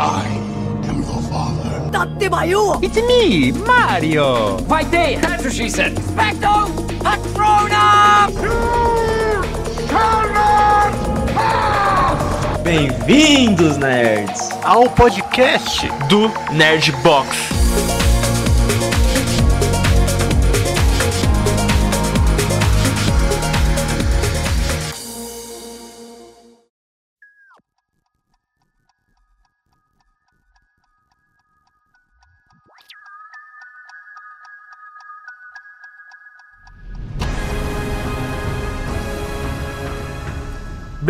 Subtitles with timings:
[0.00, 0.24] I
[0.88, 1.90] am your father.
[1.92, 2.82] Tatemayu!
[2.82, 4.56] It's me, Mario!
[4.64, 5.20] Vai ter!
[5.20, 5.92] That's what she said!
[5.92, 6.72] Specto!
[7.04, 8.30] Patrona!
[12.64, 14.48] Bem-vindos, nerds!
[14.64, 17.59] Ao podcast do Nerd Box.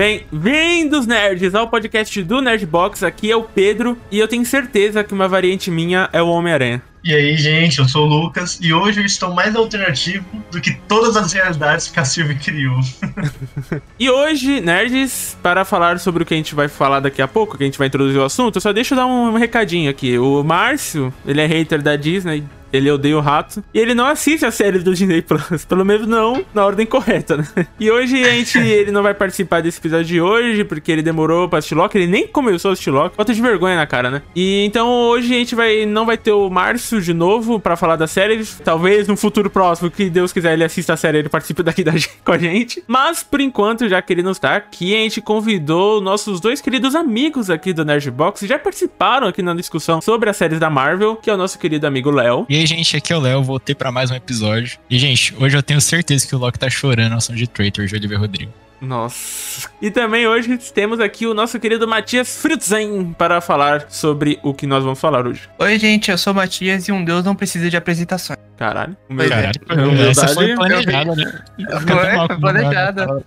[0.00, 3.02] Bem-vindos, nerds, ao podcast do Nerdbox.
[3.02, 6.82] Aqui é o Pedro e eu tenho certeza que uma variante minha é o Homem-Aranha.
[7.04, 10.72] E aí, gente, eu sou o Lucas e hoje eu estou mais alternativo do que
[10.88, 12.80] todas as realidades que a Silvia criou.
[13.98, 17.58] E hoje, nerds, para falar sobre o que a gente vai falar daqui a pouco,
[17.58, 20.18] que a gente vai introduzir o assunto, eu só deixa eu dar um recadinho aqui.
[20.18, 23.62] O Márcio, ele é hater da Disney, ele odeia o rato.
[23.72, 25.64] E ele não assiste a série do Disney Plus.
[25.68, 27.66] Pelo menos não na ordem correta, né?
[27.78, 28.58] E hoje a gente.
[28.80, 31.98] Ele não vai participar desse episódio de hoje, porque ele demorou pra assistir Loki.
[31.98, 33.16] Ele nem começou a assistir Loki.
[33.16, 34.22] Falta de vergonha na cara, né?
[34.34, 35.86] E então hoje a gente vai.
[35.86, 38.44] Não vai ter o Márcio de novo pra falar da série.
[38.64, 41.92] Talvez no futuro próximo, que Deus quiser, ele assista a série ele participe daqui da,
[42.24, 42.82] com a gente.
[42.86, 46.94] Mas por enquanto, já que ele não está aqui, a gente convidou nossos dois queridos
[46.94, 48.40] amigos aqui do Nerdbox.
[48.42, 51.86] Já participaram aqui na discussão sobre as séries da Marvel, que é o nosso querido
[51.86, 52.46] amigo Léo.
[52.48, 54.78] E aí, gente, aqui é o Léo, voltei pra mais um episódio.
[54.88, 57.86] E, gente, hoje eu tenho certeza que o Loki tá chorando ao som de Traitor
[57.86, 58.52] de Oliver Rodrigo.
[58.80, 59.68] Nossa.
[59.82, 64.66] E também hoje temos aqui o nosso querido Matias Fritzen para falar sobre o que
[64.66, 65.42] nós vamos falar hoje.
[65.58, 68.38] Oi, gente, eu sou o Matias e um deus não precisa de apresentações.
[68.56, 68.96] Caralho.
[69.06, 69.52] Pois é.
[69.70, 70.10] Humildade.
[70.10, 71.42] Essa foi planejada, né?
[71.58, 73.02] Foi, foi planejada.
[73.02, 73.22] Ela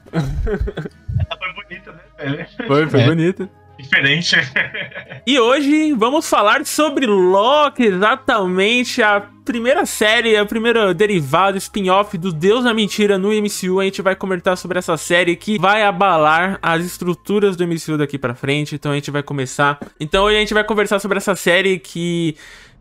[1.38, 2.48] foi bonita, né, velho?
[2.68, 3.06] Foi, foi É.
[3.06, 3.50] bonito.
[3.84, 4.36] Diferente.
[5.26, 12.34] E hoje vamos falar sobre Loki, exatamente a primeira série, a primeira derivado, spin-off do
[12.34, 13.80] Deus da Mentira no MCU.
[13.80, 18.18] A gente vai comentar sobre essa série que vai abalar as estruturas do MCU daqui
[18.18, 18.76] pra frente.
[18.76, 19.80] Então a gente vai começar.
[19.98, 22.36] Então hoje a gente vai conversar sobre essa série que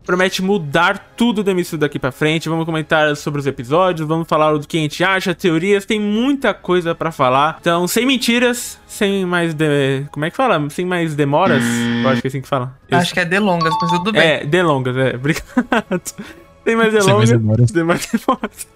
[0.05, 2.49] promete mudar tudo do MCU daqui pra frente.
[2.49, 6.53] Vamos comentar sobre os episódios, vamos falar do que a gente acha, teorias, tem muita
[6.53, 7.57] coisa pra falar.
[7.61, 10.05] Então, sem mentiras, sem mais de...
[10.11, 10.69] como é que fala?
[10.69, 11.63] Sem mais demoras?
[12.03, 12.77] Eu acho que é assim que fala.
[12.89, 14.21] Eu- Acho que é delongas, mas tudo bem.
[14.21, 15.15] É, delongas, é.
[15.15, 15.43] Obrigado.
[16.65, 17.29] Sem mais Sem delongas.
[17.31, 17.31] mais
[17.71, 17.71] demoras.
[17.71, 18.67] Sem mais demoras.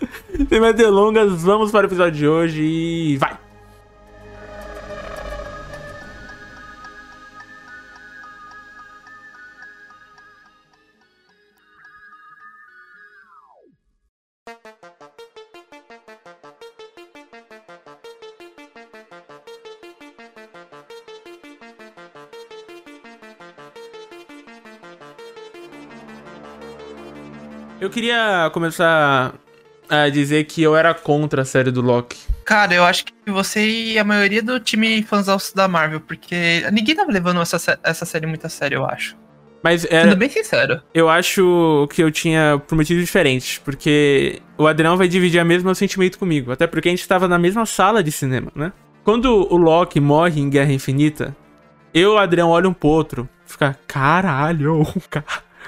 [0.50, 3.47] Sem mais delongas, vamos para o episódio de hoje e vai!
[27.98, 29.34] Queria começar
[29.90, 32.16] a dizer que eu era contra a série do Loki.
[32.46, 36.96] Cara, eu acho que você e a maioria do time fãs da Marvel, porque ninguém
[36.96, 39.18] tava levando essa, essa série muito a sério, eu acho.
[39.64, 40.80] Mas Sendo era, bem sincero.
[40.94, 45.74] eu acho que eu tinha por motivos diferentes, porque o Adrião vai dividir o mesmo
[45.74, 48.72] sentimento comigo, até porque a gente estava na mesma sala de cinema, né?
[49.04, 51.36] Quando o Loki morre em Guerra Infinita,
[51.96, 55.26] eu e o Adrião olham um pro outro, fica, caralho, cara.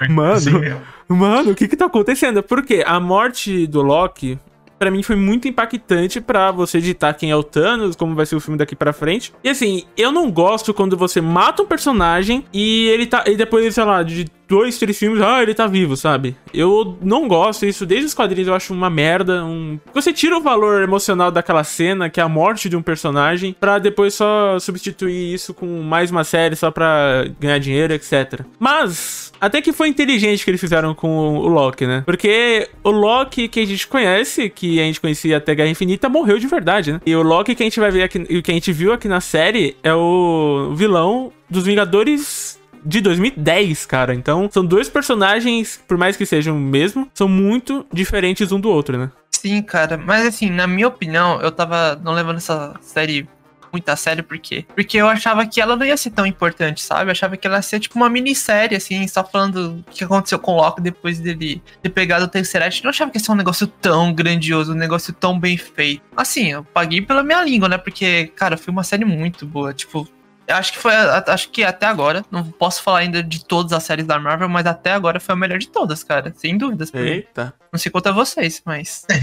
[0.08, 0.32] Mano.
[0.34, 0.80] Assim mesmo.
[1.10, 2.40] Mano, o que que tá acontecendo?
[2.40, 4.38] Porque a morte do Loki,
[4.78, 8.36] pra mim, foi muito impactante pra você ditar quem é o Thanos, como vai ser
[8.36, 9.32] o filme daqui pra frente.
[9.42, 13.24] E assim, eu não gosto quando você mata um personagem e ele tá.
[13.26, 16.36] E depois, sei lá, de dois, três filmes, ah, ele tá vivo, sabe?
[16.52, 17.86] Eu não gosto disso.
[17.86, 19.44] Desde os quadrinhos eu acho uma merda.
[19.44, 19.78] Um...
[19.94, 23.78] Você tira o valor emocional daquela cena, que é a morte de um personagem, pra
[23.78, 28.40] depois só substituir isso com mais uma série só pra ganhar dinheiro, etc.
[28.58, 29.30] Mas.
[29.40, 32.02] Até que foi inteligente que eles fizeram com o Loki, né?
[32.04, 36.38] Porque o Loki que a gente conhece, que a gente conhecia até Guerra Infinita, morreu
[36.38, 37.00] de verdade, né?
[37.06, 39.20] E o Loki que a gente vai ver aqui, que a gente viu aqui na
[39.20, 44.14] série é o vilão dos Vingadores de 2010, cara.
[44.14, 48.70] Então, são dois personagens, por mais que sejam o mesmo, são muito diferentes um do
[48.70, 49.10] outro, né?
[49.30, 49.96] Sim, cara.
[49.96, 53.26] Mas assim, na minha opinião, eu tava não levando essa série
[53.72, 54.64] muito a sério, por quê?
[54.74, 57.04] Porque eu achava que ela não ia ser tão importante, sabe?
[57.04, 60.38] Eu achava que ela ia ser tipo uma minissérie, assim, só falando o que aconteceu
[60.38, 62.80] com o Loki depois dele ter pegado o Tesseract.
[62.80, 66.02] Eu não achava que ia ser um negócio tão grandioso, um negócio tão bem feito.
[66.16, 67.78] Assim, eu paguei pela minha língua, né?
[67.78, 69.72] Porque, cara, foi uma série muito boa.
[69.72, 70.08] Tipo,
[70.50, 74.06] acho que foi, acho que até agora, não posso falar ainda de todas as séries
[74.06, 76.32] da Marvel, mas até agora foi a melhor de todas, cara.
[76.36, 76.92] Sem dúvidas.
[76.94, 77.54] Eita.
[77.72, 79.06] Não sei quanto a vocês, mas.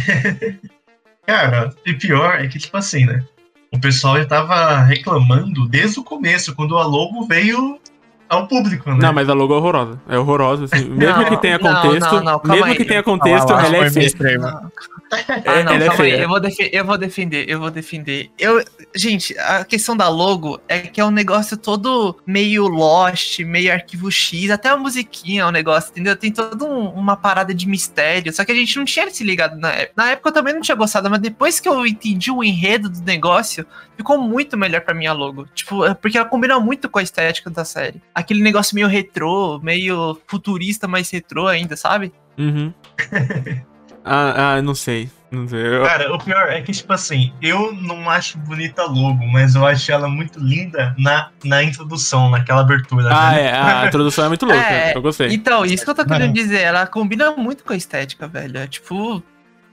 [1.27, 3.21] Cara, e pior é que, tipo assim, né?
[3.73, 7.77] O pessoal já tava reclamando desde o começo, quando a Lobo veio
[8.29, 8.97] ao público, né?
[9.01, 9.99] Não, mas a logo é horrorosa.
[10.09, 10.89] É horrorosa, assim.
[10.89, 12.75] Mesmo Não, que tenha contexto, não, não, calma mesmo aí.
[12.75, 14.11] que tenha Calma contexto, lá, ela é feia.
[15.45, 15.95] Ah, não, ela é calma aí.
[16.11, 16.21] feia.
[16.23, 16.39] Eu vou,
[16.71, 18.29] eu vou defender, eu vou defender.
[18.37, 18.63] Eu,
[18.95, 24.11] gente, a questão da logo é que é um negócio todo meio Lost, meio arquivo
[24.11, 26.15] X, até a musiquinha é um negócio, entendeu?
[26.15, 28.33] Tem toda um- uma parada de mistério.
[28.33, 29.93] Só que a gente não tinha se ligado na época.
[29.95, 33.01] Na época eu também não tinha gostado, mas depois que eu entendi o enredo do
[33.01, 33.65] negócio,
[33.95, 35.47] ficou muito melhor pra mim a logo.
[35.55, 38.01] Tipo, é porque ela combina muito com a estética da série.
[38.17, 42.11] Aquele negócio meio retrô, meio futurista, mas retrô ainda, sabe?
[42.35, 42.73] Uhum.
[44.03, 45.07] ah, ah, não sei.
[45.29, 45.59] Não sei.
[45.67, 49.53] Eu- Cara, o pior é que, tipo assim, eu não acho bonita a logo, mas
[49.55, 53.09] eu acho ela muito linda na, na introdução, naquela abertura.
[53.13, 53.41] Ah, né?
[53.45, 53.51] é.
[53.51, 54.61] A introdução é muito louca.
[54.61, 55.27] É, eu gostei.
[55.33, 56.09] Então, isso que eu tô Não.
[56.09, 58.57] querendo dizer, ela combina muito com a estética, velho.
[58.57, 59.21] É tipo,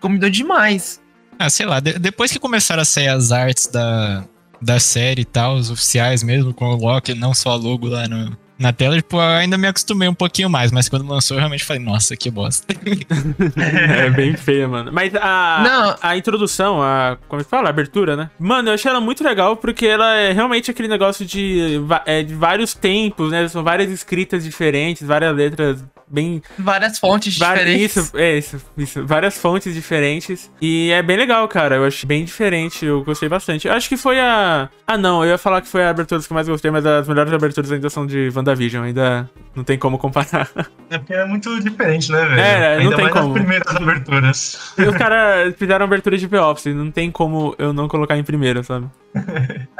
[0.00, 1.00] combinou demais.
[1.38, 4.24] Ah, sei lá, de- depois que começaram a sair as artes da,
[4.64, 8.08] da série e tal, os oficiais mesmo, com o Loki, não só a logo lá
[8.08, 11.40] no, na tela, tipo, eu ainda me acostumei um pouquinho mais, mas quando lançou eu
[11.40, 12.66] realmente falei, nossa, que bosta.
[13.56, 14.90] é bem feia, mano.
[14.92, 15.96] Mas a, Não.
[16.00, 17.18] a introdução, a.
[17.28, 17.68] Como é que fala?
[17.68, 18.30] A abertura, né?
[18.38, 22.34] Mano, eu achei ela muito legal porque ela é realmente aquele negócio de, é, de
[22.34, 23.46] vários tempos, né?
[23.48, 26.42] São várias escritas diferentes, várias letras bem.
[26.58, 27.96] Várias fontes va- diferentes.
[27.96, 29.06] Isso, é isso, isso.
[29.06, 30.50] Várias fontes diferentes.
[30.60, 31.76] E é bem legal, cara.
[31.76, 32.84] Eu achei bem diferente.
[32.84, 33.66] Eu gostei bastante.
[33.68, 34.68] Eu acho que foi a.
[34.86, 35.22] Ah, não.
[35.24, 37.70] Eu ia falar que foi a abertura que eu mais gostei, mas as melhores aberturas
[37.72, 38.84] ainda são de WandaVision.
[38.84, 40.48] Ainda não tem como comparar.
[40.90, 42.40] É porque é muito diferente, né, velho?
[42.40, 43.28] É, não Ainda tem mais como.
[43.28, 44.72] nas primeiras aberturas.
[44.78, 48.22] E os caras fizeram abertura de The Office, não tem como eu não colocar em
[48.22, 48.86] primeiro, sabe?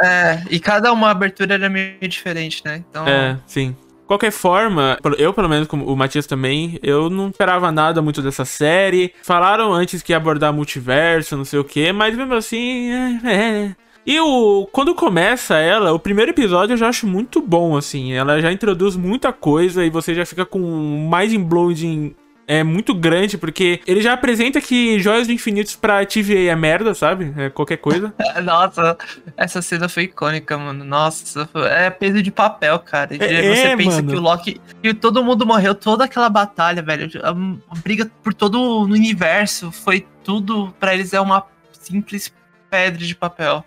[0.01, 2.83] É, e cada uma abertura era meio diferente, né?
[2.89, 3.77] Então, É, sim.
[4.07, 8.45] Qualquer forma, eu pelo menos, como o Matias também, eu não esperava nada muito dessa
[8.45, 9.13] série.
[9.23, 13.77] Falaram antes que ia abordar multiverso, não sei o que, mas mesmo assim, é, é.
[14.07, 18.13] E o, quando começa ela, o primeiro episódio eu já acho muito bom, assim.
[18.13, 22.15] Ela já introduz muita coisa e você já fica com um mind-blowing
[22.47, 26.95] é muito grande, porque ele já apresenta que Joias do Infinitos pra TVA é merda,
[26.95, 27.33] sabe?
[27.37, 28.15] É qualquer coisa.
[28.43, 28.97] Nossa,
[29.37, 30.85] essa cena foi icônica, mano.
[30.85, 33.15] Nossa, é peso de papel, cara.
[33.15, 34.11] É, Você é, pensa mano.
[34.11, 34.61] que o Loki.
[34.83, 37.09] E todo mundo morreu, toda aquela batalha, velho.
[37.23, 40.75] A, a briga por todo o universo foi tudo.
[40.79, 42.33] Pra eles é uma simples
[42.71, 43.65] pedra de papel.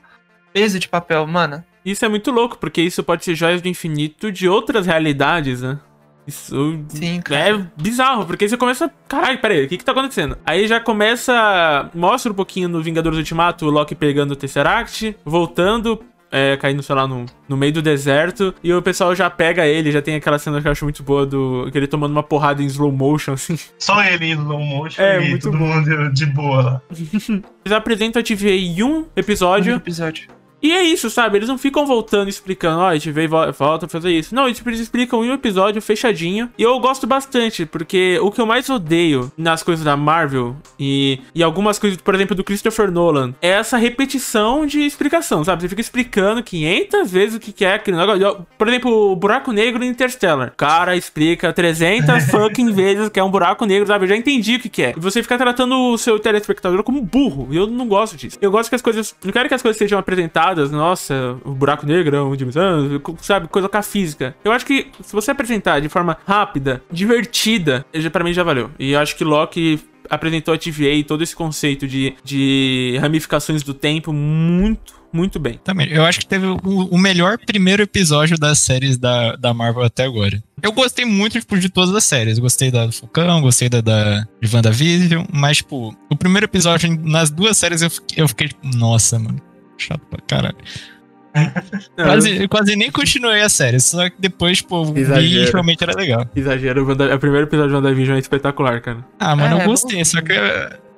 [0.53, 1.63] Peso de papel, mano.
[1.85, 5.79] Isso é muito louco, porque isso pode ser joias do infinito de outras realidades, né?
[6.27, 7.49] Isso Sim, cara.
[7.57, 8.91] é bizarro, porque você começa.
[9.07, 10.37] Caralho, peraí, o que que tá acontecendo?
[10.45, 11.89] Aí já começa.
[11.95, 16.03] Mostra um pouquinho no Vingadores Ultimato o Loki pegando o Tesseract, voltando.
[16.29, 18.53] É, caindo, sei lá, no, no meio do deserto.
[18.61, 21.25] E o pessoal já pega ele, já tem aquela cena que eu acho muito boa
[21.25, 21.69] do.
[21.71, 23.57] que ele tomando uma porrada em slow motion, assim.
[23.79, 25.65] Só ele em slow motion É, e muito todo bom.
[25.65, 26.81] mundo de boa lá.
[26.91, 29.81] Eles apresentam a TVA em um Um episódio.
[30.61, 31.37] E é isso, sabe?
[31.37, 34.33] Eles não ficam voltando explicando, ó, a gente veio e vo- volta a fazer isso.
[34.33, 36.49] Não, eles explicam em um episódio fechadinho.
[36.57, 41.19] E eu gosto bastante, porque o que eu mais odeio nas coisas da Marvel e,
[41.35, 45.61] e algumas coisas, por exemplo, do Christopher Nolan, é essa repetição de explicação, sabe?
[45.61, 48.45] Você fica explicando 500 vezes o que que é aquele negócio.
[48.57, 50.49] Por exemplo, o buraco negro em Interstellar.
[50.49, 54.05] O cara explica 300 fucking vezes que é um buraco negro, sabe?
[54.05, 54.93] Eu já entendi o que que é.
[54.95, 57.47] E você fica tratando o seu telespectador como burro.
[57.51, 58.37] E eu não gosto disso.
[58.41, 59.15] Eu gosto que as coisas.
[59.23, 62.15] Não quero que as coisas sejam apresentadas, nossa, o buraco negro
[63.21, 63.47] sabe?
[63.47, 64.35] Coisa com a física.
[64.43, 68.71] Eu acho que se você apresentar de forma rápida, divertida, pra mim já valeu.
[68.79, 69.79] E eu acho que Loki
[70.09, 75.59] apresentou a TVA todo esse conceito de, de ramificações do tempo muito, muito bem.
[75.63, 79.83] Também, eu acho que teve o, o melhor primeiro episódio das séries da, da Marvel
[79.83, 80.41] até agora.
[80.61, 82.39] Eu gostei muito, tipo, de todas as séries.
[82.39, 87.29] Gostei da do Falcão, gostei da, da de WandaVision, mas, tipo, o primeiro episódio, nas
[87.29, 89.41] duas séries, eu fiquei, eu fiquei tipo, nossa, mano,
[89.77, 90.57] chato pra caralho.
[91.95, 94.59] Quase, eu quase nem continuei a série, só que depois,
[94.93, 95.51] vi e Exagero.
[95.51, 96.25] realmente era legal.
[96.35, 99.05] Exagero, o primeiro episódio de WandaVision é espetacular, cara.
[99.19, 100.39] Ah, mano, É, eu gostei, só que eu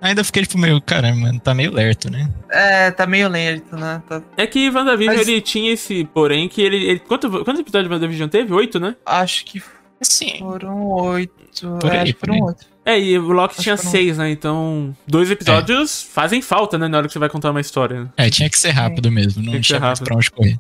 [0.02, 2.30] ainda fiquei, tipo, meio, caramba, mano, tá meio lerto, né?
[2.50, 4.02] É, tá meio lento, né?
[4.08, 6.78] Tá- É que WandaVision, Mas- ele tinha esse porém que ele...
[6.86, 8.54] ele quanto, quantos episódios de WandaVision teve?
[8.54, 8.96] Oito, né?
[9.06, 9.62] Acho que
[10.02, 10.38] Sim.
[10.40, 11.78] foram oito.
[11.82, 12.42] Por é, aí, acho que por foram aí.
[12.44, 12.66] oito.
[12.92, 13.84] É, e o Loki Acho tinha não.
[13.84, 14.32] seis, né?
[14.32, 16.88] Então, dois episódios fazem falta, né?
[16.88, 18.04] Na hora que você vai contar uma história.
[18.06, 18.10] né?
[18.18, 20.58] É, tinha que ser rápido mesmo, não Tinha tinha mais pra onde correr.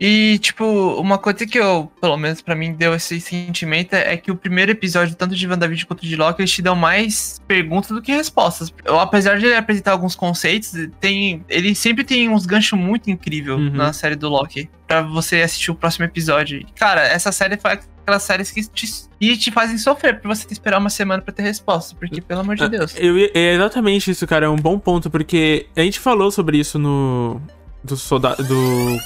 [0.00, 0.64] E, tipo,
[1.00, 4.70] uma coisa que eu, pelo menos pra mim, deu esse sentimento é que o primeiro
[4.70, 8.72] episódio, tanto de WandaVision quanto de Loki, eles te dão mais perguntas do que respostas.
[8.84, 13.58] Eu, apesar de ele apresentar alguns conceitos, tem, ele sempre tem uns ganchos muito incríveis
[13.58, 13.70] Uhum.
[13.70, 14.70] na série do Loki.
[14.86, 16.64] Pra você assistir o próximo episódio.
[16.76, 17.72] Cara, essa série foi
[18.08, 21.94] aquelas séries que te, te fazem sofrer pra você esperar uma semana pra ter resposta.
[21.94, 22.94] Porque, pelo amor de Deus.
[22.96, 24.46] Eu, é exatamente isso, cara.
[24.46, 27.40] É um bom ponto, porque a gente falou sobre isso no.
[27.84, 28.42] Do soldado.
[28.42, 28.98] Do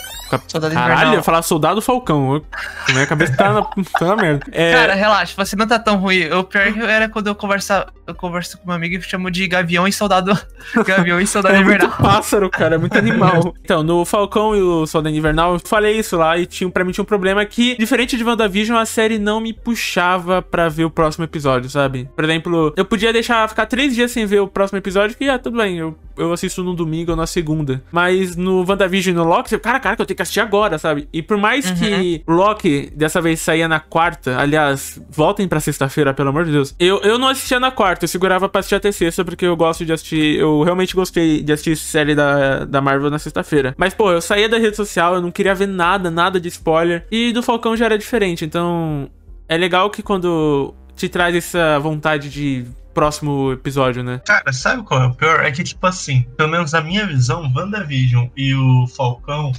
[0.47, 1.13] Soldado Caralho, Invernal.
[1.15, 2.35] eu ia falar Soldado Falcão.
[2.35, 2.45] Eu-
[2.93, 4.47] Minha cabeça tá na, tá na merda.
[4.53, 6.29] É, Cara, relaxa, você não tá tão ruim.
[6.31, 9.87] O pior era quando eu conversa, eu converso com meu amigo e chamo de Gavião
[9.87, 10.37] e Soldado.
[10.87, 11.97] Gavião e Soldado É muito Invernal.
[11.99, 13.55] pássaro, cara, é muito animal.
[13.63, 16.93] então, no Falcão e o Soldado Invernal, eu falei isso lá e tinha, pra mim
[16.93, 20.91] tinha um problema que, diferente de WandaVision, a série não me puxava pra ver o
[20.91, 22.09] próximo episódio, sabe?
[22.15, 25.39] Por exemplo, eu podia deixar ficar três dias sem ver o próximo episódio, que, ah,
[25.39, 27.83] tudo bem, eu, eu assisto no domingo ou na segunda.
[27.91, 30.79] Mas no WandaVision e no Loki, você, cara, cara, que eu tenho que assistir agora,
[30.79, 31.09] sabe?
[31.13, 36.15] E por mais que o Loki dessa vez saía na quarta, aliás, voltem pra sexta-feira,
[36.15, 36.75] pelo amor de Deus.
[36.79, 39.85] Eu, eu não assistia na quarta, eu segurava pra assistir até sexta, porque eu gosto
[39.85, 40.39] de assistir.
[40.39, 43.75] Eu realmente gostei de assistir série da, da Marvel na sexta-feira.
[43.77, 47.07] Mas, pô, eu saía da rede social, eu não queria ver nada, nada de spoiler.
[47.11, 49.11] E do Falcão já era diferente, então.
[49.49, 54.21] É legal que quando te traz essa vontade de próximo episódio, né?
[54.25, 55.45] Cara, sabe qual é o pior?
[55.45, 59.53] É que, tipo assim, pelo menos na minha visão, WandaVision e o Falcão,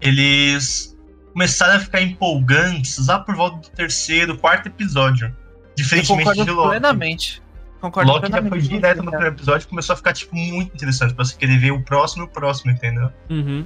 [0.00, 0.96] eles
[1.32, 5.34] começaram a ficar empolgantes lá por volta do terceiro, quarto episódio.
[5.76, 6.68] Diferentemente de Loki.
[6.68, 7.42] plenamente.
[7.80, 8.68] Concordo Loki já plenamente.
[8.68, 11.58] foi direto no primeiro episódio e começou a ficar, tipo, muito interessante pra você querer
[11.58, 13.10] ver o próximo e o próximo, entendeu?
[13.30, 13.64] Uhum.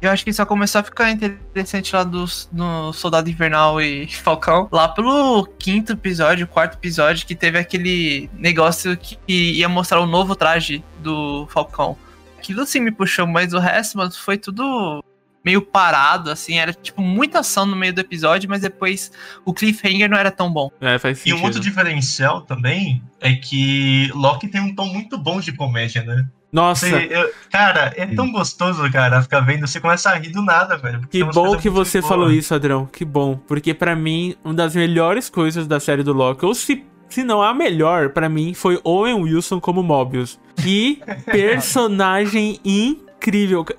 [0.00, 4.68] Eu acho que só começou a ficar interessante lá dos, no Soldado Invernal e Falcão.
[4.70, 10.36] Lá pelo quinto episódio, quarto episódio, que teve aquele negócio que ia mostrar o novo
[10.36, 11.96] traje do Falcão.
[12.38, 15.02] Aquilo sim me puxou, mas o resto, mano, foi tudo
[15.46, 16.58] meio parado, assim.
[16.58, 19.12] Era tipo muita ação no meio do episódio, mas depois
[19.44, 20.68] o cliffhanger não era tão bom.
[20.80, 21.40] É, faz E sentido.
[21.40, 26.26] um outro diferencial também é que Loki tem um tom muito bom de comédia, né?
[26.52, 29.66] Nossa, Você- eu- cara, é tão gostoso, cara, ficar vendo.
[29.66, 31.06] Você começa a rir do nada, velho.
[31.10, 32.08] Que bom que você boas.
[32.08, 32.86] falou isso, Adrão.
[32.86, 33.36] Que bom.
[33.36, 37.42] Porque pra mim, uma das melhores coisas da série do Loki, ou se, se não
[37.42, 40.38] a melhor, pra mim, foi Owen Wilson como Mobius.
[40.56, 43.05] Que personagem incrível.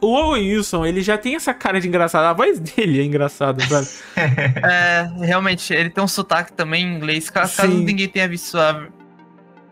[0.01, 2.25] O Owen Wilson, ele já tem essa cara de engraçado.
[2.25, 3.87] A voz dele é engraçada, sabe?
[4.63, 7.29] É, realmente, ele tem um sotaque também em inglês.
[7.29, 8.87] Caso, caso ninguém tenha visto a.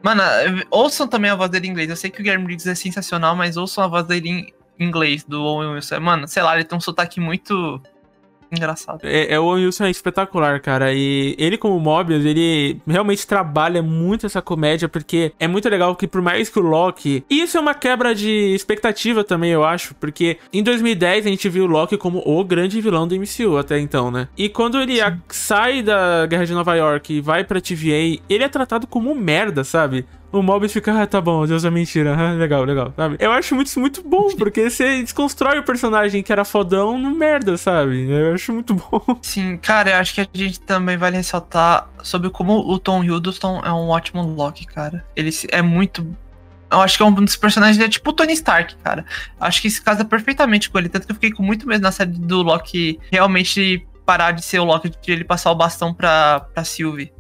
[0.02, 0.22] Mano,
[0.70, 1.90] ouçam também a voz dele em inglês.
[1.90, 5.24] Eu sei que o Guilherme Briggs é sensacional, mas ouçam a voz dele em inglês,
[5.24, 6.00] do Owen Wilson.
[6.00, 7.82] Mano, sei lá, ele tem um sotaque muito
[8.56, 9.00] engraçado.
[9.04, 10.94] É, é, o Wilson é espetacular, cara.
[10.94, 16.08] E ele, como Mobius, ele realmente trabalha muito essa comédia, porque é muito legal que,
[16.08, 17.24] por mais que o Loki.
[17.30, 21.48] E isso é uma quebra de expectativa também, eu acho, porque em 2010 a gente
[21.50, 24.28] viu o Loki como o grande vilão do MCU até então, né?
[24.38, 28.44] E quando ele a- sai da Guerra de Nova York e vai pra TVA, ele
[28.44, 30.06] é tratado como merda, sabe?
[30.32, 33.16] O Mobius fica, ah, tá bom, Deus é mentira, ah, legal, legal, sabe?
[33.20, 37.12] Eu acho muito, isso muito bom, porque você desconstrói o personagem que era fodão no
[37.12, 38.10] merda, sabe?
[38.10, 39.02] Eu acho muito bom.
[39.22, 43.62] Sim, cara, eu acho que a gente também vale ressaltar sobre como o Tom Hiddleston
[43.64, 45.06] é um ótimo Loki, cara.
[45.16, 46.06] Ele é muito.
[46.70, 49.06] Eu acho que é um dos personagens, é tipo o Tony Stark, cara.
[49.40, 50.90] Acho que se casa perfeitamente com ele.
[50.90, 54.60] Tanto que eu fiquei com muito medo na série do Loki realmente parar de ser
[54.60, 57.12] o Loki, de ele passar o bastão pra, pra Sylvie.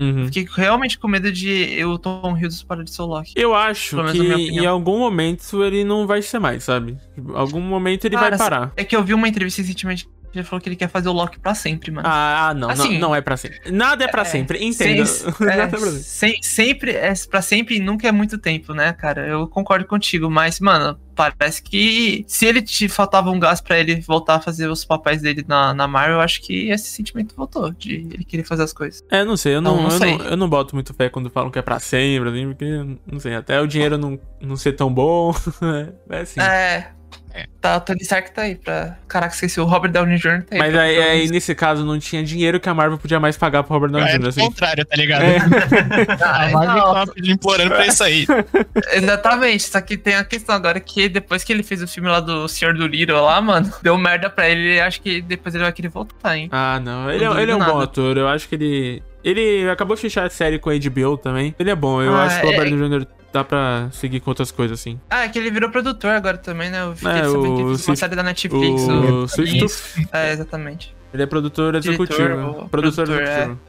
[0.00, 0.24] Uhum.
[0.26, 3.32] Fiquei realmente com medo de o Tom Hiddleston parar de ser o Loki.
[3.36, 6.98] Eu acho que em algum momento ele não vai ser mais, sabe?
[7.16, 8.72] Em algum momento ele Cara, vai parar.
[8.76, 11.12] É que eu vi uma entrevista recentemente que ele falou que ele quer fazer o
[11.12, 12.08] Loki pra sempre, mano.
[12.10, 13.70] Ah, não, Assim, não, não é pra sempre.
[13.70, 15.06] Nada é pra É, sempre, entenda.
[15.06, 16.02] Sem- Nada é, é pra sempre.
[16.02, 19.24] sem- sempre é pra sempre e nunca é muito tempo, né, cara?
[19.28, 24.00] Eu concordo contigo, mas, mano, parece que se ele te faltava um gás pra ele
[24.00, 27.70] voltar a fazer os papéis dele na, na Marvel, eu acho que esse sentimento voltou,
[27.70, 29.02] de ele querer fazer as coisas.
[29.10, 30.18] É, não sei, eu não, Não, não eu, sei.
[30.18, 33.20] não, eu não boto muito fé quando falam que é pra sempre, assim, porque, não
[33.20, 35.34] sei, até o dinheiro não, não ser tão bom.
[36.10, 36.40] é assim.
[36.40, 36.90] É.
[37.36, 37.46] É.
[37.60, 38.96] Tá, o Tony Stark tá aí pra.
[39.08, 40.42] Caraca, esqueci, o Robert Downey Jr.
[40.44, 40.58] tá aí.
[40.58, 43.64] Mas pra- aí, aí, nesse caso, não tinha dinheiro que a Marvel podia mais pagar
[43.64, 44.24] pro Robert Downey É Jr.
[44.24, 44.40] o Assim.
[44.40, 45.22] contrário, tá ligado?
[45.24, 45.38] É.
[46.22, 48.24] A Marvel não, tava pedindo implorando pra isso aí.
[48.92, 52.20] Exatamente, só que tem a questão agora que depois que ele fez o filme lá
[52.20, 54.80] do Senhor do Little lá, mano, deu merda pra ele.
[54.80, 56.48] Acho que depois ele vai querer voltar, hein?
[56.52, 57.10] Ah, não.
[57.10, 58.16] Ele, Não é, ele é um bom ator.
[58.16, 59.02] Eu acho que ele.
[59.22, 61.54] Ele acabou de fechar a série com a HBO também.
[61.58, 62.02] Ele é bom.
[62.02, 63.06] Eu Ah, acho que o é- Robert Downey Jr.
[63.34, 64.98] dá pra seguir com outras coisas, assim.
[65.10, 66.82] Ah, é que ele virou produtor agora também, né?
[66.84, 68.82] Eu fiquei É, sabendo que o ele fez uma Swift- série da Netflix.
[68.82, 68.92] O
[69.24, 70.94] o- Swift Isso, É, exatamente.
[71.12, 72.50] Ele é produtor Diretor, executivo.
[72.64, 73.32] o produtor produtor, é.
[73.34, 73.60] executivo.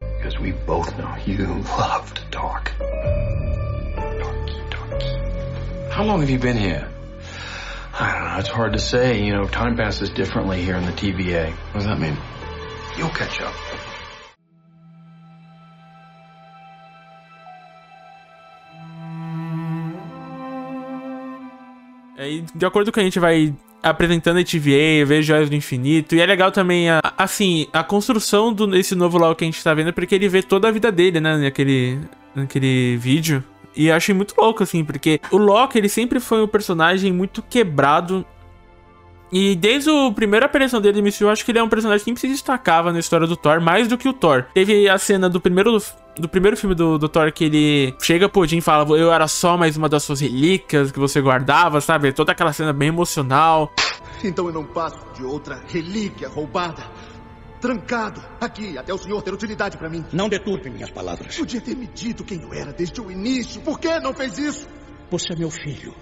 [0.00, 1.44] Because we both know you
[1.78, 2.70] love to talk.
[5.90, 6.86] How long have you been here?
[8.00, 8.38] I don't know.
[8.40, 9.20] It's hard to say.
[9.22, 11.50] You know, time passes differently here in the TVA.
[11.72, 12.16] What does that mean?
[12.96, 13.54] You'll catch up.
[22.16, 25.54] É, e de acordo com que a gente vai apresentando a TVA, ver Joias do
[25.54, 29.62] Infinito, e é legal também, a, assim, a construção desse novo Lau que a gente
[29.62, 31.98] tá vendo, porque ele vê toda a vida dele, né, naquele,
[32.34, 33.44] naquele vídeo.
[33.76, 37.42] E eu achei muito louco, assim, porque o Loki, ele sempre foi um personagem muito
[37.42, 38.24] quebrado.
[39.32, 41.98] E desde a primeira aparição dele no MCU, eu acho que ele é um personagem
[41.98, 44.46] que sempre se destacava na história do Thor, mais do que o Thor.
[44.54, 45.76] Teve a cena do primeiro,
[46.18, 49.26] do primeiro filme do, do Thor que ele chega pro Odin e fala: Eu era
[49.28, 52.12] só mais uma das suas relíquias que você guardava, sabe?
[52.12, 53.72] Toda aquela cena bem emocional.
[54.22, 56.82] Então eu não passo de outra relíquia roubada.
[57.60, 60.04] Trancado aqui até o senhor ter utilidade para mim.
[60.12, 61.36] Não deturpe minhas palavras.
[61.36, 63.60] Podia ter me dito quem eu era desde o início.
[63.62, 64.68] Por que não fez isso?
[65.10, 65.94] Você é meu filho.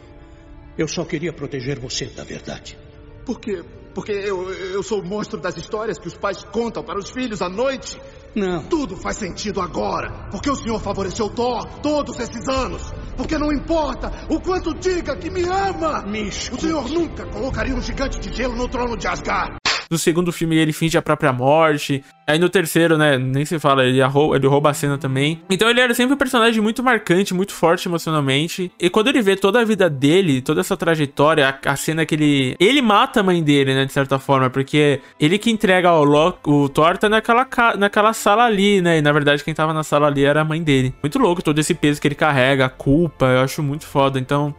[0.77, 2.79] Eu só queria proteger você da verdade.
[3.25, 3.63] Por quê?
[3.95, 7.43] Porque eu, eu sou o monstro das histórias que os pais contam para os filhos
[7.43, 8.01] à noite?
[8.35, 8.63] Não.
[8.65, 10.29] Tudo faz sentido agora.
[10.31, 12.83] Porque o senhor favoreceu Thor todos esses anos.
[13.17, 16.05] Porque não importa o quanto diga que me ama.
[16.53, 19.62] O senhor nunca colocaria um gigante de gelo no trono de Asgard.
[19.93, 22.03] No segundo filme ele finge a própria morte.
[22.27, 25.43] Aí no terceiro, né, nem se fala, ele rouba, ele rouba a cena também.
[25.51, 28.73] Então ele era sempre um personagem muito marcante, muito forte emocionalmente.
[28.81, 32.15] E quando ele vê toda a vida dele, toda essa trajetória, a, a cena que
[32.15, 32.57] ele.
[32.59, 36.49] Ele mata a mãe dele, né, de certa forma, porque ele que entrega o, Loki,
[36.49, 37.47] o Thor tá naquela,
[37.77, 38.97] naquela sala ali, né?
[38.97, 40.95] E na verdade quem tava na sala ali era a mãe dele.
[41.03, 44.19] Muito louco todo esse peso que ele carrega, a culpa, eu acho muito foda.
[44.19, 44.55] Então,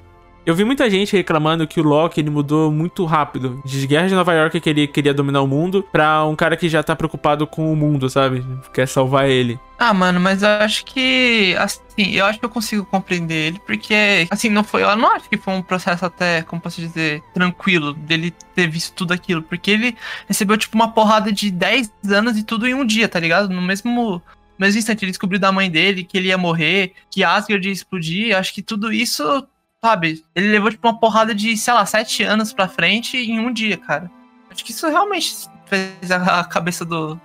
[0.46, 3.62] eu vi muita gente reclamando que o Loki ele mudou muito rápido.
[3.66, 6.68] De Guerra de Nova York que ele queria dominar o mundo pra um cara que
[6.68, 8.46] já tá preocupado com o mundo, sabe?
[8.74, 9.60] Quer salvar ele.
[9.78, 14.28] Ah, mano, mas eu acho que assim, eu acho que eu consigo compreender ele, porque
[14.30, 17.94] assim, não foi, eu não acho que foi um processo até, como posso dizer, tranquilo
[17.94, 19.98] dele ter visto tudo aquilo, porque ele
[20.28, 23.50] recebeu tipo uma porrada de 10 anos e tudo em um dia, tá ligado?
[23.50, 24.22] No mesmo
[24.58, 28.38] mesmo instante ele descobriu da mãe dele que ele ia morrer, que Asgard ia explodir,
[28.38, 29.46] acho que tudo isso
[29.84, 30.24] Sabe?
[30.34, 33.76] Ele levou, tipo, uma porrada de, sei lá, sete anos pra frente em um dia,
[33.76, 34.10] cara.
[34.50, 35.36] Acho que isso realmente
[35.66, 37.20] fez a, cabeça do,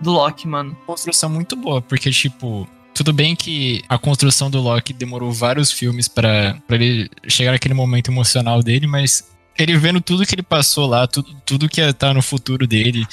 [0.00, 0.74] do Loki, mano.
[0.86, 6.08] Construção muito boa, porque, tipo, tudo bem que a construção do Loki demorou vários filmes
[6.08, 11.06] para ele chegar naquele momento emocional dele, mas ele vendo tudo que ele passou lá,
[11.06, 13.06] tudo, tudo que tá no futuro dele.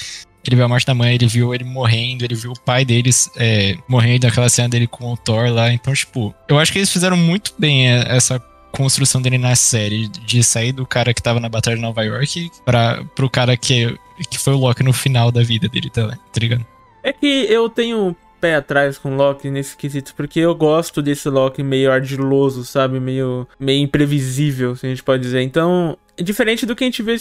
[0.46, 3.30] Ele viu a morte da mãe, ele viu ele morrendo, ele viu o pai deles
[3.36, 5.74] é, morrendo, aquela cena dele com o Thor lá.
[5.74, 8.40] Então, tipo, eu acho que eles fizeram muito bem essa
[8.76, 12.52] construção dele na série, de sair do cara que tava na Batalha de Nova York
[12.66, 13.98] pra, pro cara que,
[14.30, 16.66] que foi o Loki no final da vida dele, tá, tá ligado?
[17.02, 21.30] É que eu tenho pé atrás com o Loki nesse quesito, porque eu gosto desse
[21.30, 23.00] Loki meio ardiloso, sabe?
[23.00, 25.42] Meio, meio imprevisível, se a gente pode dizer.
[25.42, 27.18] Então, diferente do que a gente vê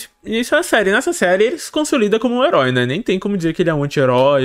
[0.50, 0.92] na série.
[0.92, 2.86] Nessa série ele se consolida como um herói, né?
[2.86, 4.44] Nem tem como dizer que ele é um anti-herói,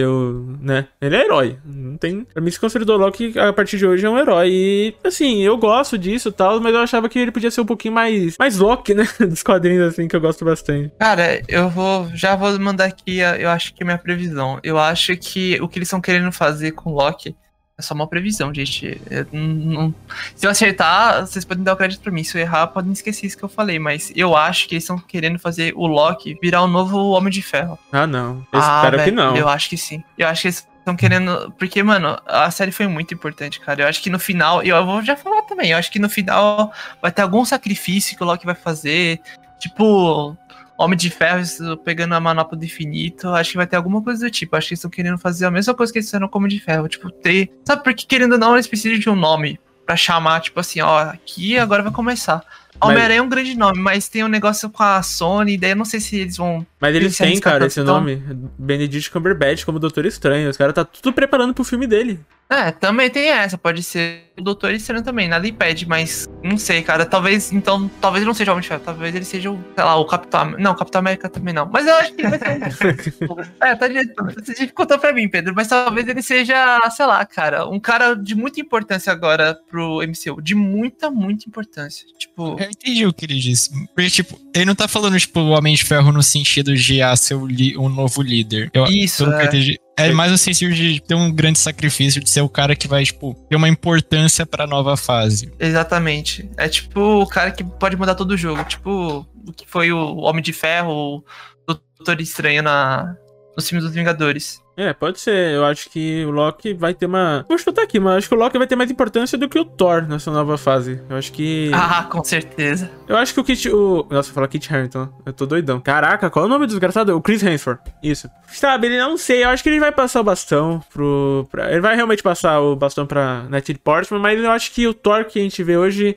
[0.61, 0.87] né?
[1.01, 1.57] Ele é herói.
[1.65, 2.23] Não tem.
[2.25, 4.49] Pra mim se consolidou logo que a partir de hoje é um herói.
[4.51, 7.65] E assim, eu gosto disso e tal, mas eu achava que ele podia ser um
[7.65, 8.37] pouquinho mais.
[8.37, 9.07] mais Loki, né?
[9.19, 10.91] Dos quadrinhos, assim, que eu gosto bastante.
[10.99, 12.09] Cara, eu vou.
[12.13, 14.59] Já vou mandar aqui, eu acho que é minha previsão.
[14.63, 17.35] Eu acho que o que eles estão querendo fazer com Loki
[17.79, 19.01] é só uma previsão, gente.
[19.31, 19.95] Não...
[20.35, 22.25] Se eu acertar, vocês podem dar o crédito pra mim.
[22.25, 23.79] Se eu errar, podem esquecer isso que eu falei.
[23.79, 27.41] Mas eu acho que eles estão querendo fazer o Loki virar o novo Homem de
[27.41, 27.79] Ferro.
[27.89, 28.45] Ah, não.
[28.51, 29.35] Eu ah, espero véio, que não.
[29.37, 30.03] Eu acho que sim.
[30.17, 31.53] Eu acho que eles estão querendo.
[31.57, 33.83] Porque, mano, a série foi muito importante, cara.
[33.83, 34.61] Eu acho que no final.
[34.61, 35.71] Eu vou já falar também.
[35.71, 39.21] Eu acho que no final vai ter algum sacrifício que o Loki vai fazer.
[39.57, 40.35] Tipo,
[40.79, 41.43] Homem de Ferro
[41.83, 43.27] pegando a manopla do infinito.
[43.27, 44.55] Acho que vai ter alguma coisa do tipo.
[44.55, 46.55] Acho que eles estão querendo fazer a mesma coisa que eles fizeram com o Homem
[46.55, 46.87] de Ferro.
[46.87, 47.51] Tipo, ter.
[47.65, 50.99] Sabe, porque querendo ou não, eles precisam de um nome pra chamar, tipo assim, ó,
[50.99, 52.45] aqui agora vai começar.
[52.79, 55.83] Homem-Aranha é um grande nome, mas tem um negócio com a Sony, daí eu não
[55.83, 56.65] sei se eles vão.
[56.79, 57.95] Mas eles têm, cara, esse então...
[57.95, 58.23] nome.
[58.57, 60.49] Benedict Cumberbatch como Doutor Estranho.
[60.49, 62.19] Os caras tá tudo preparando pro filme dele.
[62.51, 63.59] É, também tem essa.
[63.59, 67.05] Pode ser o Doutor Estranho também, nada impede, mas não sei, cara.
[67.05, 69.95] Talvez, então, talvez não seja o Homem de Ferro, talvez ele seja, o, sei lá,
[69.97, 71.69] o Capitão Não, o Capitão América também não.
[71.71, 73.19] Mas eu acho que ele vai ser.
[73.61, 73.87] é, tá
[74.33, 78.33] Você dificultou pra mim, Pedro, mas talvez ele seja, sei lá, cara, um cara de
[78.33, 80.41] muita importância agora pro MCU.
[80.41, 82.07] De muita, muita importância.
[82.17, 82.57] Tipo.
[82.59, 83.69] Eu entendi o que ele disse.
[83.93, 87.15] Porque, tipo, ele não tá falando, tipo, o Homem de Ferro no sentido de ah,
[87.15, 88.71] ser um novo líder.
[88.73, 89.31] Eu, Isso.
[89.31, 89.45] É.
[89.45, 89.79] entendi.
[89.99, 93.03] É mais no sentido de ter um grande sacrifício, de ser o cara que vai,
[93.03, 95.51] tipo, ter uma importância pra nova fase.
[95.59, 96.49] Exatamente.
[96.57, 98.63] É tipo o cara que pode mudar todo o jogo.
[98.63, 101.23] Tipo, o que foi o Homem de Ferro, o
[101.67, 103.15] Doutor Estranho na,
[103.55, 104.61] nos filmes dos Vingadores.
[104.79, 105.55] É, pode ser.
[105.55, 107.45] Eu acho que o Loki vai ter uma.
[107.49, 109.65] Vou chutar aqui, mas acho que o Loki vai ter mais importância do que o
[109.65, 111.01] Thor nessa nova fase.
[111.09, 111.69] Eu acho que.
[111.91, 112.89] Ah, com certeza.
[113.07, 113.67] Eu acho que o Kit.
[113.69, 114.05] O...
[114.09, 115.09] Nossa, fala Kit Harington.
[115.25, 115.81] Eu tô doidão.
[115.81, 117.15] Caraca, qual é o nome do desgraçado?
[117.15, 117.79] O Chris Hemsworth.
[118.01, 118.29] Isso.
[118.47, 119.43] Sabe, ele não sei.
[119.43, 121.47] Eu acho que ele vai passar o bastão pro.
[121.51, 121.71] Pra...
[121.71, 125.25] Ele vai realmente passar o bastão pra Natalie Portman, mas eu acho que o Thor
[125.25, 126.15] que a gente vê hoje.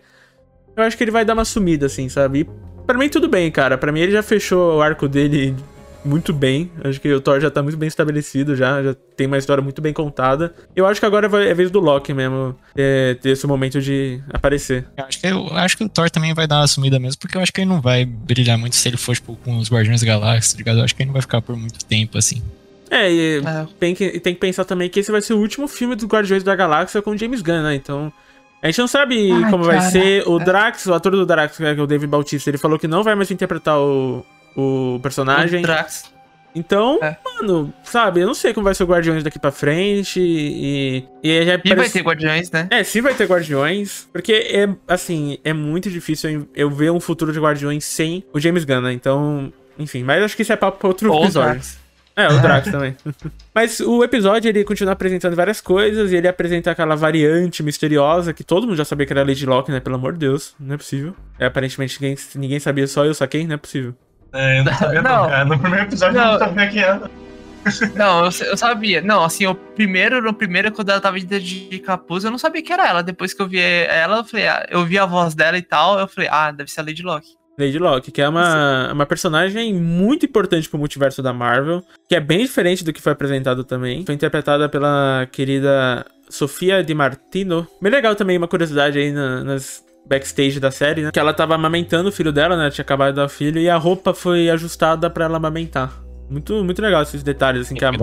[0.77, 2.41] Eu acho que ele vai dar uma sumida, assim, sabe?
[2.41, 3.77] E pra mim, tudo bem, cara.
[3.77, 5.57] Pra mim, ele já fechou o arco dele
[6.05, 6.71] muito bem.
[6.85, 9.81] Acho que o Thor já tá muito bem estabelecido, já, já tem uma história muito
[9.81, 10.53] bem contada.
[10.75, 14.21] Eu acho que agora vai- é vez do Loki mesmo é, ter esse momento de
[14.33, 14.87] aparecer.
[14.97, 17.37] Eu acho, que, eu acho que o Thor também vai dar uma sumida mesmo, porque
[17.37, 20.01] eu acho que ele não vai brilhar muito se ele for, tipo, com os Guardiões
[20.01, 20.79] da Galáxia, tá ligado?
[20.79, 22.43] Eu acho que ele não vai ficar por muito tempo, assim.
[22.91, 23.67] É, e É.
[23.81, 26.43] tem, que, tem que pensar também que esse vai ser o último filme dos Guardiões
[26.43, 27.75] da Galáxia com o James Gunn, né?
[27.75, 28.13] Então.
[28.63, 29.91] A gente não sabe Ai, como vai caraca.
[29.91, 30.23] ser.
[30.29, 33.03] O Drax, o ator do Drax, que é o David Bautista, ele falou que não
[33.03, 34.25] vai mais interpretar o,
[34.57, 35.61] o personagem.
[35.61, 36.11] O Drax.
[36.55, 37.17] Então, É.
[37.25, 41.03] mano, sabe, eu não sei como vai ser o Guardiões daqui pra frente e.
[41.25, 42.69] E, já E vai parece- ter Guardiões, né?
[42.71, 47.33] É, sim vai ter Guardiões, porque é, assim, é muito difícil eu- ver um futuro
[47.33, 48.93] de Guardiões sem o James Gunn, né?
[48.93, 51.53] Então, enfim, mas acho que isso é papo pra outro Ou o episódio.
[51.53, 51.81] Drax.
[52.15, 52.95] É, o Drax também.
[53.55, 58.45] Mas o episódio, ele continua apresentando várias coisas, e ele apresenta aquela variante misteriosa, que
[58.45, 59.81] todo mundo já sabia que era Lady Locke, né?
[59.81, 61.15] Pelo amor de Deus, não é possível.
[61.39, 63.95] É, aparentemente ninguém, ninguém sabia, só eu saquei, não é possível.
[64.33, 65.45] É, eu não sabia não, Não.
[65.47, 66.33] No primeiro episódio eu Não.
[66.33, 67.11] não sabia quem era.
[67.95, 69.01] Não, eu, eu sabia.
[69.01, 72.61] Não, assim, o primeiro, no primeiro, quando ela tava de, de capuz, eu não sabia
[72.63, 73.03] que era ela.
[73.03, 75.99] Depois que eu vi ela, eu falei, ah, eu vi a voz dela e tal,
[75.99, 77.29] eu falei, ah, deve ser a Lady Locke.
[77.57, 82.21] Lady Locke, que é uma, uma personagem muito importante pro multiverso da Marvel, que é
[82.21, 84.05] bem diferente do que foi apresentado também.
[84.05, 87.69] Foi interpretada pela querida Sofia Di Martino.
[87.81, 91.11] Bem legal também, uma curiosidade aí na- nas backstage da série, né?
[91.13, 92.71] Que ela tava amamentando o filho dela, né?
[92.71, 96.03] Tinha acabado de dar o filho e a roupa foi ajustada pra ela amamentar.
[96.29, 97.97] Muito, muito legal esses detalhes, assim, que a, Que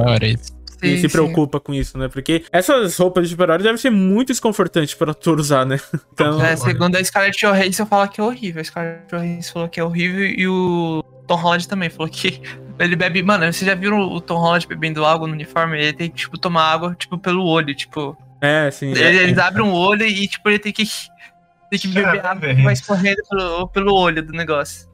[0.88, 1.09] e Sim, se sim.
[1.09, 2.07] preocupa com isso, né?
[2.07, 5.77] Porque essas roupas de super-herói devem ser muito desconfortantes pra ator usar, né?
[6.13, 8.62] Então, É, segundo a Scarlett Johansson, fala que é horrível.
[8.62, 12.41] A Scarlett Johansson falou que é horrível e o Tom Holland também falou que
[12.79, 13.21] ele bebe...
[13.21, 15.77] Mano, vocês já viram o Tom Holland bebendo água no uniforme?
[15.81, 18.17] Ele tem que, tipo, tomar água, tipo, pelo olho, tipo...
[18.41, 18.91] é, assim...
[18.91, 20.83] Ele- Eles abrem um olho e, tipo, ele tem que...
[21.69, 24.88] Tem que beber Ah, água que vai escorrendo pelo, pelo olho do negócio.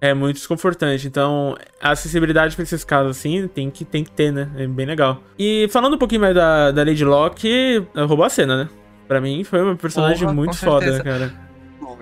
[0.00, 1.06] É muito desconfortante.
[1.06, 4.50] Então, a acessibilidade pra esses casos, assim, tem que, tem que ter, né?
[4.56, 5.22] É bem legal.
[5.38, 8.68] E falando um pouquinho mais da, da Lady Locke, roubou a cena, né?
[9.06, 11.04] Pra mim, foi uma personagem Porra, muito foda, certeza.
[11.04, 11.32] cara.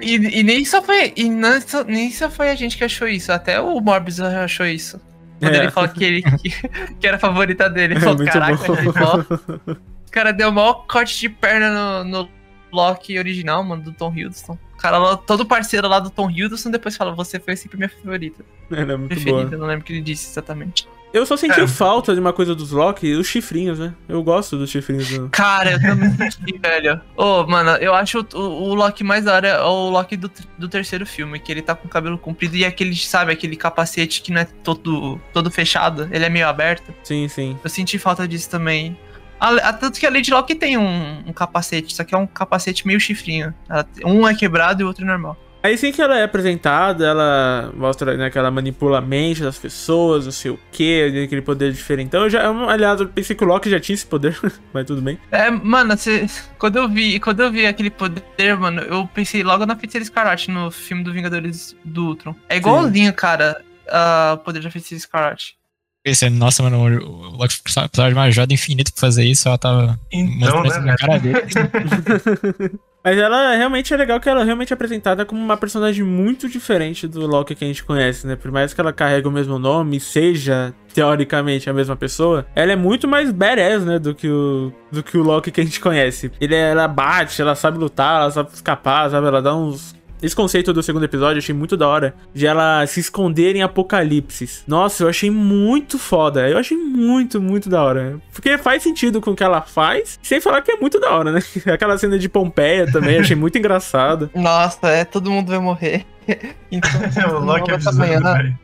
[0.01, 1.13] E, e nem só foi.
[1.15, 4.65] E não, só- nem só foi a gente que achou isso, até o Morbius achou
[4.65, 4.99] isso.
[5.39, 5.59] Quando É.
[5.59, 6.51] ele falou que, ele, que,
[6.99, 7.95] que era a favorita dele.
[7.95, 8.75] Ele É falou, muito caraca, bom.
[8.79, 9.27] ele falou,
[9.77, 12.29] o cara deu o maior corte de perna no, no
[12.73, 14.59] Loki original, mano, do Tom Hiddleston.
[14.75, 17.89] O cara, lá, todo parceiro lá do Tom Hiddleston, depois fala, você foi sempre minha
[17.91, 18.45] favorita.
[18.71, 19.59] Ela é muito Preferida, boa.
[19.59, 20.89] não lembro o que ele disse exatamente.
[21.13, 21.67] Eu só senti É.
[21.67, 23.93] falta de uma coisa dos Loki, os chifrinhos, né?
[24.09, 25.29] Eu gosto dos chifrinhos do...
[25.31, 27.01] Cara, eu também senti, velho.
[27.17, 30.69] Ô, mano, eu acho o, o Loki mais da hora é o Loki do, do
[30.69, 34.31] terceiro filme, que ele tá com o cabelo comprido e aquele, sabe, aquele capacete que
[34.31, 36.95] não é todo, todo fechado, ele é meio aberto.
[37.03, 37.59] Sim, sim.
[37.65, 38.97] Eu senti falta disso também.
[39.41, 42.27] A- a- tanto que a Lady Locke tem um, um capacete, só que é um
[42.27, 43.55] capacete meio chifrinho.
[43.69, 45.37] Ela um é quebrado e o outro é normal.
[45.63, 49.59] Aí sim que ela é apresentada, ela mostra né, que ela manipula a mente das
[49.59, 52.23] pessoas, não sei o que, aquele poder diferentão.
[52.23, 54.39] Eu já, eu, aliás, eu pensei que o Loki já tinha esse poder,
[54.73, 55.19] mas tudo bem.
[55.31, 56.27] É, mano, cê-
[56.59, 60.51] quando eu vi, quando eu vi aquele poder, mano, eu pensei logo na Feiticeira Escarlate
[60.51, 62.35] no filme do Vingadores do Ultron.
[62.49, 65.60] É igualzinho, cara, a- o poder da Feiticeira Escarlate.
[66.03, 70.01] Pensei, nossa, mano, o Loki precisava de uma ajuda infinita pra fazer isso, ela tava
[70.11, 71.41] Então, mostrando né, na cara dele.
[73.03, 77.09] Mas ela realmente é legal que ela é realmente apresentada como uma personagem muito diferente
[77.09, 78.37] do Loki que a gente conhece, né?
[78.37, 82.73] Por mais que ela carregue o mesmo nome e seja, teoricamente, a mesma pessoa, ela
[82.73, 83.99] é muito mais badass, né?
[83.99, 86.31] Do que o, do que o Loki que a gente conhece.
[86.39, 89.27] Ele, ela bate, ela sabe lutar, ela sabe escapar, sabe?
[89.27, 89.95] Ela dá uns.
[90.23, 92.15] Esse conceito do segundo episódio eu achei muito da hora.
[92.35, 94.63] De ela se esconder em apocalipses.
[94.67, 96.49] Nossa, eu achei muito foda.
[96.49, 98.19] Eu achei muito, muito da hora.
[98.33, 100.19] Porque faz sentido com o que ela faz.
[100.23, 101.41] Sem falar que é muito da hora, né?
[101.73, 104.31] Aquela cena de Pompeia também, achei muito engraçado.
[104.37, 106.05] Nossa, é, todo mundo vai morrer.
[106.71, 108.21] Então, o Loki avisando, amanhã.
[108.21, 108.59] velho.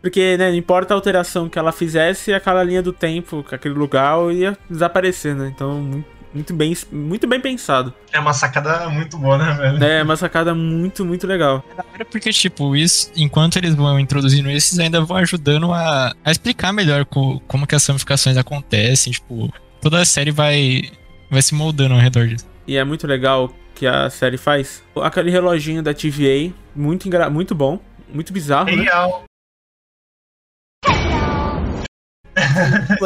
[0.00, 4.32] Porque, né, não importa a alteração que ela fizesse, aquela linha do tempo, aquele lugar
[4.32, 5.50] ia desaparecer, né?
[5.52, 7.92] Então, muito bem, muito bem pensado.
[8.12, 9.84] É uma sacada muito boa, né, velho?
[9.84, 11.64] É uma sacada muito, muito legal.
[11.98, 16.30] É porque, tipo, isso, enquanto eles vão introduzindo isso, eles ainda vão ajudando a, a
[16.30, 20.82] explicar melhor co- como que as ramificações acontecem, tipo, toda a série vai,
[21.30, 22.46] vai se moldando ao redor disso.
[22.66, 24.82] E é muito legal que a série faz.
[25.02, 27.28] Aquele reloginho da TVA, muito, engra...
[27.30, 27.80] muito bom,
[28.12, 28.82] muito bizarro, né?
[28.84, 29.24] Real.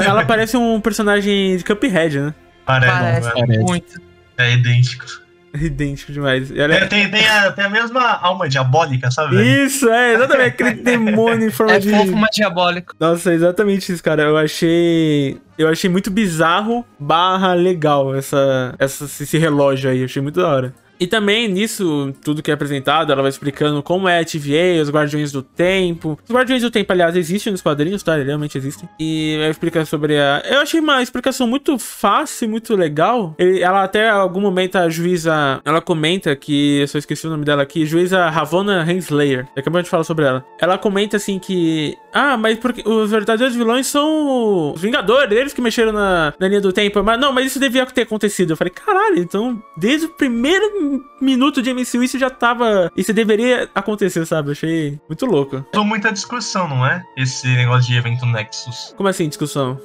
[0.03, 2.35] Ela parece um personagem de Cuphead, né?
[2.65, 3.47] Parece, Parece velho.
[3.47, 3.65] Parece.
[3.65, 4.01] muito.
[4.39, 5.05] É idêntico.
[5.55, 6.51] Idêntico demais.
[6.51, 9.37] Ela É, é- tem, tem, a, tem a mesma alma diabólica, sabe?
[9.37, 9.65] velho?
[9.67, 11.91] Isso, é, exatamente, aquele demônio em forma É de...
[11.91, 12.93] fofo, mas diabólico.
[12.99, 14.23] Nossa, é exatamente isso, cara.
[14.25, 15.39] Eu achei.
[15.57, 20.01] Eu achei muito bizarro barra legal essa, essa, esse relógio aí.
[20.01, 20.75] Eu achei muito da hora.
[20.99, 24.91] E também nisso, tudo que é apresentado, ela vai explicando como é a TVA, os
[24.91, 26.19] Guardiões do Tempo.
[26.27, 28.15] Os Guardiões do Tempo, aliás, existem nos quadrinhos, tá?
[28.15, 28.89] Eles realmente existem.
[28.99, 30.43] E vai explicar sobre a.
[30.45, 33.35] Eu achei uma explicação muito fácil, muito legal.
[33.39, 35.61] Ela até, algum momento, a juíza.
[35.65, 36.81] Ela comenta que.
[36.81, 37.85] Eu só esqueci o nome dela aqui.
[37.85, 39.47] Juíza Ravonna Henslayer.
[39.57, 40.45] Acabamos de falar sobre ela.
[40.61, 41.97] Ela comenta assim que.
[42.13, 46.61] Ah, mas porque os verdadeiros vilões são os Vingadores, eles que mexeram na, na linha
[46.61, 47.03] do tempo.
[47.03, 48.51] Mas não, mas isso devia ter acontecido.
[48.51, 50.84] Eu falei, caralho, então, desde o primeiro
[51.21, 52.91] minuto de MCU, isso já tava.
[52.97, 54.49] Isso deveria acontecer, sabe?
[54.49, 55.61] Eu achei muito louco.
[55.73, 57.03] Tô muita discussão, não é?
[57.17, 58.95] Esse negócio de evento Nexus.
[58.97, 59.79] Como assim, discussão?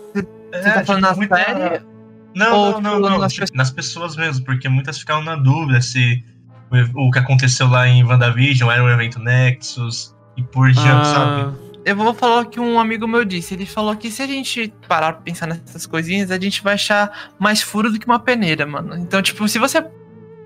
[0.52, 1.82] É, tá falando na muita- série?
[2.36, 3.18] Não, Ou, não, não, tipo, não.
[3.20, 6.24] nas tipo, nas pessoas mesmo, porque muitas ficaram na dúvida se
[6.96, 11.06] o, o que aconteceu lá em WandaVision era um evento Nexus e por diante, Ah,
[11.06, 11.70] sabe?
[11.86, 13.56] Eu vou falar o que um amigo meu disse.
[13.56, 17.32] Ele falou que se a gente parar pra pensar nessas coisinhas, a gente vai achar
[17.40, 18.96] mais furo do que uma peneira, mano.
[18.96, 19.84] Então, tipo, se você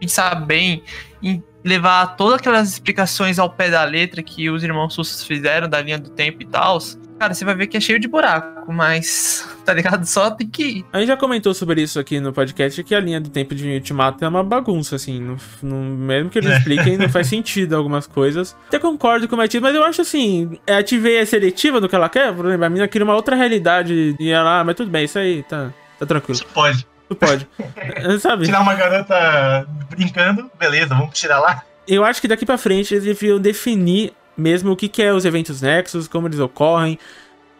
[0.03, 0.83] pensar bem
[1.21, 5.81] em levar todas aquelas explicações ao pé da letra que os irmãos Sussos fizeram da
[5.81, 6.77] linha do tempo e tal,
[7.17, 10.05] cara, você vai ver que é cheio de buraco, mas, tá ligado?
[10.05, 10.85] Só tem que ir.
[10.91, 13.65] A gente já comentou sobre isso aqui no podcast, que a linha do tempo de
[13.75, 15.21] Ultimato é uma bagunça, assim.
[15.21, 16.57] Não, não- mesmo que eles É.
[16.57, 18.53] expliquem, não faz sentido algumas coisas.
[18.67, 21.95] Até concordo com o Matias, mas eu acho assim, a TVA é seletiva do que
[21.95, 24.91] ela quer, por exemplo, a menina queria uma outra realidade e ela, ah, mas tudo
[24.91, 26.33] bem, isso aí tá, tá tranquilo.
[26.35, 26.85] Isso pode.
[27.13, 27.47] Tu pode.
[27.95, 28.45] É, Sabe?
[28.45, 31.63] Tirar uma garota brincando, beleza, vamos tirar lá.
[31.88, 35.26] Eu acho que daqui pra frente eles deviam definir mesmo o que, que é os
[35.26, 36.97] eventos Nexus, como eles ocorrem,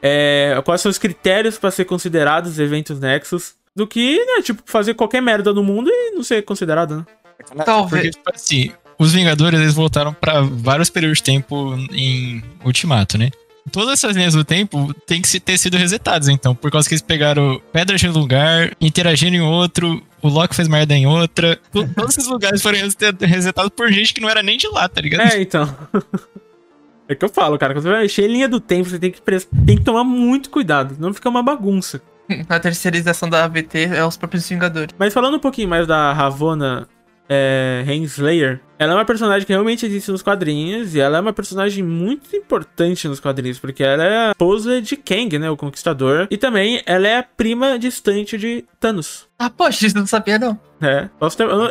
[0.02, 4.94] é, quais são os critérios pra ser considerados eventos Nexus, do que, né, tipo, fazer
[4.94, 7.06] qualquer merda no mundo e não ser considerado, né?
[7.66, 8.04] Talvez.
[8.04, 13.30] Porque, tipo assim, os Vingadores eles voltaram pra vários períodos de tempo em Ultimato, né?
[13.72, 17.02] Todas essas linhas do tempo têm que ter sido resetadas, então, por causa que eles
[17.02, 21.56] pegaram pedras de um lugar, interagiram em outro, o Loki fez merda em outra.
[21.72, 24.88] To- Todos esses lugares foram rese- resetados por gente que não era nem de lá,
[24.90, 25.32] tá ligado?
[25.32, 25.74] É, então.
[27.06, 29.12] É que eu falo, cara, quando você vai mexer em linha do tempo, você tem
[29.12, 32.02] que, pres- tem que tomar muito cuidado, não fica uma bagunça.
[32.48, 34.96] A terceirização da AVT é os próprios Vingadores.
[34.98, 36.88] Mas falando um pouquinho mais da Ravonna
[37.30, 41.34] é, Henslayer, ela é uma personagem que realmente existe nos quadrinhos e ela é uma
[41.34, 46.28] personagem muito importante nos quadrinhos, porque ela é a esposa de Kang, né, o Conquistador,
[46.30, 49.28] e também ela é a prima distante de Thanos.
[49.44, 50.58] Ah, poxa, isso não sabia não.
[50.82, 51.10] É,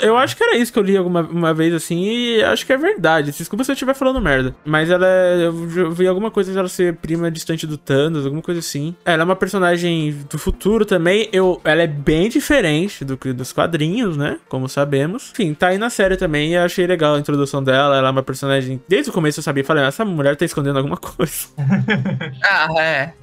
[0.03, 2.73] eu, acho que era isso que eu li alguma uma vez assim, e acho que
[2.73, 3.31] é verdade.
[3.31, 4.55] Desculpa se eu estiver falando merda.
[4.65, 5.47] Mas ela é.
[5.47, 8.95] Eu vi alguma coisa de ela ser prima distante do Thanos, alguma coisa assim.
[9.05, 11.29] Ela é uma personagem do futuro também.
[11.33, 14.39] Eu, ela é bem diferente do que dos quadrinhos, né?
[14.49, 15.31] Como sabemos.
[15.33, 17.97] Enfim, tá aí na série também e eu achei legal a introdução dela.
[17.97, 18.83] Ela é uma personagem.
[18.87, 21.49] Desde o começo eu sabia, falei, "Ah, essa mulher tá escondendo alguma coisa.
[22.45, 23.15] Ah, é.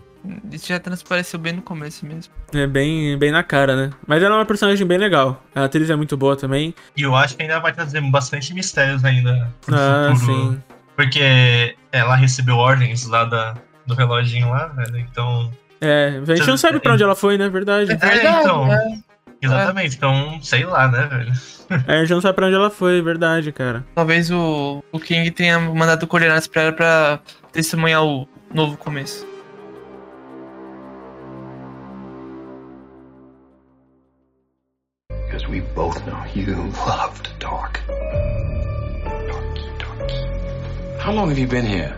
[0.52, 2.34] Isso já transpareceu bem no começo mesmo.
[2.54, 3.90] É bem, bem na cara, né?
[4.06, 5.42] Mas ela é uma personagem bem legal.
[5.56, 6.74] A atriz é muito boa também.
[6.96, 10.52] E eu acho que ainda vai trazer bastante mistérios ainda pro Ah, futuro.
[10.54, 10.64] sim.
[10.96, 13.56] Porque ela recebeu ordens lá da,
[13.88, 14.98] do reloginho lá, velho.
[15.00, 15.52] Então.
[15.80, 17.48] É, a gente não sabe pra onde ela foi, né?
[17.48, 17.92] Verdade.
[17.92, 17.96] É,
[18.42, 18.68] então.
[19.42, 21.32] Exatamente, então, sei lá, né, velho?
[21.88, 23.86] É, a gente não sabe pra onde ela foi, verdade, cara.
[23.96, 27.20] Talvez o, o King tenha mandado coordenadas pra ela pra
[27.54, 29.26] testemunhar o novo começo.
[35.50, 37.80] We both know you love to talk.
[41.00, 41.98] How long have you been here?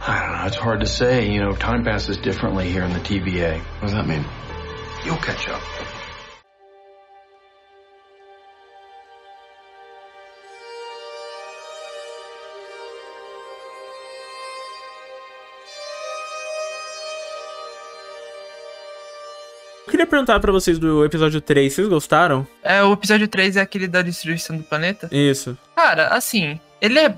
[0.00, 0.46] I don't know.
[0.46, 1.30] It's hard to say.
[1.30, 3.58] You know, time passes differently here in the TVA.
[3.58, 4.24] What does that mean?
[5.04, 5.60] You'll catch up.
[19.98, 22.46] Queria perguntar pra vocês do episódio 3, vocês gostaram?
[22.62, 25.08] É, o episódio 3 é aquele da destruição do planeta.
[25.10, 25.58] Isso.
[25.74, 27.12] Cara, assim, ele é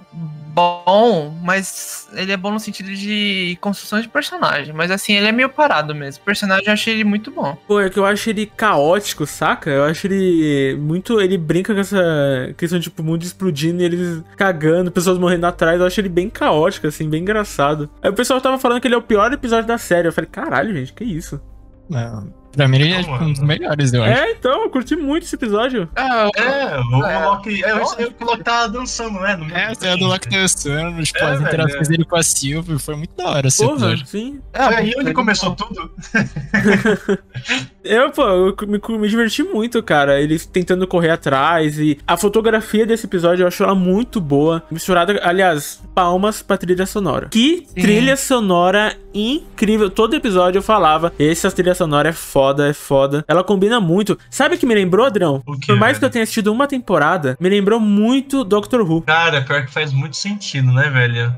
[0.54, 4.72] bom, mas ele é bom no sentido de construção de personagem.
[4.72, 6.22] Mas assim, ele é meio parado mesmo.
[6.22, 7.54] O personagem eu achei ele muito bom.
[7.68, 9.68] Pô, é que eu acho ele caótico, saca?
[9.68, 11.20] Eu acho ele muito.
[11.20, 15.44] Ele brinca com essa questão de tipo, o mundo explodindo e eles cagando, pessoas morrendo
[15.44, 15.78] atrás.
[15.78, 17.90] Eu acho ele bem caótico, assim, bem engraçado.
[18.02, 20.08] Aí o pessoal tava falando que ele é o pior episódio da série.
[20.08, 21.38] Eu falei, caralho, gente, que isso?
[21.90, 24.12] Não, pra mim ele é tipo, um dos melhores, eu acho.
[24.20, 25.88] É, então, eu curti muito esse episódio.
[25.96, 26.26] É,
[26.96, 27.24] o É.
[27.26, 27.64] Loki.
[27.64, 29.38] É, o que o Loki tava dançando, né?
[29.52, 31.90] É, é do Loki dançando, tipo, É, as interações é.
[31.90, 34.06] dele com a Silvia, foi muito da hora esse Porra, episódio.
[34.06, 34.40] sim.
[34.52, 35.90] É, aí onde começou tudo.
[37.82, 40.20] Eu, pô, eu me, me diverti muito, cara.
[40.20, 44.62] Eles tentando correr atrás e a fotografia desse episódio eu acho ela muito boa.
[44.70, 47.28] Misturada, aliás, palmas pra trilha sonora.
[47.30, 47.80] Que Sim.
[47.80, 49.88] trilha sonora incrível.
[49.88, 52.39] Todo episódio eu falava, essa trilha sonora é foda.
[52.40, 53.24] Foda, é foda.
[53.28, 54.18] Ela combina muito.
[54.30, 55.42] Sabe o que me lembrou, Adrão?
[55.46, 55.98] O quê, Por mais velho?
[56.00, 59.02] que eu tenha assistido uma temporada, me lembrou muito Doctor Who.
[59.02, 61.34] Cara, pior que faz muito sentido, né, velho?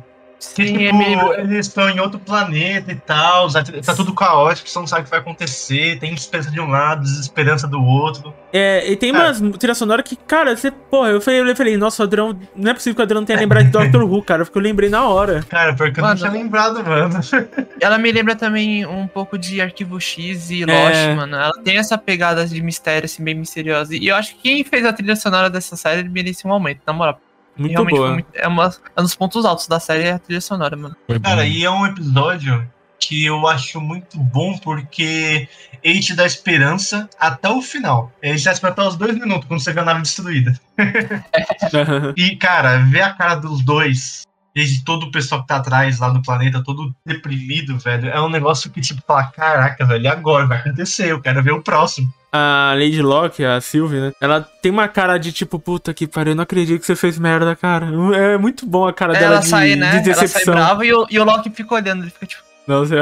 [0.55, 4.69] Que, Sim, tipo, é meio- eles estão em outro planeta e tal, tá tudo caótico,
[4.69, 8.35] você não sabe o que vai acontecer, tem esperança de um lado, desesperança do outro.
[8.53, 12.03] É, e tem umas trilha sonora que, cara, você, porra, eu falei, eu falei, nossa,
[12.03, 14.45] o Adrão, não é possível que o Adrão não tenha lembrado de Doctor Who, cara,
[14.45, 15.45] porque eu lembrei na hora.
[15.49, 16.15] Cara, porque eu Mano.
[16.21, 17.21] não tinha lembrado, mano.
[17.81, 20.67] Ela me lembra também um pouco de Arquivo X e É.
[20.67, 21.37] Lost, mano.
[21.37, 23.95] Ela tem essa pegada de mistério, assim, bem misteriosa.
[23.95, 26.81] E eu acho que quem fez a trilha sonora dessa série ele merece um aumento,
[26.87, 27.21] na moral.
[27.57, 28.13] Muito Realmente boa.
[28.13, 30.97] muito- é, uma, é um dos pontos altos da série é a trilha sonora, mano.
[31.07, 31.29] Foi bom.
[31.29, 32.67] Cara, e é um episódio
[32.99, 35.49] que eu acho muito bom porque
[35.83, 38.13] ele te dá esperança até o final.
[38.23, 40.59] Ele te dá esperança até os dois minutos, quando você vê a nave destruída.
[42.17, 44.23] E, cara, ver a cara dos dois
[44.55, 48.21] e de todo o pessoal que tá atrás lá no planeta, todo deprimido, velho, é
[48.21, 50.47] um negócio que, tipo, fala, caraca, velho, e agora?
[50.47, 52.13] Vai acontecer, eu quero ver o próximo.
[52.33, 54.13] A Lady Locke, a Sylvie, né?
[54.21, 57.19] Ela tem uma cara de tipo, puta que pariu, eu não acredito que você fez
[57.19, 57.89] merda, cara.
[58.17, 60.01] É muito bom a cara dela ela de, sai, né?
[60.01, 60.55] de Ela sai decepção.
[60.55, 62.43] brava e o, e o Loki fica olhando, ele fica tipo.
[62.67, 62.95] Nossa,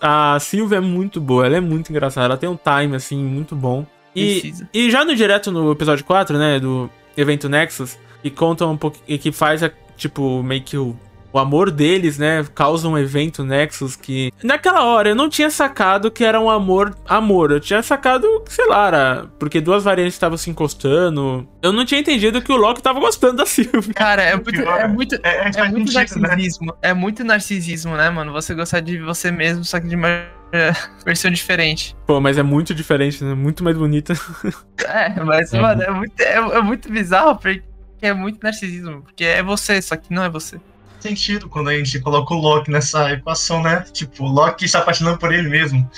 [0.00, 3.16] a, a Sylvie é muito boa, ela é muito engraçada, ela tem um time, assim,
[3.16, 3.84] muito bom.
[4.14, 4.68] E, Precisa.
[4.72, 8.98] e já no direto no episódio 4, né, do evento Nexus, que conta um pouco,
[9.08, 10.94] e que faz, a, tipo, meio que o,
[11.36, 14.32] o amor deles, né, causa um evento Nexus que...
[14.42, 18.66] Naquela hora eu não tinha sacado que era um amor, amor, eu tinha sacado, sei
[18.66, 21.46] lá, era porque duas variantes estavam se encostando.
[21.62, 23.92] Eu não tinha entendido que o Loki tava gostando da Sylvie.
[23.94, 26.28] Cara, é muito, é muito, É, é, é muito sentido, né?
[26.28, 26.76] narcisismo.
[26.82, 28.32] É muito narcisismo, né, mano?
[28.32, 30.08] Você gostar de você mesmo, só que de uma
[30.52, 30.72] é,
[31.04, 31.96] versão diferente.
[32.06, 34.14] Pô, mas é muito diferente, né, muito mais bonita.
[34.86, 35.60] É, mas, É.
[35.60, 37.62] mano, é muito, é, é muito bizarro, porque
[38.00, 39.02] é muito narcisismo.
[39.02, 40.60] Porque é você, só que não é você.
[41.06, 43.84] Sentido quando a gente coloca o Loki nessa equação, né?
[43.92, 45.88] Tipo, o Loki se apaixonando por ele mesmo.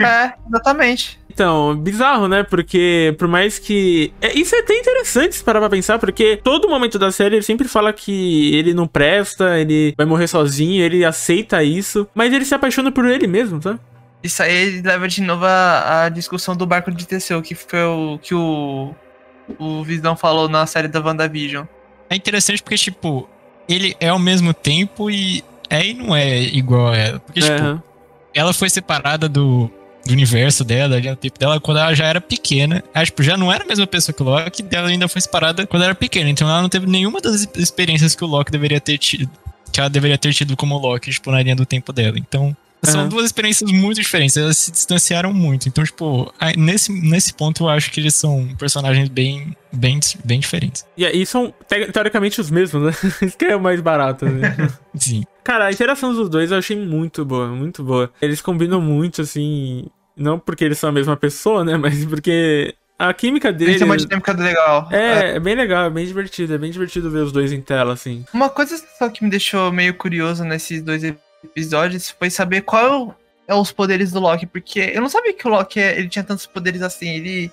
[0.00, 1.18] É, exatamente.
[1.30, 2.42] Então, bizarro, né?
[2.42, 4.12] Porque por mais que.
[4.20, 7.42] É, isso é até interessante se parar pra pensar, porque todo momento da série ele
[7.42, 12.44] sempre fala que ele não presta, ele vai morrer sozinho, ele aceita isso, mas ele
[12.44, 13.78] se apaixona por ele mesmo, sabe?
[14.22, 18.18] Isso aí leva de novo a, a discussão do barco de Teseu, que foi o
[18.18, 18.94] que o,
[19.58, 21.66] o Visão falou na série da WandaVision.
[22.08, 23.28] É interessante porque, tipo,
[23.68, 27.18] ele é ao mesmo tempo e é e não é igual a ela.
[27.20, 27.82] Porque, tipo,
[28.34, 29.70] ela foi separada do,
[30.04, 32.82] do universo dela, ali, o tempo dela, quando ela já era pequena.
[32.94, 35.66] Ela, tipo, já não era a mesma pessoa que o Loki, ela ainda foi separada
[35.66, 36.30] quando ela era pequena.
[36.30, 39.30] Então ela não teve nenhuma das experiências que o Loki deveria ter tido.
[39.72, 42.18] Que ela deveria ter tido como Loki, tipo, na linha do tempo dela.
[42.18, 42.56] Então.
[42.92, 45.68] São duas experiências muito diferentes, elas se distanciaram muito.
[45.68, 50.84] Então, tipo, nesse, nesse ponto eu acho que eles são personagens bem, bem, bem diferentes.
[50.96, 52.92] E aí são te- teoricamente os mesmos, né?
[53.26, 54.56] Isso que é o mais barato, né?
[54.94, 55.24] Sim.
[55.44, 58.10] Cara, a interação dos dois eu achei muito boa, muito boa.
[58.20, 59.86] Eles combinam muito, assim.
[60.16, 61.76] Não porque eles são a mesma pessoa, né?
[61.78, 63.76] Mas porque a química Eles deles.
[63.76, 64.88] têm uma dinâmica legal.
[64.90, 66.54] É, é bem legal, é bem divertido.
[66.54, 68.24] É bem divertido ver os dois em tela, assim.
[68.32, 71.04] Uma coisa só que me deixou meio curioso nesses dois
[71.46, 75.50] episódios foi saber qual é os poderes do Loki, porque eu não sabia que o
[75.50, 77.08] Loki ele tinha tantos poderes assim.
[77.08, 77.50] Ele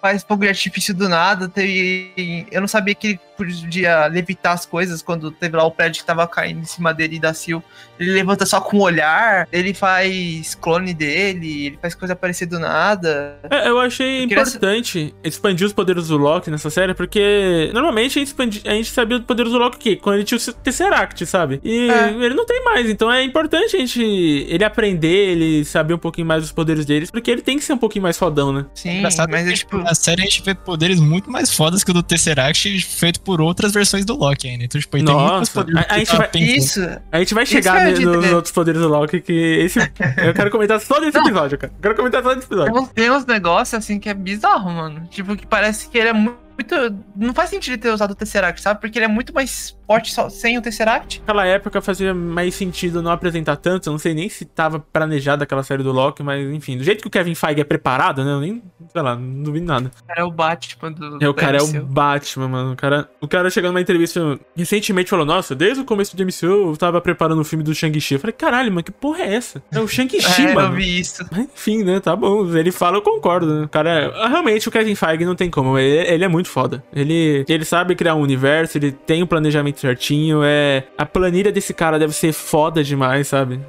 [0.00, 2.46] faz fogo de artifício do nada, tem...
[2.50, 6.06] eu não sabia que ele podia levitar as coisas quando teve lá o prédio que
[6.06, 7.58] tava caindo em cima dele e da Sil.
[7.98, 12.58] Ele levanta só com o olhar, ele faz clone dele, ele faz coisa aparecer do
[12.58, 13.38] nada.
[13.50, 18.20] É, eu achei queria importante expandir os poderes do Loki nessa série, porque normalmente a
[18.20, 19.96] gente, expandi- a gente sabia dos poderes do Loki o quê?
[19.96, 21.60] quando ele tinha o Tesseract, sabe?
[21.64, 22.10] E É.
[22.24, 26.26] ele não tem mais, então é importante a gente ele aprender, ele saber um pouquinho
[26.26, 28.66] mais dos poderes deles, porque ele tem que ser um pouquinho mais fodão, né?
[28.74, 29.78] Sim, Engraçado mas é porque, tipo.
[29.78, 33.40] na série a gente vê poderes muito mais fodas que o do Tesseract feito por
[33.40, 34.64] outras versões do Loki ainda.
[34.64, 36.30] Então, tipo, ele tem muito mais Nossa, poderes a- que a gente vai-.
[36.56, 36.80] Isso,
[37.12, 38.34] A gente vai Isso chegar eu ne- ia nos dizer.
[38.34, 39.78] outros poderes do Loki, que esse.
[40.24, 41.72] eu quero comentar só desse episódio, cara.
[41.76, 42.82] Eu quero comentar só desse Tem episódio.
[42.82, 45.06] uns, tem uns negócios assim que é bizarro, mano.
[45.10, 46.96] Tipo, que parece que ele é mu- muito.
[47.16, 48.80] Não faz sentido ter usado o Tesseract, sabe?
[48.80, 51.20] Porque ele é muito mais forte só, sem o Tesseract.
[51.20, 53.88] Naquela época fazia mais sentido não apresentar tanto.
[53.88, 57.02] Eu não sei nem se tava planejada aquela série do Loki, mas enfim, do jeito
[57.02, 58.32] que o Kevin Feige é preparado, né?
[58.32, 59.90] Eu nem, sei lá, não duvido nada.
[60.02, 61.18] O cara é o Batman do.
[61.24, 61.84] É, o cara é o MCU.
[61.86, 62.72] Batman, mano.
[62.72, 66.70] O cara, o cara chegando numa entrevista recentemente falou: Nossa, desde o começo do MCU
[66.70, 68.14] eu tava preparando o filme do Shang-Chi.
[68.14, 69.62] Eu falei: Caralho, mano, que porra é essa?
[69.72, 70.74] É o Shang-Chi, É, eu mano.
[70.74, 71.24] vi isso.
[71.30, 72.00] Mas, Enfim, né?
[72.00, 72.46] Tá bom.
[72.56, 73.46] Ele fala, eu concordo.
[73.60, 73.64] Né?
[73.64, 75.78] O cara, é- realmente, o Kevin Feige não tem como.
[75.78, 76.82] Ele, ele é muito foda.
[76.92, 80.40] Ele, ele sabe criar um universo, ele tem o planejamento certinho.
[80.44, 83.60] É, a planilha desse cara deve ser foda demais, sabe?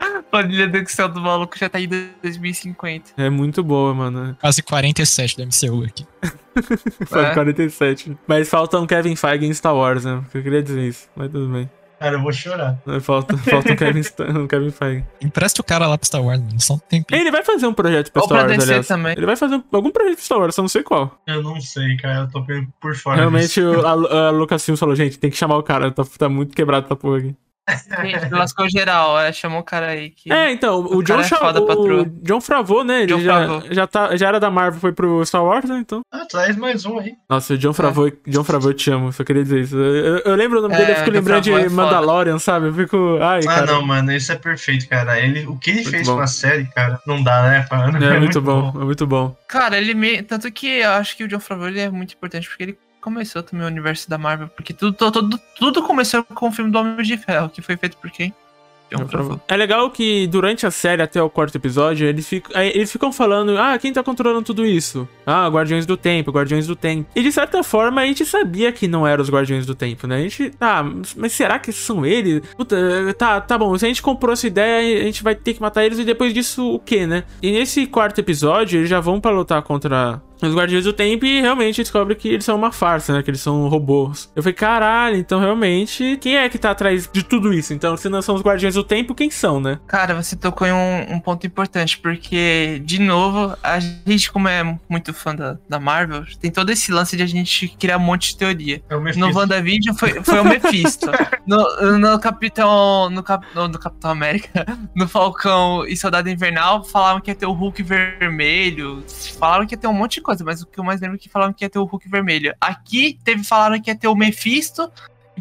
[0.00, 1.88] A planilha do Excel do maluco já tá em
[2.22, 3.12] 2050.
[3.16, 4.36] É muito boa, mano.
[4.40, 6.06] Quase 47 do MCU aqui.
[7.06, 7.34] Foi É.
[7.34, 8.16] 47.
[8.26, 10.22] Mas falta um Kevin Feige em Star Wars, né?
[10.32, 11.08] Eu queria dizer isso.
[11.14, 11.68] Mas tudo bem.
[11.98, 12.78] Cara, eu vou chorar.
[13.00, 14.00] Falta, falta o Kevin,
[14.44, 15.04] o Kevin Feige.
[15.22, 16.60] Empresta o cara lá pro Star Wars, mano.
[16.60, 17.20] Só um tempinho.
[17.20, 18.86] Ele vai fazer um projeto pra Ou Star pra Wars, DC aliás.
[18.88, 19.12] também.
[19.16, 21.18] Ele vai fazer algum projeto pra Star Wars, só não sei qual.
[21.26, 22.20] Eu não sei, cara.
[22.20, 23.16] Eu tô por- por fora.
[23.16, 23.62] Realmente, disso.
[23.80, 26.84] o, a, a Lucasfilm falou, gente, tem que chamar o cara, tá, tá muito quebrado
[26.86, 27.34] essa porra aqui.
[27.68, 30.32] Gente, lascou geral, é, chamou o cara aí que.
[30.32, 32.04] É, então, o, O John, é foda, o.
[32.22, 33.62] John Favreau, né, ele John já, Favreau.
[33.74, 36.00] já, tá, já era da Marvel, foi pro Star Wars, né, então...
[36.12, 37.14] Ah, traz mais um aí.
[37.28, 39.76] Nossa, o John Favreau, John Favreau, eu te amo, só queria dizer isso.
[39.76, 41.68] Eu, eu lembro o nome É, dele, eu fico John lembrando de é.
[41.68, 42.68] Mandalorian, sabe?
[42.68, 43.66] Eu fico, ai, Ah, cara...
[43.66, 45.18] não, mano, isso é perfeito, cara.
[45.18, 46.14] Ele, o que ele Muito fez bom.
[46.16, 48.04] com a série, cara, não dá, né, mano?
[48.04, 49.36] É, muito bom, é muito bom.
[49.48, 50.22] Cara, ele me.
[50.22, 53.40] Tanto que eu acho que o John Favreau ele é muito importante porque ele começou
[53.40, 54.48] também o universo da Marvel.
[54.48, 57.96] Porque tudo, tudo, tudo começou com o filme do Homem de Ferro, que foi feito
[57.98, 58.34] por quem?
[59.48, 63.58] É legal que durante a série, até o quarto episódio, eles ficam, eles ficam falando:
[63.58, 65.08] ah, quem tá controlando tudo isso?
[65.26, 67.08] Ah, Guardiões do Tempo, Guardiões do Tempo.
[67.14, 70.16] E de certa forma, a gente sabia que não eram os Guardiões do Tempo, né?
[70.16, 70.84] A gente, tá,
[71.16, 72.42] mas será que são eles?
[72.56, 72.76] Puta,
[73.18, 75.84] tá, tá bom, se a gente comprou essa ideia, a gente vai ter que matar
[75.84, 77.24] eles e depois disso o quê, né?
[77.42, 80.22] E nesse quarto episódio, eles já vão pra lutar contra.
[80.42, 83.22] Os Guardiões do Tempo e realmente descobre que eles são uma farsa, né?
[83.22, 84.30] Que eles são robôs.
[84.34, 87.72] Eu falei, caralho, então realmente, quem é que tá atrás de tudo isso?
[87.72, 89.78] Então, se não são os Guardiões do Tempo, quem são, né?
[89.86, 94.78] Cara, você tocou em um, um ponto importante, porque, de novo, a gente, como é
[94.88, 98.30] muito fã da, da Marvel, tem todo esse lance de a gente criar um monte
[98.30, 98.82] de teoria.
[98.88, 99.26] É o Mephisto.
[99.26, 101.06] No WandaVision foi, foi o Mephisto.
[101.46, 103.08] No, no Capitão.
[103.08, 104.66] No, Cap, no, no Capitão América,
[104.96, 109.04] no Falcão e Soldado Invernal, falavam que ia ter o Hulk vermelho.
[109.38, 111.18] Falaram que ia ter um monte de coisa, mas o que eu mais lembro é
[111.18, 112.54] que falaram que ia ter o Hulk vermelho.
[112.60, 114.90] Aqui teve falaram que ia ter o Mephisto.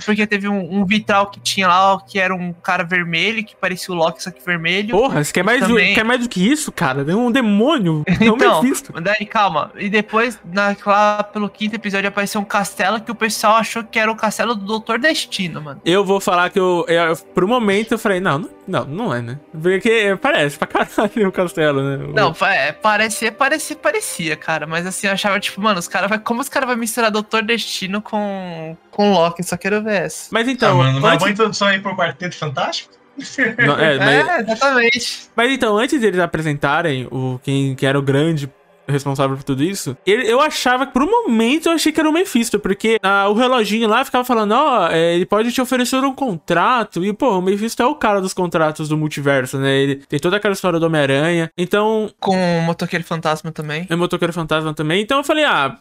[0.05, 3.93] Porque teve um, um vitral que tinha lá, que era um cara vermelho, que parecia
[3.95, 4.89] o Loki, só que vermelho.
[4.89, 7.09] Porra, você quer mais, do, Também- quer mais do que isso, cara?
[7.09, 8.03] É um demônio.
[8.19, 8.91] Não Então, Mephisto.
[9.01, 9.71] daí, calma.
[9.77, 13.97] E depois, na, lá pelo quinto episódio, apareceu um castelo que o pessoal achou que
[13.97, 15.79] era o castelo do Doutor Destino, mano.
[15.85, 19.13] Eu vou falar que eu, eu- Por um momento eu falei, não, não, não, não
[19.13, 19.39] é, né?
[19.51, 22.07] Porque parece pra caralho o castelo, né?
[22.13, 24.65] Não, é, parecia, parecia, parecia, cara.
[24.65, 27.43] Mas assim, eu achava, tipo, mano, os cara vai, como os caras vão misturar Doutor
[27.43, 29.43] Destino com, com Loki?
[29.43, 30.29] Só quero ver essa.
[30.31, 30.77] Mas Ah, então.
[30.77, 32.93] mano, uma antes- boa introdução aí pro Quarteto Fantástico?
[33.65, 35.29] Não, é, mas, É, exatamente.
[35.35, 38.51] mas então, antes deles apresentarem o quem que era o grande
[38.87, 42.09] responsável por tudo isso, ele- eu achava que por um momento eu achei que era
[42.09, 45.97] o Mephisto, porque ah, o reloginho lá ficava falando, ó, é, ele pode te oferecer
[46.03, 49.75] um contrato, e pô, o Mephisto é o cara dos contratos do multiverso, né?
[49.75, 51.51] Ele tem toda aquela história do Homem-Aranha.
[51.57, 53.87] Então, Com o Motoqueiro Fantasma também.
[53.89, 55.01] é Motoqueiro Fantasma também.
[55.01, 55.77] Então eu falei, ah,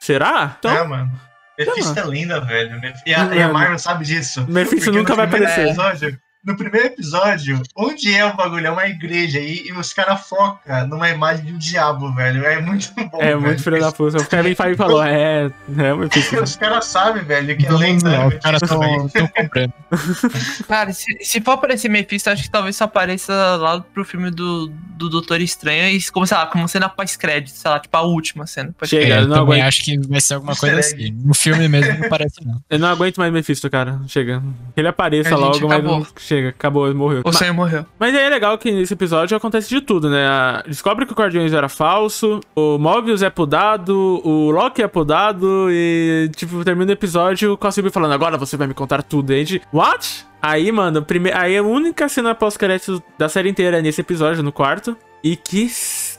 [0.00, 0.56] será?
[0.58, 1.10] Então, É, mano.
[1.58, 2.80] Mephisto é linda, velho.
[3.06, 3.48] E a, e a.
[3.48, 4.44] Marvel sabe disso.
[4.48, 5.66] Mephisto nunca vai aparecer.
[5.66, 8.66] Episódio, no primeiro episódio, onde é o bagulho?
[8.66, 12.44] É uma igreja e, e os caras focam numa imagem de um diabo, velho.
[12.44, 13.18] É muito bom.
[13.20, 13.40] é velho.
[13.40, 14.18] muito filho da puta.
[14.18, 16.42] O Kevin Feige falou, é, é o Mephisto.
[16.42, 18.10] Os caras sabem, velho, que é lenda.
[18.10, 19.72] não, né, os caras estão comprando.
[20.66, 24.68] Cara, se, se for aparecer Mephisto, acho que talvez só apareça lá pro filme do,
[24.96, 28.46] do Doutor Estranho e como, sei lá, como cena pós-crédito, sei lá, tipo a última
[28.46, 28.74] cena.
[28.84, 29.68] Chega, É, eu eu não também aguento.
[29.68, 31.10] acho que vai ser alguma coisa assim.
[31.12, 32.60] No filme mesmo não parece, não.
[32.68, 34.00] Eu não aguento mais Mephisto, cara.
[34.06, 34.42] Chega.
[34.74, 35.98] Que ele apareça logo, mas acabou.
[36.00, 36.06] não...
[36.32, 36.48] chega.
[36.50, 37.22] Acabou, ele morreu.
[37.24, 37.84] O sonho morreu.
[37.98, 40.26] Mas aí é legal que nesse episódio acontece de tudo, né?
[40.26, 45.68] A- Descobre que o Guardiões era falso, o Mobius é podado, o Loki é podado
[45.70, 49.32] e, tipo, termina o episódio com a Sylvie falando, agora você vai me contar tudo.
[49.32, 50.26] E a gente, what?
[50.40, 51.30] Aí, mano, prime...
[51.32, 54.96] aí a única cena pós-créditos da série inteira é nesse episódio, no quarto.
[55.22, 55.70] E que,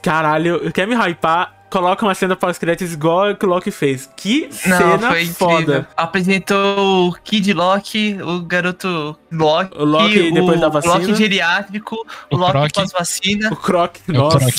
[0.02, 1.54] caralho, quer me hypar?
[1.74, 4.08] Coloca uma cena pós-créditos igual a que o Loki fez.
[4.16, 5.36] Que Não, cena foi incrível.
[5.36, 5.88] foda.
[5.98, 10.94] Apresentou o Kid Loki, o garoto Loki, O Loki depois da vacina.
[10.94, 11.96] O Loki geriátrico,
[12.30, 12.74] o, O Loki Croc.
[12.76, 14.38] pós-vacina, O Croc, É o nossa.
[14.38, 14.52] Croc.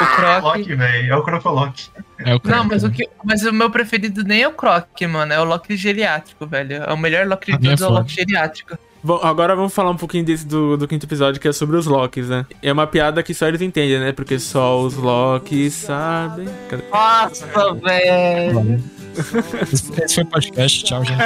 [0.00, 0.42] o Croc.
[0.44, 1.12] Loki, velho.
[1.12, 1.88] É o Crocolock.
[2.24, 5.30] É o Não, mas o, que, mas o meu preferido nem é o Croc, mano,
[5.30, 6.82] é o Loki geriátrico, velho.
[6.82, 7.90] É o melhor Loki de todos, é o.
[7.90, 8.78] Loki geriátrico.
[9.02, 11.86] Bom, agora vamos falar um pouquinho desse do, do quinto episódio, que é sobre os
[11.86, 12.46] Locks, né?
[12.62, 14.12] É uma piada que só eles entendem, né?
[14.12, 16.48] Porque só os Locks sabem.
[16.68, 16.82] Cadê?
[16.90, 18.82] Nossa, velho.
[20.02, 20.84] Esse foi o podcast.
[20.84, 21.22] Tchau, gente.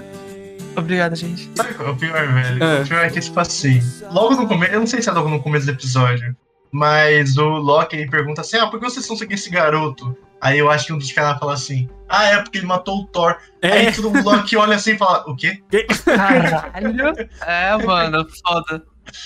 [0.76, 1.50] Obrigado, gente.
[1.54, 2.62] Sabe qual é o pior, velho?
[2.62, 2.82] É.
[2.82, 5.30] O pior é que, tipo assim, logo no começo, eu não sei se é logo
[5.30, 6.36] no começo do episódio,
[6.70, 10.14] mas o Loki ele pergunta assim: ah, por que vocês estão seguindo esse garoto?
[10.40, 13.06] Aí eu acho que um dos caras fala assim: ah, é porque ele matou o
[13.06, 13.36] Thor.
[13.62, 13.72] É.
[13.72, 15.60] Aí todo mundo Loki olha assim e fala: o quê?
[16.04, 17.28] Caralho.
[17.46, 18.82] É, mano, foda.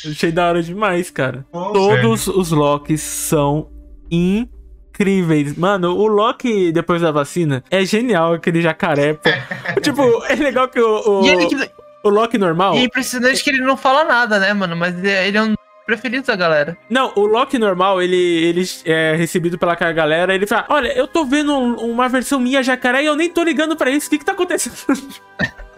[0.07, 1.45] Achei da hora demais, cara.
[1.51, 3.71] Pô, Todos os Locks são
[4.11, 5.57] incríveis.
[5.57, 9.31] Mano, o Loki, depois da vacina, é genial, aquele jacaré, pô.
[9.81, 11.71] tipo, é legal que o, o, E ele que-
[12.05, 12.75] o Loki normal...
[12.75, 14.77] E é impressionante que ele não fala nada, né, mano?
[14.77, 15.55] Mas ele é um
[15.91, 16.77] preferidos da galera.
[16.89, 21.25] Não, o Loki normal, ele, ele é recebido pela galera, ele fala, olha, eu tô
[21.25, 24.19] vendo um- uma versão minha jacaré e eu nem tô ligando pra isso, o que
[24.19, 24.75] que tá acontecendo?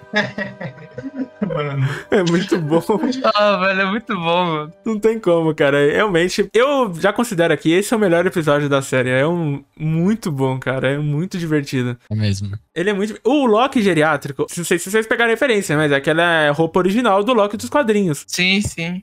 [1.42, 1.88] Mano.
[2.10, 2.82] É muito bom.
[3.34, 4.72] Ah, velho, é muito bom, mano.
[4.84, 5.78] Não tem como, cara.
[5.90, 9.08] Realmente, eu já considero aqui esse é o melhor episódio da série.
[9.10, 10.90] É um muito bom, cara.
[10.92, 11.96] É muito divertido.
[12.10, 12.50] É mesmo.
[12.74, 13.18] Ele é muito.
[13.24, 17.32] O Loki geriátrico, não sei se vocês pegaram referência, mas é aquela roupa original do
[17.32, 18.24] Loki dos quadrinhos.
[18.26, 19.02] Sim, sim.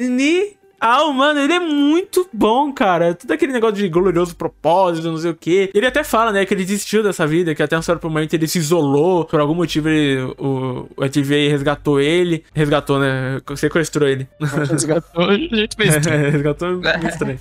[0.00, 3.14] Genial, mano, ele é muito bom, cara.
[3.14, 5.70] Tudo aquele negócio de glorioso propósito, não sei o quê.
[5.74, 8.48] Ele até fala, né, que ele desistiu dessa vida, que até um certo momento ele
[8.48, 9.24] se isolou.
[9.24, 12.44] Por algum motivo ele, o, o TVA resgatou ele.
[12.54, 13.40] Resgatou, né?
[13.56, 14.26] Sequestrou ele.
[14.40, 16.08] Resgatou, a gente fez tudo.
[16.08, 17.38] É, resgatou muito estranho.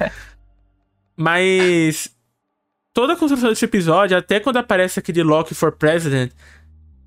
[1.16, 2.10] Mas
[2.94, 6.32] toda a construção desse episódio, até quando aparece aquele Loki for President,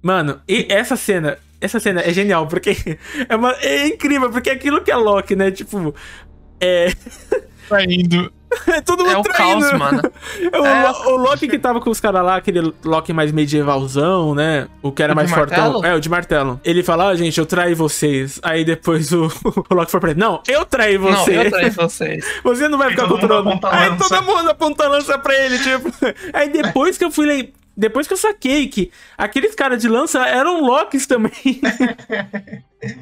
[0.02, 2.76] mano, e essa cena, essa cena é genial, porque
[3.28, 5.50] é, uma, é incrível, porque é aquilo que é Loki, né?
[5.50, 5.94] Tipo,
[6.60, 6.92] é.
[7.68, 8.30] Traindo.
[8.68, 9.66] É todo mundo É o traindo.
[9.68, 10.02] caos, mano.
[10.52, 10.90] É o, É.
[11.08, 14.68] O Loki que tava com os caras lá, aquele Loki mais medievalzão, né?
[14.80, 15.72] O que era O mais fortão.
[15.72, 15.84] martelo?
[15.84, 16.60] É, o de martelo.
[16.62, 18.38] Ele fala, ó, gente, eu traí vocês.
[18.44, 19.24] Aí depois o,
[19.68, 21.32] o Loki foi pra ele, não, eu traí você.
[21.34, 22.24] Não, eu traí vocês.
[22.44, 23.48] Você não vai Aí ficar controlando.
[23.48, 25.90] aponta a Aí todo mundo aponta a lança pra ele, tipo.
[26.32, 27.26] Aí depois que eu fui
[27.76, 31.32] Depois que eu saquei que aqueles caras de lança eram Locks também.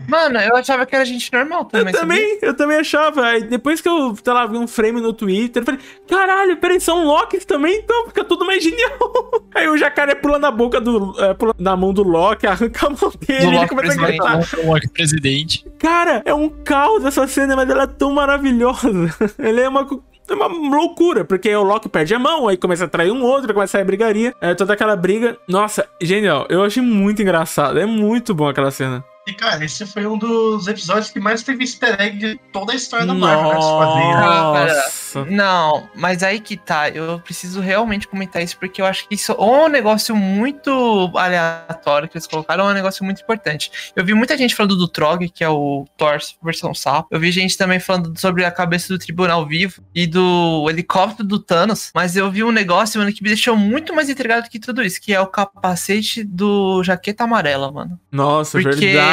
[0.09, 1.93] Mano, eu achava que era gente normal Eu também.
[1.95, 2.01] sabia?
[2.01, 3.27] também, eu também achava.
[3.27, 6.81] Aí depois que eu, sei lá, vi um frame no Twitter, eu falei, caralho, peraí,
[6.81, 8.97] são Locks também, então fica tudo mais genial.
[9.55, 11.13] Aí o jacaré pula na boca do.
[11.23, 14.19] É, pula na mão do Loki, arranca a mão dele, ele começa a presidente.
[14.19, 14.59] gritar.
[14.61, 15.67] O Loki presidente.
[15.79, 18.89] Cara, é um caos essa cena, mas ela é tão maravilhosa.
[19.39, 19.85] Ele é uma.
[20.29, 23.53] É uma loucura, porque o Loki perde a mão, aí começa a trair um outro,
[23.53, 24.35] começa a sair brigaria.
[24.41, 25.37] É toda aquela briga.
[25.49, 26.47] Nossa, genial.
[26.49, 27.79] Eu achei muito engraçado.
[27.79, 29.05] É muito bom aquela cena.
[29.27, 32.75] E, cara, esse foi um dos episódios que mais teve easter egg de toda a
[32.77, 33.61] história da Marvel, né?
[33.61, 34.73] Se fazer.
[34.73, 35.25] Nossa.
[35.31, 39.33] Não, mas aí que tá, eu preciso realmente comentar isso porque eu acho que isso
[39.39, 43.71] ou é um negócio muito aleatório que eles colocaram, ou é um negócio muito importante.
[43.95, 47.09] Eu vi muita gente falando do Trog, que é o Thor versão sapo.
[47.11, 51.39] Eu vi gente também falando sobre a cabeça do Tribunal Vivo e do helicóptero do
[51.39, 54.83] Thanos, mas eu vi um negócio, mano, que me deixou muito mais intrigado que tudo
[54.83, 58.01] isso, que é o capacete do Jaqueta Amarela, mano.
[58.11, 59.12] Nossa, Porque- verdade.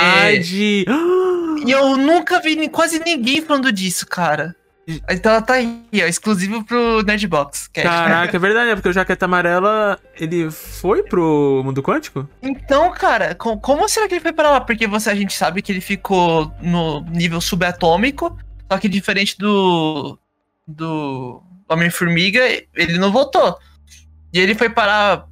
[1.66, 4.56] E eu nunca vi quase ninguém falando disso, cara.
[5.08, 7.68] Então ela tá aí, ó, exclusivo pro Nerdbox.
[7.68, 7.88] Cast.
[7.88, 12.28] Caraca, é verdade, é porque o Jaqueta Amarela, ele foi pro mundo quântico?
[12.42, 14.62] Então, cara, co- como será que ele foi pra lá?
[14.62, 18.36] Porque você, a gente sabe que ele ficou no nível subatômico,
[18.72, 20.18] só que diferente do
[20.68, 22.40] do Homem-Formiga,
[22.76, 23.58] ele não voltou.
[24.34, 25.26] E ele foi parar.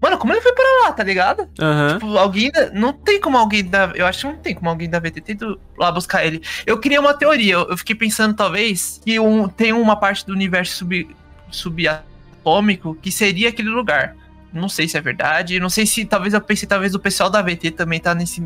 [0.00, 1.48] Mano, como ele foi para lá, tá ligado?
[1.60, 1.94] Aham.
[1.94, 2.50] Tipo, alguém.
[2.50, 2.70] Da...
[2.70, 3.92] Não tem como alguém da.
[3.94, 6.42] Eu acho que não tem como alguém da VT ter ido lá buscar ele.
[6.64, 7.54] Eu criei uma teoria.
[7.54, 9.46] Eu eu fiquei pensando, talvez, que um...
[9.48, 11.16] tem uma parte do universo sub...
[11.50, 14.16] subatômico que seria aquele lugar.
[14.52, 15.60] Não sei se é verdade.
[15.60, 16.04] Não sei se.
[16.04, 18.42] Talvez eu pensei, talvez o pessoal da VT também tá nesse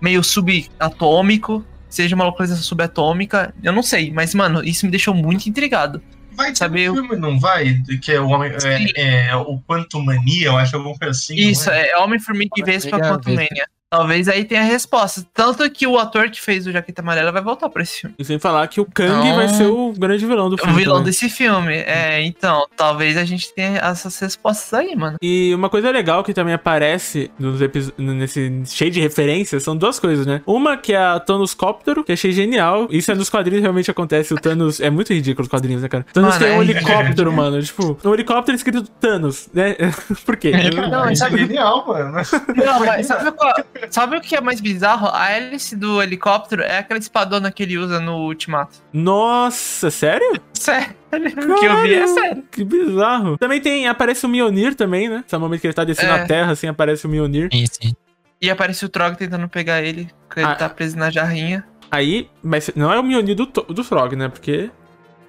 [0.00, 1.64] meio subatômico.
[1.88, 3.54] Seja uma localização subatômica.
[3.62, 4.12] Eu não sei.
[4.12, 6.02] Mas, mano, isso me deixou muito intrigado.
[6.36, 7.80] Vai ter Sabe, um filme, não vai?
[8.02, 8.86] Que é o, homem, Sim.
[8.94, 11.34] é, é o Quantum Mania, eu acho alguma coisa assim.
[11.34, 13.66] Isso, é Homem-Formiga e Vespa Homem-Formiga, Quantum Mania.
[13.88, 15.24] Talvez aí tenha a resposta.
[15.32, 18.16] Tanto que o ator que fez o Jaqueta Amarela vai voltar pra esse filme.
[18.18, 19.36] E sem falar que o Kang Não.
[19.36, 20.74] vai ser o grande vilão do O filme.
[20.80, 21.06] vilão também.
[21.12, 21.72] desse filme.
[21.76, 25.16] É, então, talvez a gente tenha essas respostas aí, mano.
[25.22, 27.60] E uma coisa legal que também aparece nos
[27.96, 30.42] nesse cheio de referências são duas coisas, né?
[30.44, 32.88] Uma que é a Thanos Cóptero, que achei genial.
[32.90, 34.34] Isso é nos quadrinhos, realmente acontece.
[34.34, 34.80] O Thanos.
[34.80, 36.04] É muito ridículo os quadrinhos, né, cara?
[36.12, 37.62] Thanos Mano, tem um é helicóptero, mano.
[37.62, 39.76] Tipo, um helicóptero escrito Thanos, né?
[40.26, 40.50] Por quê?
[40.90, 42.12] Não, Isso é genial, mano.
[42.56, 43.54] Não, mas sabe, qual-
[43.90, 45.08] sabe o que é mais bizarro?
[45.12, 48.78] A hélice do helicóptero é aquela espadona que ele usa no Ultimato.
[48.92, 50.40] Nossa, sério?
[50.52, 50.94] Sério?
[51.16, 52.44] O que eu vi é sério.
[52.50, 53.38] Que bizarro.
[53.38, 53.88] Também tem.
[53.88, 55.24] Aparece o Mionir também, né?
[55.26, 56.20] Esse momento que ele tá descendo É.
[56.22, 57.48] a terra, assim, aparece o Mionir.
[57.52, 57.96] Sim, sim.
[58.42, 60.54] E aparece o Trog tentando pegar ele, que ele Ah.
[60.54, 61.64] tá preso na jarrinha.
[61.90, 64.28] Aí, mas não é o Mionir do, do Frog, né?
[64.28, 64.70] Porque.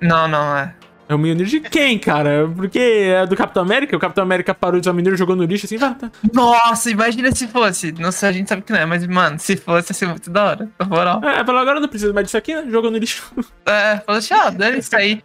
[0.01, 0.75] Não, não, é.
[1.09, 2.51] É o Mionir de quem, cara?
[2.53, 3.95] Porque é do Capitão América?
[3.95, 6.11] O Capitão América parou de usar o Mionir, jogou no lixo assim, vai, tá.
[6.33, 7.93] Nossa, imagina se fosse.
[7.93, 10.29] Não sei, a gente sabe que não é, mas, mano, se fosse, ia ser muito
[10.29, 10.69] da hora.
[10.77, 11.23] Na moral.
[11.23, 12.65] É, falou, agora não precisa mais disso aqui, né?
[12.69, 13.23] Jogou no lixo.
[13.65, 15.21] É, falou assim, ah, dane isso aí.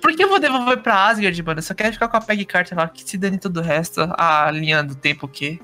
[0.00, 1.58] Por que eu vou devolver pra Asgard, mano?
[1.58, 4.00] Eu só quero ficar com a Peg Carter lá, que se dane todo o resto.
[4.16, 5.58] A linha do tempo o quê?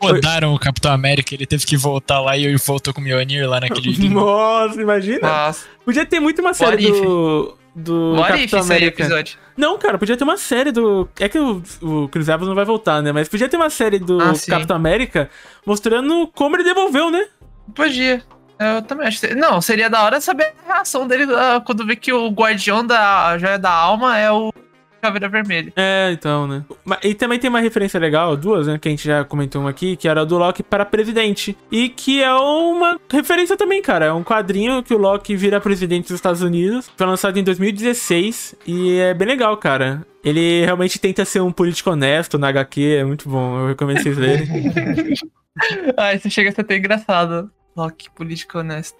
[0.00, 3.48] Rodaram o Capitão América, ele teve que voltar lá e ele voltou com o Mjolnir
[3.48, 4.08] lá naquele.
[4.08, 5.20] Nossa, imagina.
[5.20, 7.65] Nossa, Podia ter muito uma série What if?
[7.76, 8.14] Do.
[8.14, 9.02] What if Capitão seria o América.
[9.02, 9.38] episódio?
[9.56, 11.08] Não, cara, podia ter uma série do.
[11.20, 13.12] É que o, o Chris Evans não vai voltar, né?
[13.12, 14.32] Mas podia ter uma série do Ah.
[14.48, 15.30] Capitão América
[15.66, 17.26] mostrando como ele devolveu, né?
[17.74, 18.22] Podia.
[18.58, 19.34] Eu também acho.
[19.36, 23.36] Não, seria da hora saber a reação dele ah, quando vê que o guardião da
[23.36, 24.50] joia da alma é o
[25.06, 25.72] Caveira Vermelha.
[25.76, 26.64] É, então, né?
[27.02, 28.78] E também tem uma referência legal, duas, né?
[28.78, 31.56] Que a gente já comentou uma aqui, que era do Loki para presidente.
[31.70, 34.06] E que é uma referência também, cara.
[34.06, 36.90] É um quadrinho que o Loki vira presidente dos Estados Unidos.
[36.96, 40.04] Foi lançado em 2016 e é bem legal, cara.
[40.24, 43.60] Ele realmente tenta ser um político honesto na HQ, é muito bom.
[43.60, 44.46] Eu recomendo vocês lerem.
[45.96, 47.50] Ah, isso chega a ser até engraçado.
[47.74, 48.98] Loki, político honesto.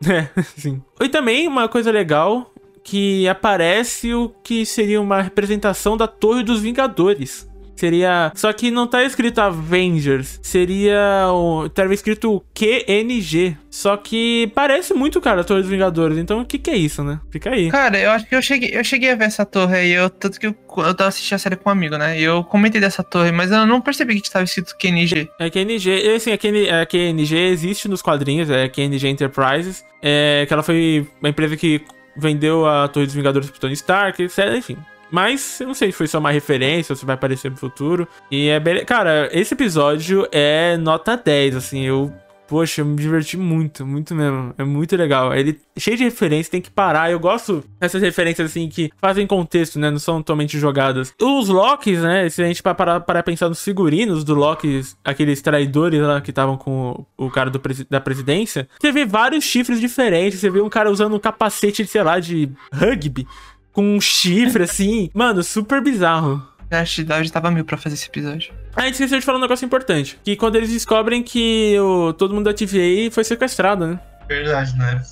[0.06, 0.82] É, sim.
[1.00, 2.52] E também uma coisa legal
[2.86, 7.50] que aparece o que seria uma representação da Torre dos Vingadores.
[7.74, 8.32] Seria.
[8.34, 10.38] Só que não tá escrito Avengers.
[10.40, 11.26] Seria.
[11.32, 11.68] O...
[11.68, 13.56] Tava escrito QNG.
[13.68, 16.16] Só que parece muito, cara, a Torre dos Vingadores.
[16.16, 17.20] Então o que, que é isso, né?
[17.28, 17.70] Fica aí.
[17.70, 20.40] Cara, eu acho que eu cheguei, eu cheguei a ver essa torre aí, eu, tanto
[20.40, 22.18] que eu, eu tava assistindo a série com um amigo, né?
[22.18, 25.28] E eu comentei dessa torre, mas eu não percebi que tava escrito QNG.
[25.40, 26.14] É QNG.
[26.14, 29.84] Assim, a, QN, a QNG existe nos quadrinhos, é QNG Enterprises.
[30.00, 31.82] É que ela foi uma empresa que
[32.16, 34.54] vendeu a Torre dos Vingadores pro Tony Stark, etc.
[34.56, 34.78] Enfim.
[35.10, 38.08] Mas eu não sei se foi só uma referência ou se vai aparecer no futuro.
[38.30, 38.84] E é bem.
[38.84, 41.82] Cara, esse episódio é nota 10, assim.
[41.82, 42.12] Eu.
[42.48, 44.54] Poxa, eu me diverti muito, muito mesmo.
[44.56, 45.34] É muito legal.
[45.34, 47.10] Ele cheio de referência, tem que parar.
[47.10, 49.90] Eu gosto dessas referências assim que fazem contexto, né?
[49.90, 51.12] Não são totalmente jogadas.
[51.20, 52.28] Os Locks, né?
[52.28, 56.56] Se a gente parar para pensar nos figurinos do Locks, aqueles traidores lá que estavam
[56.56, 60.38] com o, o cara do da presidência, você vê vários chifres diferentes.
[60.38, 63.26] Você vê um cara usando um capacete, sei lá, de rugby
[63.72, 65.10] com um chifre assim.
[65.12, 66.42] Mano, super bizarro.
[66.70, 68.52] A cidade tava mil pra fazer esse episódio.
[68.74, 70.18] Ah, a gente esqueceu de falar um negócio importante.
[70.24, 74.00] Que quando eles descobrem que o, todo mundo da TVA foi sequestrado, né?
[74.28, 75.02] Verdade, né?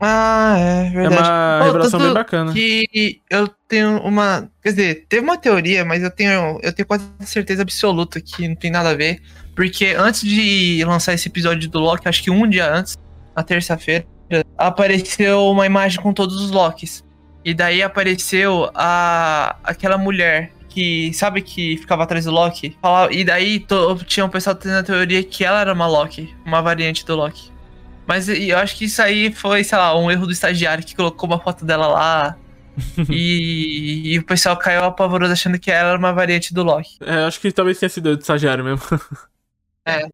[0.00, 1.22] Ah, é É verdade.
[1.22, 2.52] uma Pô, revelação bem bacana.
[2.52, 4.48] Que eu tenho uma.
[4.62, 8.54] Quer dizer, teve uma teoria, mas eu tenho, eu tenho quase certeza absoluta que não
[8.54, 9.20] tem nada a ver.
[9.54, 12.96] Porque antes de lançar esse episódio do Loki, acho que um dia antes,
[13.36, 14.06] na terça-feira,
[14.56, 17.04] apareceu uma imagem com todos os Locks.
[17.44, 22.76] E daí apareceu a aquela mulher que, sabe, que ficava atrás do Loki.
[22.80, 26.34] Falava- E daí to, tinha um pessoal tendo a teoria que ela era uma Loki,
[26.46, 27.50] uma variante do Loki.
[28.06, 31.28] Mas eu acho que isso aí foi, sei lá, um erro do estagiário que colocou
[31.28, 32.36] uma foto dela lá.
[33.10, 36.96] e, e o pessoal caiu apavoroso achando que ela era uma variante do Loki.
[37.00, 38.80] É, acho que talvez tenha sido de estagiário mesmo.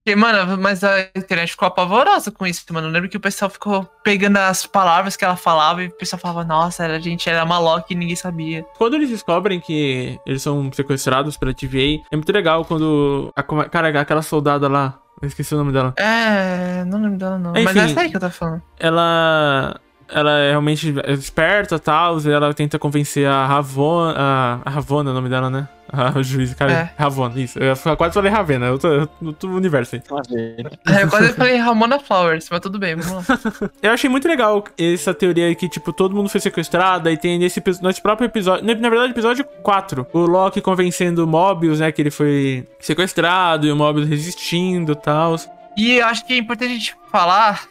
[0.06, 2.88] É, mano, mas a internet ficou apavorosa com isso, mano.
[2.88, 6.20] Eu lembro que o pessoal ficou pegando as palavras que ela falava e o pessoal
[6.20, 8.64] falava, nossa, a gente era uma Loki e ninguém sabia.
[8.76, 13.32] Quando eles descobrem que eles são sequestrados pela TVA, é muito legal quando.
[13.34, 14.98] A, cara, aquela soldada lá.
[15.20, 15.94] Eu esqueci o nome dela.
[15.96, 17.52] É, não lembro dela não.
[17.52, 17.78] mas Enfim.
[17.78, 18.62] é essa aí que eu tava falando.
[18.78, 19.80] Ela.
[20.08, 22.18] Ela é realmente esperta e tal.
[22.20, 24.14] e Ela tenta convencer a Ravona.
[24.16, 25.68] A, a Ravona é o nome dela, né?
[25.92, 26.72] A juiz, cara.
[26.72, 26.90] É.
[26.98, 27.58] Ravona, isso.
[27.58, 28.66] Eu quase falei Ravena.
[28.66, 28.88] Eu tô,
[29.20, 30.02] no outro universo aí.
[30.86, 33.38] É, eu quase falei Ramona Flowers, mas tudo bem, vamos lá.
[33.82, 37.08] Eu achei muito legal essa teoria que, tipo, todo mundo foi sequestrado.
[37.08, 38.64] Aí tem nesse, nesse próprio episódio.
[38.64, 40.06] Na na verdade, episódio 4.
[40.12, 41.90] O Loki convencendo o Mobius, né?
[41.92, 45.36] Que ele foi sequestrado e o Mobius resistindo e tal.
[45.76, 47.62] E eu acho que é importante a gente falar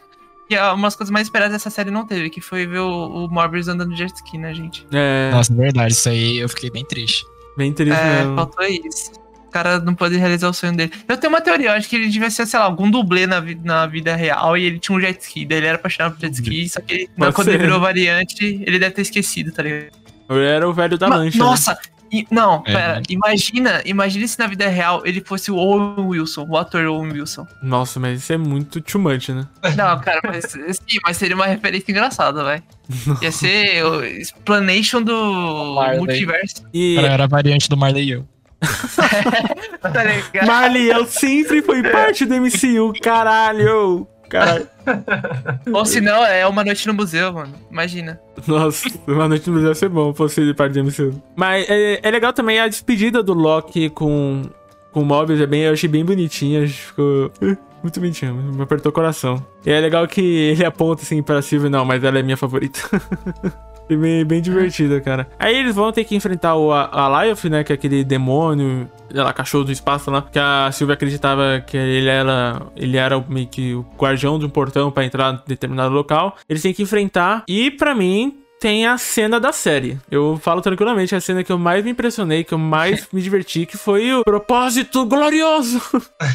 [0.48, 3.28] que é umas coisas mais esperadas dessa série não teve, que foi ver o, o
[3.28, 4.86] Morbius andando de jet ski, né, gente?
[4.92, 5.30] É.
[5.32, 7.24] Nossa, verdade, isso aí eu fiquei bem triste.
[7.56, 8.36] Bem triste É, mesmo.
[8.36, 9.10] faltou isso.
[9.46, 10.92] O cara não pôde realizar o sonho dele.
[11.08, 13.40] Eu tenho uma teoria, eu acho que ele devia ser, sei lá, algum dublê na,
[13.40, 15.46] vi- na vida real e ele tinha um jet ski.
[15.46, 18.78] Daí ele era apaixonado por jet ski, só que ele- quando ele virou variante, ele
[18.78, 19.92] deve ter esquecido, tá ligado?
[20.28, 21.38] Ele era o velho da Ma- lancha.
[21.38, 21.44] né?
[22.12, 22.72] E- não, É.
[22.72, 23.02] pera.
[23.08, 27.46] Imagina, imagina se na vida real ele fosse o Owen Wilson, o ator Owen Wilson.
[27.62, 29.46] Nossa, mas isso é muito too much, né?
[29.76, 32.62] Não, cara, mas sim, mas seria uma referência engraçada, vai.
[33.22, 35.98] Ia ser o explanation do Marley.
[35.98, 36.64] multiverso.
[36.72, 38.28] E Era, a variante do Marley e eu.
[39.82, 40.46] Tá?
[40.46, 44.06] Marley, eu sempre fui parte do MCU, caralho!
[44.28, 44.66] Caralho.
[45.72, 47.54] Ou se não, é uma noite no museu, mano.
[47.70, 48.20] Imagina.
[48.46, 51.22] Nossa, uma noite no museu ia ser bom, fosse parte do MCU.
[51.34, 54.42] Mas é, é legal também a despedida do Loki com,
[54.92, 58.90] com o Mobius, é bem, eu achei bem bonitinha, ficou eh, muito bonitinho, me apertou
[58.90, 59.44] o coração.
[59.64, 62.80] E é legal que ele aponta assim pra Sylvie, não, mas ela é minha favorita.
[63.86, 65.28] Foi bem, bem divertido, cara.
[65.38, 67.62] Aí eles vão ter que enfrentar o Alioth, né?
[67.62, 70.22] Que é aquele demônio, lá, cachorro do espaço lá.
[70.22, 74.48] Que a Sylvie acreditava que ele era, ele era meio que o guardião de um
[74.48, 76.36] portão pra entrar em determinado local.
[76.48, 77.44] Eles têm que enfrentar.
[77.46, 79.98] E pra mim, tem a cena da série.
[80.10, 83.66] Eu falo tranquilamente, a cena que eu mais me impressionei, que eu mais me diverti,
[83.66, 85.80] que foi o propósito glorioso.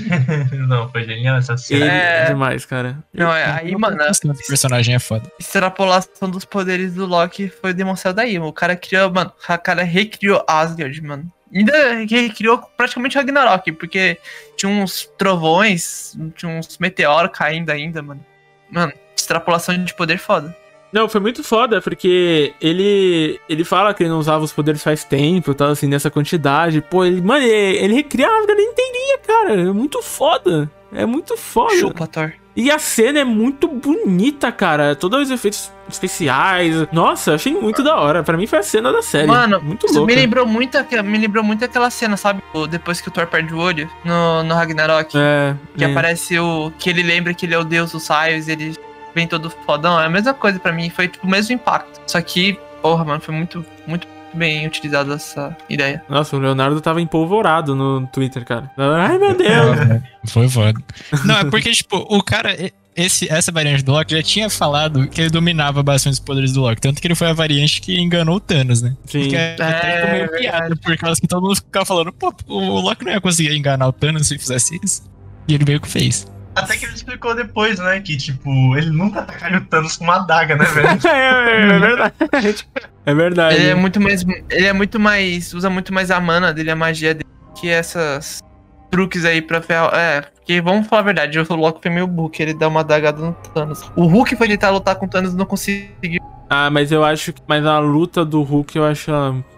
[0.67, 1.85] Não, foi genial essa cena.
[1.85, 2.23] É.
[2.23, 2.97] é demais, cara.
[3.13, 5.29] Não, é, aí, mano, Esse personagem é foda.
[5.39, 8.37] extrapolação dos poderes do Loki foi demonstrada aí.
[8.39, 11.31] O cara criou, mano, o cara recriou Asgard, mano.
[11.53, 14.17] Ainda recriou praticamente Ragnarok, porque
[14.55, 18.25] tinha uns trovões, tinha uns meteoros caindo ainda, mano.
[18.69, 20.55] Mano, extrapolação de poder foda.
[20.91, 25.03] Não, foi muito foda, porque ele ele fala que ele não usava os poderes faz
[25.03, 26.81] tempo, tal, assim, nessa quantidade.
[26.81, 29.61] Pô, ele, mano, ele, ele recriava que ele entendia, cara.
[29.61, 30.69] É muito foda.
[30.93, 31.75] É muito foda.
[31.75, 32.33] Chupa, Thor.
[32.53, 34.93] E a cena é muito bonita, cara.
[34.93, 36.75] Todos os efeitos especiais.
[36.91, 38.23] Nossa, achei muito da hora.
[38.23, 39.27] Pra mim foi a cena da série.
[39.27, 40.05] Mano, muito louca.
[40.05, 42.43] me lembrou muito, me lembrou muito aquela cena, sabe?
[42.69, 45.13] Depois que o Thor perde o olho no, no Ragnarok.
[45.17, 45.91] É, Que é.
[45.91, 46.73] aparece o.
[46.77, 48.75] Que ele lembra que ele é o deus dos raios, ele
[49.13, 49.99] vem todo fodão.
[49.99, 51.99] É a mesma coisa pra mim, foi tipo o mesmo impacto.
[52.07, 56.03] Só que, porra, mano, foi muito, muito bem utilizada essa ideia.
[56.09, 58.71] Nossa, o Leonardo tava empolvorado no Twitter, cara.
[58.77, 60.01] Ai, meu Deus.
[60.27, 60.79] Foi foda.
[61.25, 62.55] Não, é porque, tipo, o cara.
[62.93, 66.59] Esse, essa variante do Loki já tinha falado que ele dominava bastante os poderes do
[66.59, 66.81] Loki.
[66.81, 68.97] Tanto que ele foi a variante que enganou o Thanos, né?
[69.05, 69.21] Sim.
[69.21, 73.05] Porque é, ficou meio piada, por causa que todo mundo ficava falando, pô, o Loki
[73.05, 75.03] não ia conseguir enganar o Thanos se fizesse isso.
[75.47, 76.27] E ele meio que fez.
[76.55, 77.99] Até que ele explicou depois, né?
[78.01, 80.99] Que, tipo, ele nunca atacaria o Thanos com uma adaga, né, velho?
[81.07, 82.67] é, é verdade.
[83.03, 83.55] É verdade.
[83.55, 84.23] Ele é muito mais.
[84.51, 85.55] Ele é muito mais.
[85.55, 88.43] usa muito mais a mana dele, a magia dele, que essas
[88.91, 89.91] truques aí pra ferrar.
[89.95, 93.19] É, porque vamos falar a verdade, o Loki foi meio que ele dá uma dagada
[93.19, 93.89] no Thanos.
[93.95, 96.21] O Hulk foi tentar lutar com o Thanos e não conseguiu.
[96.47, 97.41] Ah, mas eu acho que.
[97.47, 99.11] Mas a luta do Hulk eu acho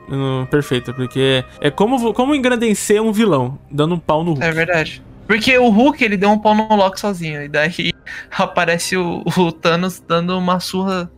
[0.08, 4.46] hum, perfeita, porque é como, como engrandecer um vilão, dando um pau no Hulk.
[4.46, 5.04] É verdade.
[5.28, 7.44] Porque o Hulk, ele deu um pau no Loki sozinho.
[7.44, 7.92] E daí
[8.32, 11.12] aparece o, o Thanos dando uma surra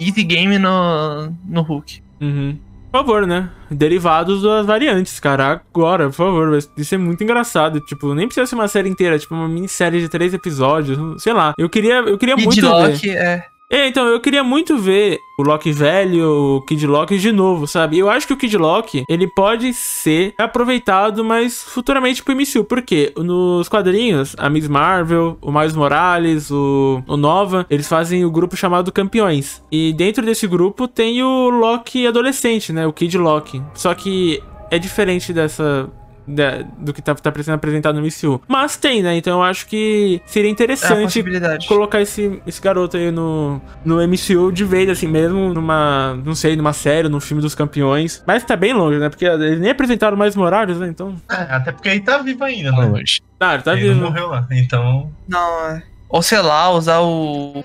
[0.00, 2.02] easy game no, no Hulk.
[2.20, 2.58] Uhum.
[2.90, 3.50] Por favor, né?
[3.70, 5.62] Derivados das variantes, cara.
[5.74, 6.58] Agora, por favor.
[6.76, 7.80] Isso é muito engraçado.
[7.80, 11.22] Tipo, nem precisa ser uma série inteira, tipo, uma minissérie de três episódios.
[11.22, 11.52] Sei lá.
[11.58, 13.16] Eu queria, eu queria Kid muito Loki, ver.
[13.16, 13.44] é.
[13.70, 17.98] É, então, eu queria muito ver o Loki velho, o Kid Loki de novo, sabe?
[17.98, 22.64] Eu acho que o Kid Loki, ele pode ser aproveitado, mas futuramente pro MCU.
[22.64, 23.12] Por quê?
[23.16, 28.56] Nos quadrinhos, a Miss Marvel, o Miles Morales, o, o Nova, eles fazem o grupo
[28.56, 29.62] chamado Campeões.
[29.70, 32.86] E dentro desse grupo tem o Loki adolescente, né?
[32.86, 33.62] O Kid Loki.
[33.74, 35.90] Só que é diferente dessa...
[36.28, 38.40] da- do que tá, tá sendo apresentado no MCU.
[38.46, 39.16] Mas tem, né?
[39.16, 41.66] Então eu acho que seria É interessante possibilidade.
[41.66, 46.54] colocar esse, esse garoto aí no, no MCU de vez, assim, mesmo numa, não sei,
[46.56, 48.22] numa série, num filme dos campeões.
[48.26, 49.08] Mas tá bem longe, né?
[49.08, 50.88] Porque eles nem apresentaram mais Morales, né?
[50.88, 51.14] Então.
[51.30, 52.86] É, até porque ele tá vivo ainda, né?
[52.86, 53.20] Hoje.
[53.40, 53.94] Ah, ele tá ele vivo.
[54.00, 54.46] não morreu lá.
[54.50, 55.10] Então.
[55.26, 55.82] Não, é.
[56.08, 57.64] Ou sei lá, usar o.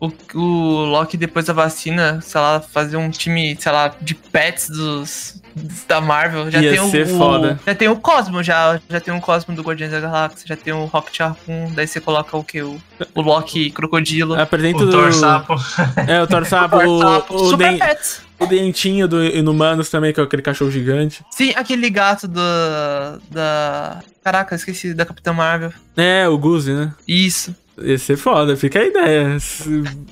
[0.00, 4.68] O, o Loki depois da vacina, sei lá, fazer um time, sei lá, de pets
[4.68, 5.42] dos.
[5.88, 6.48] Da Marvel.
[6.52, 7.58] Já Ia tem o, ser o- foda.
[7.66, 8.80] Já tem o Cosmo, já.
[8.88, 12.00] Já tem o Cosmo do Guardiões da Galáxia, já tem o Rocket Harpoon, daí você
[12.00, 12.62] coloca o que?
[12.62, 12.80] O,
[13.12, 14.40] o Loki Crocodilo.
[14.40, 15.54] Apresenta O do- Thor Sapo.
[16.06, 18.22] É, o Thor Sapo, o, Sapo, o, Super den- Pets.
[18.38, 21.24] o dentinho do Inumanos também, que é aquele cachorro gigante.
[21.32, 22.40] Sim, aquele gato do,
[23.28, 23.98] da.
[24.22, 25.72] Caraca, esqueci, da Capitã Marvel.
[25.96, 26.92] É, o Guzi, né?
[27.06, 27.52] Isso.
[27.82, 29.36] Ia ser foda, fica a ideia.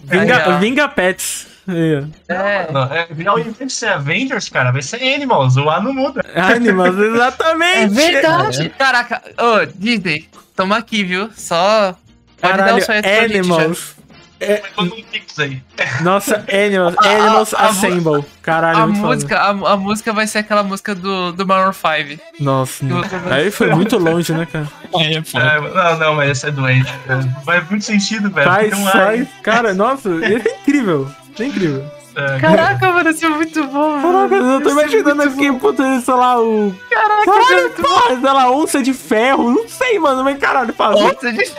[0.05, 0.59] Vinga, ó.
[0.59, 1.49] Vinga Pets.
[1.69, 1.73] Ó.
[1.73, 2.69] É.
[2.71, 5.57] Não, é, ao invés de ser Avengers, cara, vai ser Animals.
[5.57, 6.25] O A não muda.
[6.35, 7.99] Animals, exatamente.
[8.01, 8.69] É verdade.
[8.71, 11.29] Caraca, ô, Disney, toma aqui, viu?
[11.35, 11.97] Só.
[12.41, 13.96] Pode dar sonho gente, Animals.
[14.39, 15.63] É, Manda um pix aí.
[16.03, 16.95] nossa, Animals.
[16.99, 18.25] A- a- Animals a- Assemble.
[18.43, 22.23] Caralho, A música, a, a música vai ser aquela música do, do Maroon 5.
[22.39, 24.69] Nossa, Eu- aí foi muito longe, né, cara?
[24.95, 25.19] Aí é.
[25.19, 26.93] É, não, não, mas esse é doente.
[27.09, 28.47] É, Faz muito sentido, velho.
[28.51, 29.29] Faz, um faz.
[29.43, 31.09] Cara, nossa, isso é incrível.
[31.33, 31.85] Isso é incrível.
[32.15, 34.01] É, Caraca, mano, isso é muito bom.
[34.01, 36.75] Caraca, eu tô é imaginando aqui, puta, sei lá, o.
[36.91, 39.51] Caraca, Caralho, porra, sei lá, onça de ferro.
[39.51, 40.99] Não sei, mano, mas caralho, faz.
[41.01, 41.53] Nossa, gente.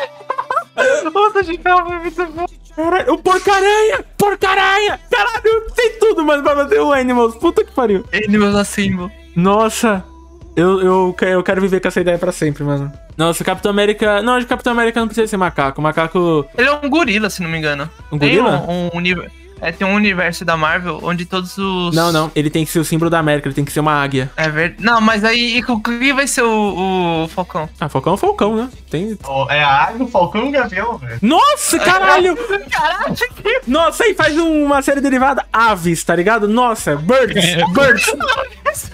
[1.13, 2.45] Nossa, gente, foi muito bom.
[2.77, 4.05] Caralho, o porcaranha!
[4.17, 4.99] Porcaranha!
[5.11, 7.35] Caralho, eu sei tudo, mano, pra bater o Animals.
[7.35, 8.05] Puta que pariu.
[8.13, 9.11] Animals Assemble.
[9.35, 10.05] Nossa,
[10.55, 12.91] eu, eu, eu quero viver com essa ideia pra sempre, mano.
[13.17, 14.21] Nossa, Capitão América.
[14.21, 15.81] Não, que Capitão América não precisa ser macaco.
[15.81, 16.45] Macaco.
[16.55, 17.89] Ele é um gorila, se não me engano.
[18.11, 18.63] Um Tem gorila?
[18.69, 19.31] um, um univer-
[19.61, 21.95] é, tem um universo da Marvel onde todos os.
[21.95, 22.31] Não, não.
[22.35, 24.29] Ele tem que ser o símbolo da América, ele tem que ser uma águia.
[24.37, 24.83] É verdade.
[24.83, 27.69] Não, mas aí o que vai ser o, o Falcão?
[27.79, 28.69] Ah, Falcão é um Falcão, né?
[28.89, 29.17] Tem.
[29.23, 31.19] ó, é a águia, o falcão e o gavião, velho.
[31.21, 32.37] Nossa, caralho!
[32.71, 33.15] Caralho,
[33.67, 36.47] Nossa, aí faz um- uma série derivada Aves, tá ligado?
[36.47, 37.55] Nossa, Birds!
[37.73, 38.91] Birds!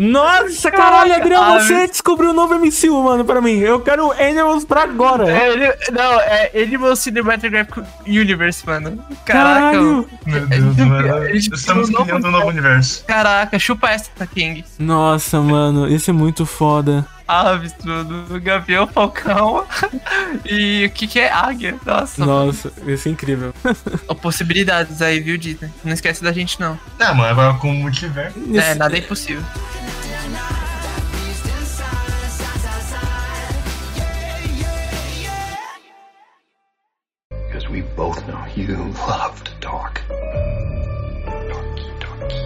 [0.00, 1.66] Nossa, caralho, Adriano, Aves.
[1.66, 3.58] você descobriu um novo MCU, mano, pra mim.
[3.58, 5.30] Eu quero Animals pra agora.
[5.30, 9.04] É, ele, não, é Animal Cinematographic Universe, mano.
[9.26, 9.60] Caraca.
[9.60, 10.08] Caralho!
[10.24, 11.28] Meu Deus, mano.
[11.28, 13.04] Estamos um criando um novo novo universo.
[13.04, 14.64] Caraca, chupa essa, King.
[14.78, 17.06] Nossa, mano, esse é muito foda.
[17.28, 18.40] Aves, tudo.
[18.40, 19.64] Gavião, Falcão.
[20.44, 21.76] e o que que é águia?
[21.86, 22.24] Nossa.
[22.24, 23.54] Nossa, esse é incrível.
[24.20, 25.70] Possibilidades aí, viu, Disney?
[25.84, 26.78] Não esquece da gente, não.
[26.98, 28.36] Não, mano, agora com o multiverso.
[28.56, 29.44] É, nada é impossível.
[37.80, 38.76] we both know you
[39.08, 40.02] love to talk.
[41.48, 42.44] Talkie, talkie.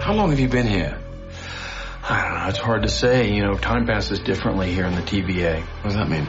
[0.00, 0.98] How long have you been here?
[2.08, 2.48] I don't know.
[2.48, 3.32] It's hard to say.
[3.32, 5.60] You know, time passes differently here in the TVA.
[5.60, 6.26] What does that mean?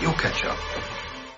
[0.00, 0.58] You'll catch up.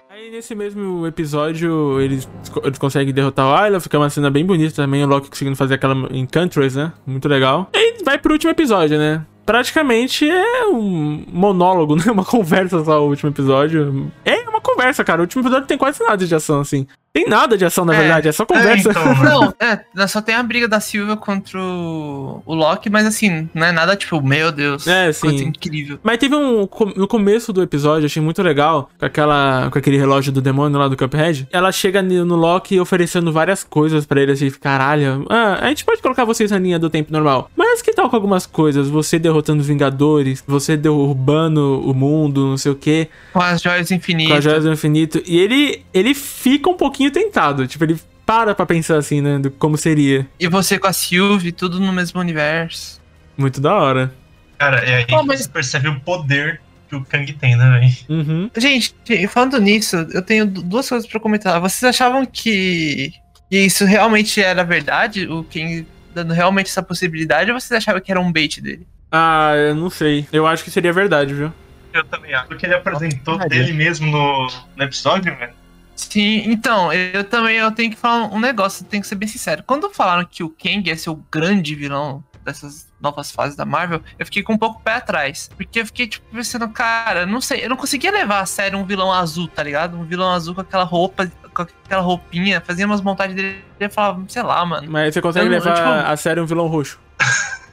[0.09, 2.29] Aí nesse mesmo episódio eles,
[2.64, 5.75] eles conseguem derrotar o Isla, fica uma cena bem bonita também, o Loki conseguindo fazer
[5.75, 6.93] aquela Encantress, né?
[7.07, 7.69] Muito legal.
[7.75, 9.27] E vai pro último episódio, né?
[9.47, 12.03] Praticamente é um monólogo, né?
[12.11, 14.11] Uma conversa só o último episódio.
[14.24, 15.20] É uma conversa, cara.
[15.20, 16.86] O último episódio tem quase nada de ação, assim.
[17.17, 17.99] Tem nada de ação, na É.
[17.99, 18.91] verdade, é só conversa.
[18.91, 23.49] então, Não, é, só tem a briga da Silvia contra o, o Loki, mas assim,
[23.55, 25.21] não é nada tipo, meu Deus, É, sim.
[25.29, 25.99] coisa incrível.
[26.03, 26.67] Mas teve um.
[26.67, 30.79] com- No começo do episódio, achei muito legal, com, aquela, com aquele relógio do demônio
[30.79, 31.49] lá do Cuphead.
[31.51, 35.25] Ela chega no Loki oferecendo várias coisas pra ele, assim, caralho.
[35.31, 37.51] Ah, a gente pode colocar vocês na linha do tempo normal.
[37.57, 38.89] Mas que tal com algumas coisas?
[38.91, 43.89] Você derrotando os Vingadores, você derrubando o mundo, não sei o quê, Com as joias
[43.89, 44.37] com infinitas.
[44.39, 45.23] as joias do infinito.
[45.27, 47.67] E ele, ele fica um pouquinho tentado.
[47.67, 49.39] Tipo, ele para pra pensar assim, né?
[49.39, 50.27] Do como seria.
[50.39, 53.01] E você com a Sylvie, tudo no mesmo universo.
[53.37, 54.13] Muito da hora.
[54.59, 57.95] Cara, é aí que mas- você percebe o poder que o Kang tem, né, velho?
[58.21, 58.51] Uhum.
[58.57, 58.95] Gente,
[59.29, 61.61] falando nisso, eu tenho du- duas coisas pra comentar.
[61.61, 63.13] Vocês achavam que,
[63.51, 65.27] que isso realmente era verdade?
[65.29, 67.51] O King dando realmente essa possibilidade?
[67.53, 68.87] Ou vocês achavam que era um bait dele?
[69.13, 70.27] Ah, eu não sei.
[70.33, 71.53] Eu acho que seria verdade, viu?
[71.93, 72.47] Eu também acho.
[72.49, 75.53] Porque ele apresentou Nossa, dele mesmo no, no episódio, velho.
[75.97, 79.26] Sim, então, eu também eu tenho que falar um negócio, eu tenho que ser bem
[79.26, 79.64] sincero.
[79.66, 84.01] Quando falaram que o Kang ia ser o grande vilão dessas novas fases da Marvel,
[84.18, 85.51] eu fiquei com um pouco pé atrás.
[85.57, 88.84] Porque eu fiquei, tipo, pensando, cara, não sei, eu não conseguia levar a sério um
[88.84, 89.97] vilão azul, tá ligado?
[89.97, 93.90] Um vilão azul com aquela roupa, com aquela roupinha, fazia umas montagens dele e eu
[93.90, 94.86] falava, sei lá, mano.
[94.90, 97.01] Mas você consegue Eu levar tipo- a sério um vilão roxo.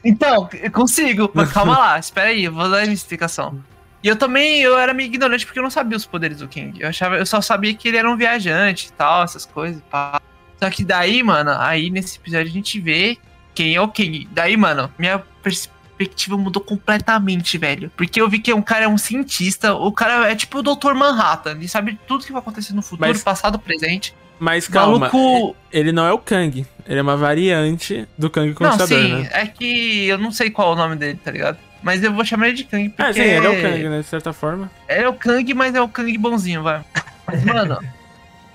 [0.03, 3.63] Então, eu consigo, mas calma lá, espera aí, eu vou dar a minha explicação.
[4.03, 6.81] E eu também, eu era meio ignorante porque eu não sabia os poderes do King.
[6.81, 9.81] Eu achava, eu só sabia que ele era um viajante e tal, essas coisas.
[9.89, 10.21] Pá.
[10.61, 13.17] Só que daí, mano, aí nesse episódio a gente vê
[13.55, 14.27] quem é o King.
[14.31, 17.91] Daí, mano, minha perspectiva mudou completamente, velho.
[17.95, 20.93] Porque eu vi que um cara é um cientista, o cara é tipo o Dr.
[20.93, 24.13] Manhattan, ele sabe tudo que vai acontecer no futuro, Mas- passado, presente.
[24.39, 26.65] Mas calma, Maluco- ele não é o Kang.
[26.85, 29.29] Ele é uma variante do Kang Não, Conquistador, sim, né?
[29.31, 31.57] é que eu não sei qual é o nome dele, tá ligado?
[31.83, 33.03] Mas eu vou chamar ele de Kang porque...
[33.03, 33.99] Ah, sim, ele é o Kang, né?
[33.99, 34.71] De certa forma.
[34.87, 36.83] Ele é o Kang, mas é o Kang bonzinho, vai.
[37.27, 37.77] Mas, mano,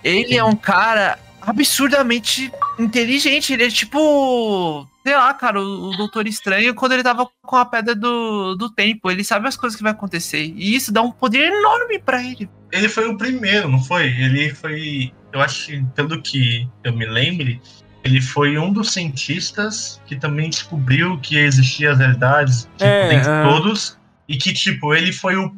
[0.02, 3.52] ele é um cara absurdamente inteligente.
[3.52, 4.86] Ele é tipo.
[5.04, 8.70] Sei lá, cara, o, o Doutor Estranho, quando ele tava com a pedra do, do
[8.70, 10.52] tempo, ele sabe as coisas que vai acontecer.
[10.54, 12.48] E isso dá um poder enorme pra ele.
[12.72, 14.06] Ele foi o primeiro, não foi?
[14.06, 15.12] Ele foi.
[15.32, 17.60] Eu acho pelo que eu me lembre,
[18.04, 23.30] ele foi um dos cientistas que também descobriu que existiam as realidades tipo, É, dentre
[23.30, 23.48] ah.
[23.48, 23.98] todos.
[24.28, 25.54] E que, tipo, ele foi o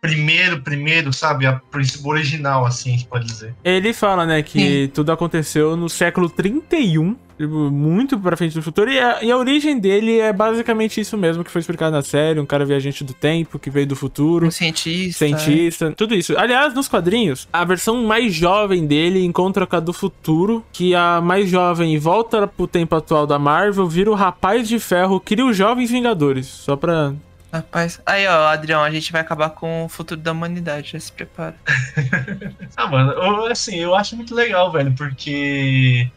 [0.00, 1.46] primeiro, primeiro, sabe?
[1.46, 3.54] A princípio original, assim, a gente pode dizer.
[3.62, 8.90] Ele fala, né, que tudo aconteceu no século 31, tipo, muito pra frente do futuro,
[8.90, 12.40] e a, e a origem dele é basicamente isso mesmo que foi explicado na série,
[12.40, 14.48] um cara viajante do tempo, que veio do futuro.
[14.48, 15.24] Um cientista.
[15.24, 16.36] Cientista, tudo isso.
[16.36, 21.20] Aliás, nos quadrinhos, a versão mais jovem dele encontra com a do futuro, que a
[21.20, 25.56] mais jovem volta pro tempo atual da Marvel, vira o Rapaz de Ferro, cria os
[25.56, 26.46] Jovens Vingadores.
[26.46, 27.14] Só pra.
[27.52, 28.00] Rapaz.
[28.04, 31.54] Aí, ó, Adrião, a gente vai acabar com o futuro da humanidade, já se prepara.
[32.76, 36.08] Ah, mano, eu, assim, eu acho muito legal, velho, porque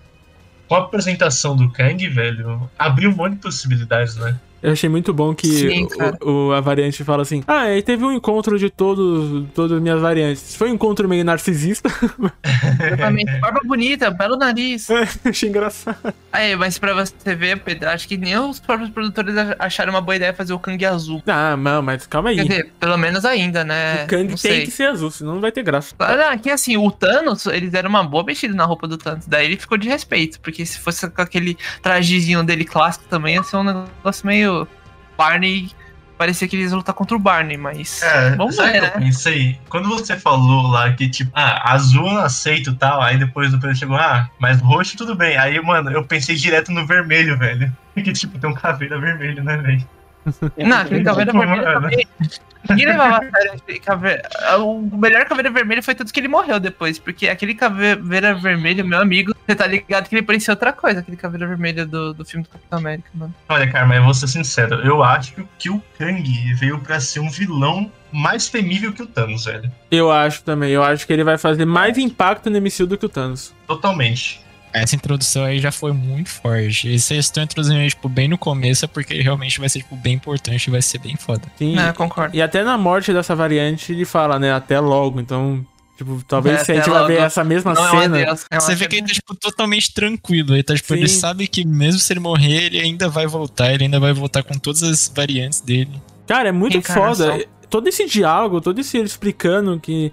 [0.71, 4.39] com a apresentação do Kang, velho, abriu um monte de possibilidades, né?
[4.61, 5.87] Eu achei muito bom que Sim,
[6.21, 9.81] o, o- a variante fala assim: Ah, aí teve um encontro de todos, todas as
[9.81, 10.55] minhas variantes.
[10.55, 11.89] Foi um encontro meio narcisista.
[12.79, 13.39] Exatamente.
[13.39, 14.87] Barba bonita, belo nariz.
[15.25, 16.13] achei engraçado.
[16.31, 20.15] Aí, mas pra você ver, Pedro, acho que nem os próprios produtores acharam uma boa
[20.15, 21.21] ideia fazer o Kang azul.
[21.27, 22.35] Ah, não, mas calma aí.
[22.37, 24.03] Quer dizer, pelo menos ainda, né?
[24.03, 24.65] o Kang Não tem sei.
[24.65, 25.93] que ser azul, senão não vai ter graça.
[25.99, 29.25] Ah, que assim, o Thanos, eles deram uma boa mexida na roupa do Thanos.
[29.27, 30.39] Daí ele ficou de respeito.
[30.39, 34.50] Porque se fosse com aquele trajezinho dele clássico também, ia ser um negócio meio.
[35.17, 35.71] Barney.
[36.17, 38.03] Parecia que eles iam lutar contra o Barney, mas.
[38.03, 39.05] É, Vamos sabe o ver, que eu né?
[39.07, 39.59] pensei?
[39.69, 43.51] Quando você falou lá que, tipo, ah, azul eu não aceito e tal, aí depois
[43.51, 45.35] do Pedro chegou, ah, mas roxo tudo bem.
[45.37, 47.75] Aí, mano, eu pensei direto no vermelho, velho.
[47.95, 49.87] Porque, tipo, tem um caveira vermelho, né, velho?
[50.57, 52.07] Não, aquele caveira vermelho também.
[52.69, 54.29] Ninguém levava a sério aquele caveira.
[54.59, 56.99] O melhor caveira vermelho foi tanto que ele morreu depois.
[56.99, 61.17] Porque aquele caveira vermelho, meu amigo, você tá ligado que ele parecia outra coisa, aquele
[61.17, 63.33] caveira vermelho do, do filme do Capitão América, mano.
[63.49, 67.19] Olha, cara, mas eu vou ser sincero, eu acho que o Kang veio pra ser
[67.19, 69.71] um vilão mais temível que o Thanos, velho.
[69.89, 70.71] Eu acho também.
[70.71, 73.53] Eu acho que ele vai fazer mais impacto no MCU do que o Thanos.
[73.65, 74.41] Totalmente.
[74.73, 76.87] Essa introdução aí já foi muito forte.
[76.87, 79.95] E vocês estão introduzindo tipo, bem no começo, é porque ele realmente vai ser, tipo,
[79.95, 81.43] bem importante e vai ser bem foda.
[81.57, 81.77] Sim.
[81.77, 82.35] É, concordo.
[82.35, 84.53] E até na morte dessa variante ele fala, né?
[84.53, 85.19] Até logo.
[85.19, 85.65] Então
[86.01, 88.17] Tipo, talvez É, se a gente vai ver essa mesma Não é cena.
[88.21, 90.55] adeus, é Você vê que ele tá, tipo, totalmente tranquilo.
[90.55, 93.83] Ele tá, tipo, ele sabe que mesmo se ele morrer, ele ainda vai voltar, ele
[93.83, 95.91] ainda vai voltar com todas as variantes dele.
[96.25, 97.45] Cara, é muito foda.
[97.69, 100.11] Todo esse diálogo, todo esse ele explicando que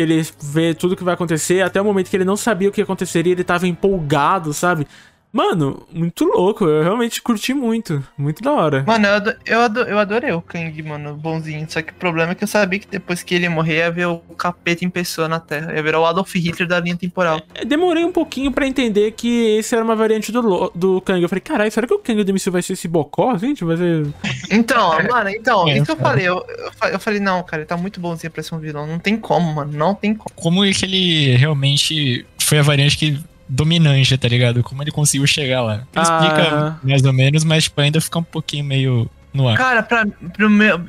[0.00, 2.82] ele vê tudo que vai acontecer, até o momento que ele não sabia o que
[2.82, 4.86] aconteceria, ele tava empolgado, sabe?
[5.32, 6.64] Mano, muito louco.
[6.64, 8.02] Eu realmente curti muito.
[8.18, 8.82] Muito da hora.
[8.86, 11.64] Mano, eu, ado- eu, ado- eu adorei o Kang, mano, bonzinho.
[11.70, 14.06] Só que o problema é que eu sabia que depois que ele morrer ia ver
[14.06, 15.72] o capeta em pessoa na Terra.
[15.74, 17.40] Ia virar o Adolf Hitler da linha temporal.
[17.54, 21.22] Eu Demorei um pouquinho pra entender que esse era uma variante do, do Kang.
[21.22, 23.64] Eu falei, caralho, será que o Kang do MCU vai ser esse bocó, gente?
[23.64, 24.06] Vai ser...
[24.50, 26.08] Então, mano, então, É, isso que eu cara.
[26.10, 26.28] falei.
[26.28, 26.44] Eu,
[26.92, 28.84] eu falei, não, cara, ele tá muito bonzinho pra ser um vilão.
[28.84, 29.70] Não tem como, mano.
[29.72, 30.30] Não tem como.
[30.34, 33.20] Como é que ele realmente foi a variante que
[33.50, 34.62] dominante, tá ligado?
[34.62, 35.74] Como ele conseguiu chegar lá.
[35.74, 36.02] Ele Ah.
[36.02, 39.56] explica mais ou menos, mas tipo, ainda fica um pouquinho meio no ar.
[39.56, 40.80] Cara, pra, pro meu,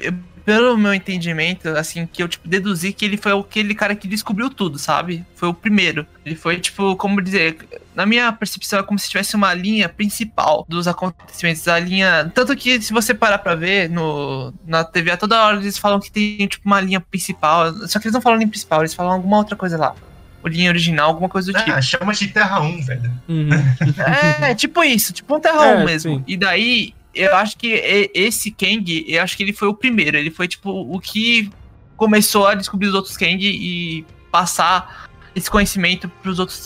[0.46, 4.50] pelo meu entendimento, assim, que eu, tipo, deduzi que ele foi aquele cara que descobriu
[4.50, 5.26] tudo, sabe?
[5.36, 6.06] Foi o primeiro.
[6.26, 7.58] Ele foi, tipo, como dizer,
[7.96, 11.68] na minha percepção é como se tivesse uma linha principal dos acontecimentos.
[11.68, 12.32] A linha.
[12.34, 16.00] Tanto que, se você parar pra ver no, na TV, a toda hora eles falam
[16.00, 17.72] que tem, tipo, uma linha principal.
[17.88, 19.96] Só que eles não falam linha principal, eles falam alguma outra coisa lá.
[20.44, 21.72] O linha original, alguma coisa do tipo.
[21.72, 23.12] Ah, chama de Terra 1, velho.
[23.30, 23.50] Uhum.
[24.42, 26.16] É, tipo isso, tipo um Terra É, 1 mesmo.
[26.18, 26.24] sim.
[26.28, 27.68] E daí, eu acho que
[28.14, 30.18] esse Kang, eu acho que ele foi o primeiro.
[30.18, 31.50] Ele foi, tipo, o que
[31.96, 36.66] começou a descobrir os outros Kang e passar esse conhecimento pros outros,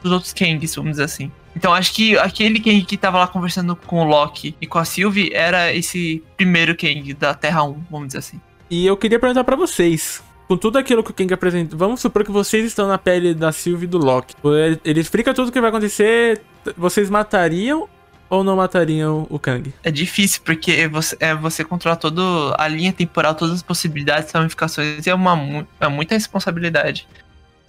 [0.00, 1.30] pros outros Kangs, vamos dizer assim.
[1.56, 4.84] Então acho que aquele Kang que tava lá conversando com o Loki e com a
[4.84, 8.38] Sylvie era esse primeiro Kang da Terra 1, vamos dizer assim.
[8.68, 10.22] E eu queria perguntar pra vocês.
[10.48, 13.50] Com tudo aquilo que o Kang apresentou, vamos supor que vocês estão na pele da
[13.50, 14.34] Sylvie e do Loki.
[14.44, 16.40] Ele, ele explica tudo o que vai acontecer.
[16.76, 17.88] Vocês matariam
[18.30, 19.72] ou não matariam o Kang?
[19.82, 22.22] É difícil, porque você, é, você controlar toda
[22.58, 27.08] a linha temporal, todas as possibilidades, ramificações, é, uma, é muita responsabilidade.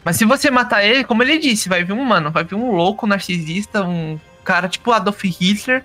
[0.03, 2.71] Mas se você matar ele, como ele disse, vai vir um mano, vai vir um
[2.71, 5.83] louco narcisista, um cara tipo Adolf Hitler,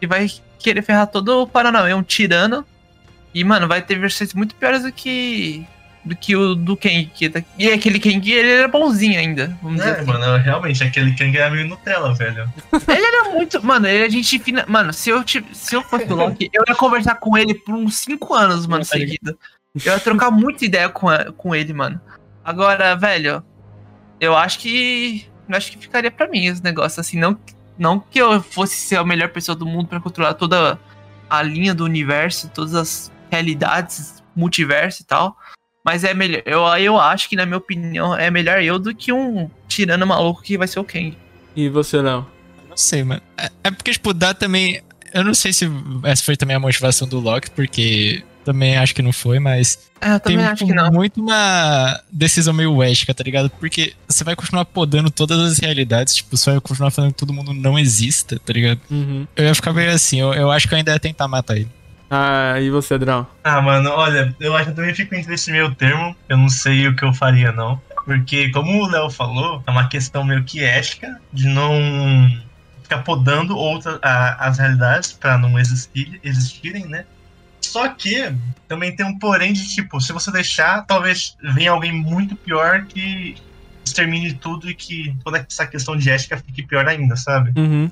[0.00, 2.64] que vai querer ferrar todo o Paranauê, um tirano.
[3.34, 5.66] E, mano, vai ter versões muito piores do que.
[6.08, 7.06] Do que o do Kang.
[7.14, 10.06] Que tá- e aquele Kang, ele era bonzinho ainda, vamos dizer É, assim.
[10.10, 12.50] mano, realmente, aquele Kang era meio Nutella, velho.
[12.88, 13.64] Ele era muito.
[13.64, 14.64] Mano, ele é gente fina.
[14.66, 17.74] Mano, se eu, tive- se eu fosse o Loki, eu ia conversar com ele por
[17.74, 19.38] uns 5 anos, mano, seguido.
[19.84, 22.00] Eu ia trocar muita ideia com, a- com ele, mano.
[22.44, 23.42] Agora, velho,
[24.20, 25.26] eu acho que.
[25.48, 27.18] Eu acho que ficaria pra mim esse negócio, assim.
[27.18, 27.38] Não,
[27.78, 30.78] não que eu fosse ser a melhor pessoa do mundo pra controlar toda
[31.30, 35.36] a linha do universo, todas as realidades, multiverso e tal.
[35.88, 36.42] Mas é melhor.
[36.44, 40.42] Eu, eu acho que, na minha opinião, é melhor eu do que um tirano maluco
[40.42, 41.16] que vai ser o Kang.
[41.56, 42.26] E você, Léo?
[42.68, 43.22] Não sei, mano.
[43.38, 44.82] É, é porque, tipo, dá também.
[45.14, 45.66] Eu não sei se
[46.04, 49.78] essa foi também a motivação do Loki, porque também acho que não foi, mas.
[49.98, 50.92] É, eu também tem acho tipo, que não.
[50.92, 53.48] muito uma decisão meio ética, tá ligado?
[53.48, 57.32] Porque você vai continuar podando todas as realidades, tipo, só vai continuar falando que todo
[57.32, 58.78] mundo não exista, tá ligado?
[58.90, 59.26] Uhum.
[59.34, 61.77] Eu ia ficar meio assim, eu, eu acho que eu ainda ia tentar matar ele.
[62.10, 63.26] Ah, e você, Drão?
[63.44, 66.14] Ah, mano, olha, eu acho que eu também fico entre esse meio termo.
[66.28, 67.80] Eu não sei o que eu faria, não.
[68.04, 71.72] Porque, como o Léo falou, é uma questão meio que ética de não
[72.82, 77.04] ficar podando outra, a- as realidades pra não existir, existirem, né?
[77.62, 78.32] Só que
[78.66, 83.34] também tem um porém de tipo, se você deixar, talvez venha alguém muito pior que
[83.86, 87.52] extermine tudo e que toda essa questão de ética fique pior ainda, sabe?
[87.58, 87.90] Uhum.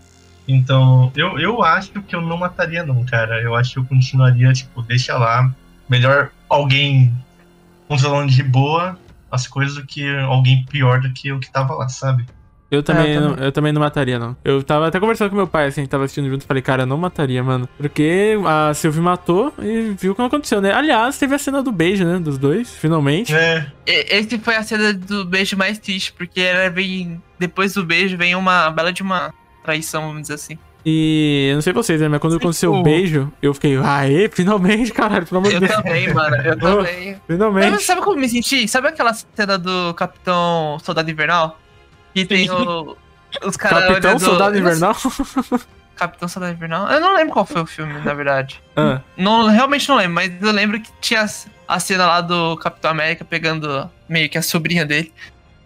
[0.49, 3.41] Então, eu, eu acho que eu não mataria, não, cara.
[3.41, 5.53] Eu acho que eu continuaria, tipo, deixa lá.
[5.89, 7.13] Melhor alguém
[7.89, 8.99] controlando de boa
[9.31, 12.27] as coisas do que alguém pior do que o que tava lá, sabe?
[12.69, 13.45] Eu também, eu não, também.
[13.45, 14.37] eu também não mataria, não.
[14.45, 16.97] Eu tava até conversando com meu pai, assim, tava assistindo junto, falei, cara, eu não
[16.99, 17.69] mataria, mano.
[17.77, 20.73] Porque a Sylvie matou e viu o que não aconteceu, né?
[20.73, 22.19] Aliás, teve a cena do beijo, né?
[22.19, 23.33] Dos dois, finalmente.
[23.33, 27.23] É, Esse foi a cena do beijo mais triste, porque ela vem.
[27.39, 29.33] Depois do beijo vem uma bela de uma
[29.67, 30.59] traição, vamos dizer assim.
[30.89, 32.07] E eu não sei vocês, né?
[32.07, 35.73] Mas quando aconteceu o beijo, eu fiquei, aê, finalmente, caralho, pelo amor de Eu Deus.
[35.75, 37.21] também, mano, eu também.
[37.27, 37.83] Finalmente.
[37.83, 38.69] sabe como eu me senti?
[38.69, 41.59] Sabe aquela cena do Capitão Soldado Invernal?
[42.15, 42.97] Que tem o,
[43.45, 43.87] os caras.
[43.89, 44.97] Capitão olhando- Soldado eu Invernal?
[45.97, 46.89] Capitão Soldado Invernal?
[46.91, 48.63] Eu não lembro qual foi o filme, na verdade.
[48.77, 51.27] Ah, Não, realmente não lembro, mas eu lembro que tinha
[51.67, 55.13] a cena lá do Capitão América pegando meio que a sobrinha dele.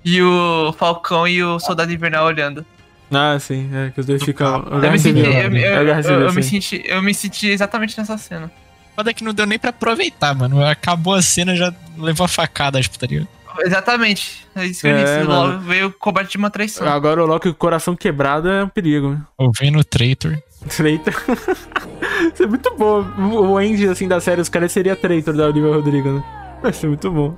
[0.04, 2.64] E o Falcão e o Soldado Invernal olhando.
[3.12, 4.66] Ah, sim, é que os dois ficam.
[4.70, 6.50] Eu Eu me, senti, eu, eu- É eu- eu me sim.
[6.60, 8.50] senti, eu me senti exatamente nessa cena.
[8.96, 10.64] Foda que não deu nem pra aproveitar, mano.
[10.64, 13.28] Acabou a cena, já levou a facada, tipo, tá ligado?
[13.60, 14.46] Exatamente.
[14.54, 15.18] É isso que eu É, disse.
[15.28, 15.28] mano.
[15.52, 16.86] Logo veio coberto de uma traição.
[16.86, 19.10] Agora o Loki com o coração quebrado é um perigo.
[19.10, 19.20] né?
[19.38, 20.38] Ouvindo o traitor.
[20.76, 21.14] Traitor.
[22.34, 23.02] Isso é muito bom.
[23.18, 26.24] O Andy, assim, da série, os caras seria traitor da Olivia Rodrigo, né?
[26.62, 27.36] Vai ser muito bom.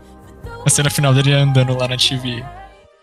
[0.67, 2.43] A cena final dele andando lá na TV.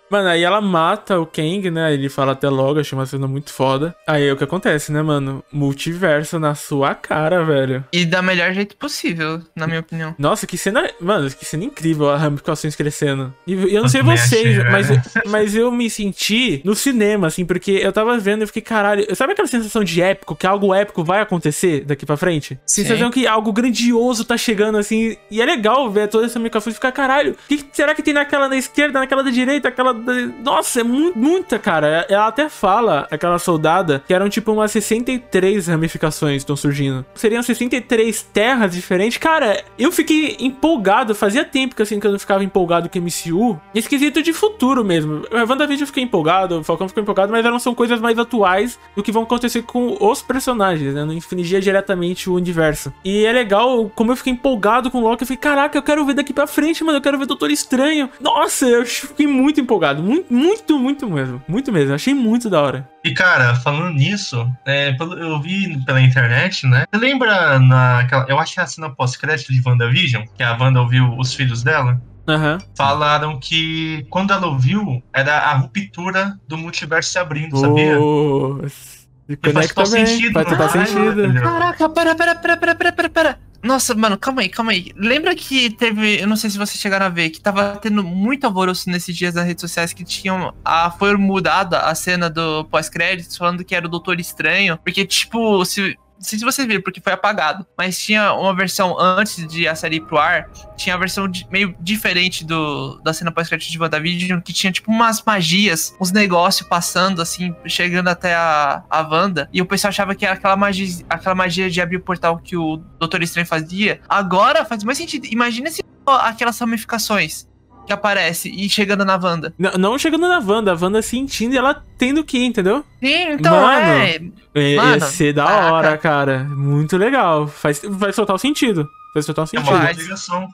[0.10, 1.94] Mano, aí ela mata o Kang, né?
[1.94, 3.96] Ele fala até logo, achei uma cena muito foda.
[4.08, 5.44] Aí é o que acontece, né, mano?
[5.52, 7.84] Multiverso na sua cara, velho.
[7.92, 10.16] E da melhor jeito possível, na minha opinião.
[10.18, 10.90] Nossa, que cena.
[11.00, 13.34] Mano, que cena incrível, a ramificações crescendo.
[13.46, 14.88] E eu não sei vocês, mas,
[15.28, 19.16] mas eu me senti no cinema, assim, porque eu tava vendo e fiquei, caralho.
[19.16, 22.60] Sabe aquela sensação de épico, que algo épico vai acontecer daqui pra frente?
[22.66, 22.84] Sim.
[22.84, 25.18] Sensação que algo grandioso tá chegando, assim.
[25.30, 28.14] E é legal ver toda essa ramificação e ficar, caralho, o que será que tem
[28.14, 29.99] naquela da esquerda, naquela da direita, aquela da.
[30.44, 32.06] Nossa, é mu muita, cara.
[32.10, 37.06] Ela até fala, aquela soldada, que eram tipo umas 63 ramificações estão surgindo.
[37.16, 39.18] Seriam 63 terras diferentes.
[39.18, 41.16] Cara, eu fiquei empolgado.
[41.16, 43.60] Fazia tempo que assim que eu não ficava empolgado com MCU.
[43.74, 45.24] Esquisito de futuro mesmo.
[45.32, 49.04] WandaVision eu fiquei empolgado, o Falcão ficou empolgado, mas elas são coisas mais atuais do
[49.04, 51.04] que vão acontecer com os personagens, né?
[51.04, 52.94] Não infligia diretamente o universo.
[53.04, 55.24] E é legal como eu fiquei empolgado com o Loki.
[55.24, 56.98] Eu fiquei, caraca, eu quero ver daqui pra frente, mano.
[56.98, 58.10] Eu quero ver Doutor Estranho.
[58.20, 59.89] Nossa, eu fiquei muito empolgado.
[59.96, 61.42] Muito, muito, muito mesmo.
[61.48, 61.94] Muito mesmo.
[61.94, 62.90] Achei muito da hora.
[63.04, 66.86] E cara, falando nisso, é, eu vi pela internet, né?
[66.92, 68.26] Você lembra naquela.
[68.28, 71.64] Eu acho que é a cena pós-crédito de WandaVision, que a Wanda ouviu os filhos
[71.64, 72.02] dela?
[72.28, 72.60] Aham.
[72.78, 78.00] Falaram que quando ela ouviu, era a ruptura do multiverso se abrindo, sabia?
[78.00, 80.86] Oh, se E faz total sentido, Faz total né?
[80.86, 81.42] sentido.
[81.42, 83.40] Caraca, pera, pera, pera, pera, pera, pera, pera.
[83.62, 84.92] Nossa, mano, calma aí, calma aí.
[84.96, 88.46] Lembra que teve, eu não sei se vocês chegaram a ver, que tava tendo muito
[88.46, 90.54] alvoroço nesses dias nas redes sociais que tinham.
[90.64, 94.78] A, foi mudada a cena do pós-créditos falando que era o Doutor Estranho.
[94.78, 95.98] Porque, tipo, se.
[96.20, 97.66] Não sei se vocês viram, porque foi apagado.
[97.78, 100.50] Mas tinha uma versão antes de a série ir pro ar.
[100.76, 104.92] Tinha a versão de- meio diferente do, da cena pós-crédito de WandaVision, que tinha tipo
[104.92, 109.50] umas magias, uns negócios passando, assim, chegando até a, a Wanda.
[109.54, 112.58] E o pessoal achava que era aquela magia, aquela magia de abrir o portal que
[112.58, 114.02] o Doutor Estranho fazia.
[114.10, 115.26] Agora faz mais sentido.
[115.28, 117.48] Imagina se aquelas ramificações
[117.90, 119.52] que aparece e chegando na Wanda.
[119.58, 122.86] Não, não chegando na Wanda, a Wanda sentindo e ela tendo que ir, entendeu?
[123.04, 124.20] Sim, então Mano, é.
[124.54, 125.74] É, Mano, ia ser da caraca.
[125.74, 126.44] hora, cara.
[126.44, 127.48] Muito legal.
[127.48, 128.88] Faz, faz total sentido.
[129.14, 129.70] Faz total É sentido.
[129.70, 129.98] uma Faz.
[129.98, 130.48] ligação.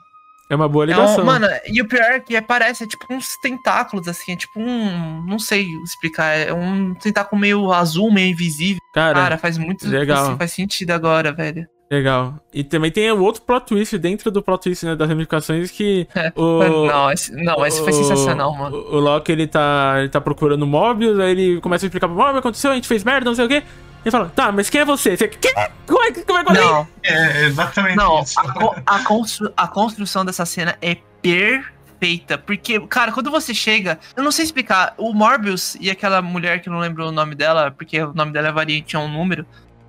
[0.48, 1.22] É uma boa É ligação.
[1.24, 4.58] um, mano, e o pior é que parece é tipo uns tentáculos, assim, é tipo
[4.60, 5.22] um.
[5.26, 6.36] Não sei explicar.
[6.38, 8.80] É um tentáculo meio azul, meio invisível.
[8.94, 9.86] cara, Cara, faz muito.
[9.88, 10.24] legal.
[10.28, 11.66] assim, faz sentido agora, velho.
[11.90, 12.34] Legal.
[12.52, 16.06] E também tem o outro plot twist dentro do plot twist né, das ramificações que
[16.34, 16.86] o.
[16.86, 18.76] não, esse, não, esse foi sensacional, mano.
[18.76, 22.08] O, o Loki, ele tá, ele tá procurando o Mobius, aí ele começa a explicar
[22.08, 23.62] pro Mobius, aconteceu, a gente fez merda, não sei o quê.
[24.04, 25.16] Ele fala, tá, mas quem é você?
[25.16, 25.52] Você quem?
[25.86, 28.38] Como é, que- como é Não, É exatamente não, isso.
[28.38, 32.38] a, co- a, constru- a construção dessa cena é perfeita.
[32.38, 33.98] Porque, cara, quando você chega.
[34.16, 34.94] Eu não sei explicar.
[34.96, 38.30] O Morbius e aquela mulher que eu não lembro o nome dela, porque o nome
[38.32, 39.44] dela é variante, é um número.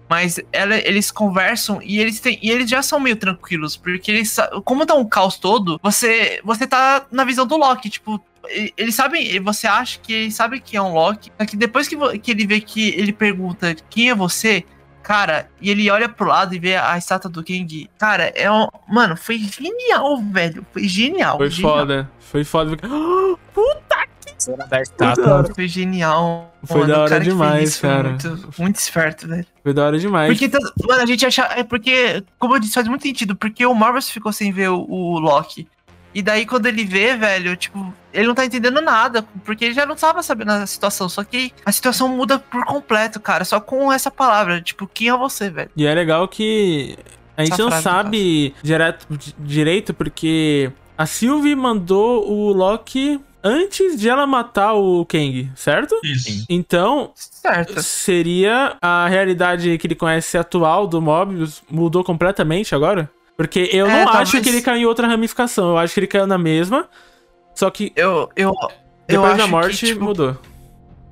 [0.10, 4.36] Mas ela- eles conversam e eles têm, e eles já são meio tranquilos, porque eles,
[4.64, 8.96] como tá um caos todo, você você tá na visão do Loki, tipo, e- eles
[8.96, 12.32] sabem, você acha que ele sabe que é um Loki, só que depois que, que
[12.32, 14.64] ele vê que ele pergunta quem é você,
[15.04, 18.68] cara, e ele olha pro lado e vê a estátua do King, cara, é um,
[18.88, 21.38] mano, foi genial, velho, foi genial.
[21.38, 21.74] Foi genial.
[21.80, 22.12] foda.
[22.20, 22.78] Foi foda.
[23.54, 24.08] Puta
[24.38, 25.34] Cena da estátua.
[25.34, 25.54] hora.
[25.54, 26.54] Foi genial.
[26.64, 28.10] Foi mano, da o hora cara que fez demais, isso foi cara.
[28.10, 29.46] Muito, muito esperto, velho.
[29.64, 30.30] Foi da hora demais.
[30.32, 31.44] Porque, tanto- mano, a gente acha.
[31.56, 33.36] É porque, como eu disse, faz muito sentido.
[33.36, 35.68] Porque o Marvelous ficou sem ver o, o Loki.
[36.14, 39.24] E daí, quando ele vê, velho, tipo, ele não tá entendendo nada.
[39.46, 41.08] Porque ele já não tava sabendo a situação.
[41.10, 43.44] Só que a situação muda por completo, cara.
[43.46, 44.62] Só com essa palavra.
[44.62, 45.70] Tipo, quem é você, velho?
[45.76, 46.98] E é legal que
[47.36, 54.00] a gente Essa não sabe direto, di- direito, porque a Sylvie mandou o Loki antes
[54.00, 55.96] de ela matar o Kang, certo?
[56.04, 56.46] Isso.
[56.50, 57.82] Então, Certo.
[57.82, 63.10] seria a realidade que ele conhece atual do Mobius mudou completamente agora?
[63.36, 66.00] Porque eu É, não acho talvez- que ele caiu em outra ramificação, eu acho que
[66.00, 66.88] ele caiu na mesma,
[67.54, 68.30] só que Eu.
[68.36, 68.52] Eu.
[68.52, 68.72] eu
[69.08, 70.36] depois acho da morte que, tipo, mudou.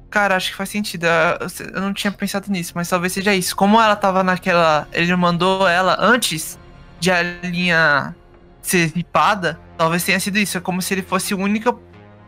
[0.10, 1.06] Cara, acho que faz sentido.
[1.06, 3.56] Eu eu não tinha pensado nisso, mas talvez seja isso.
[3.56, 4.88] Como ela tava naquela.
[4.94, 6.58] Ele mandou ela antes
[7.00, 8.16] de a linha
[8.62, 10.58] ser ripada, talvez tenha sido isso.
[10.58, 11.78] É como se ele fosse o único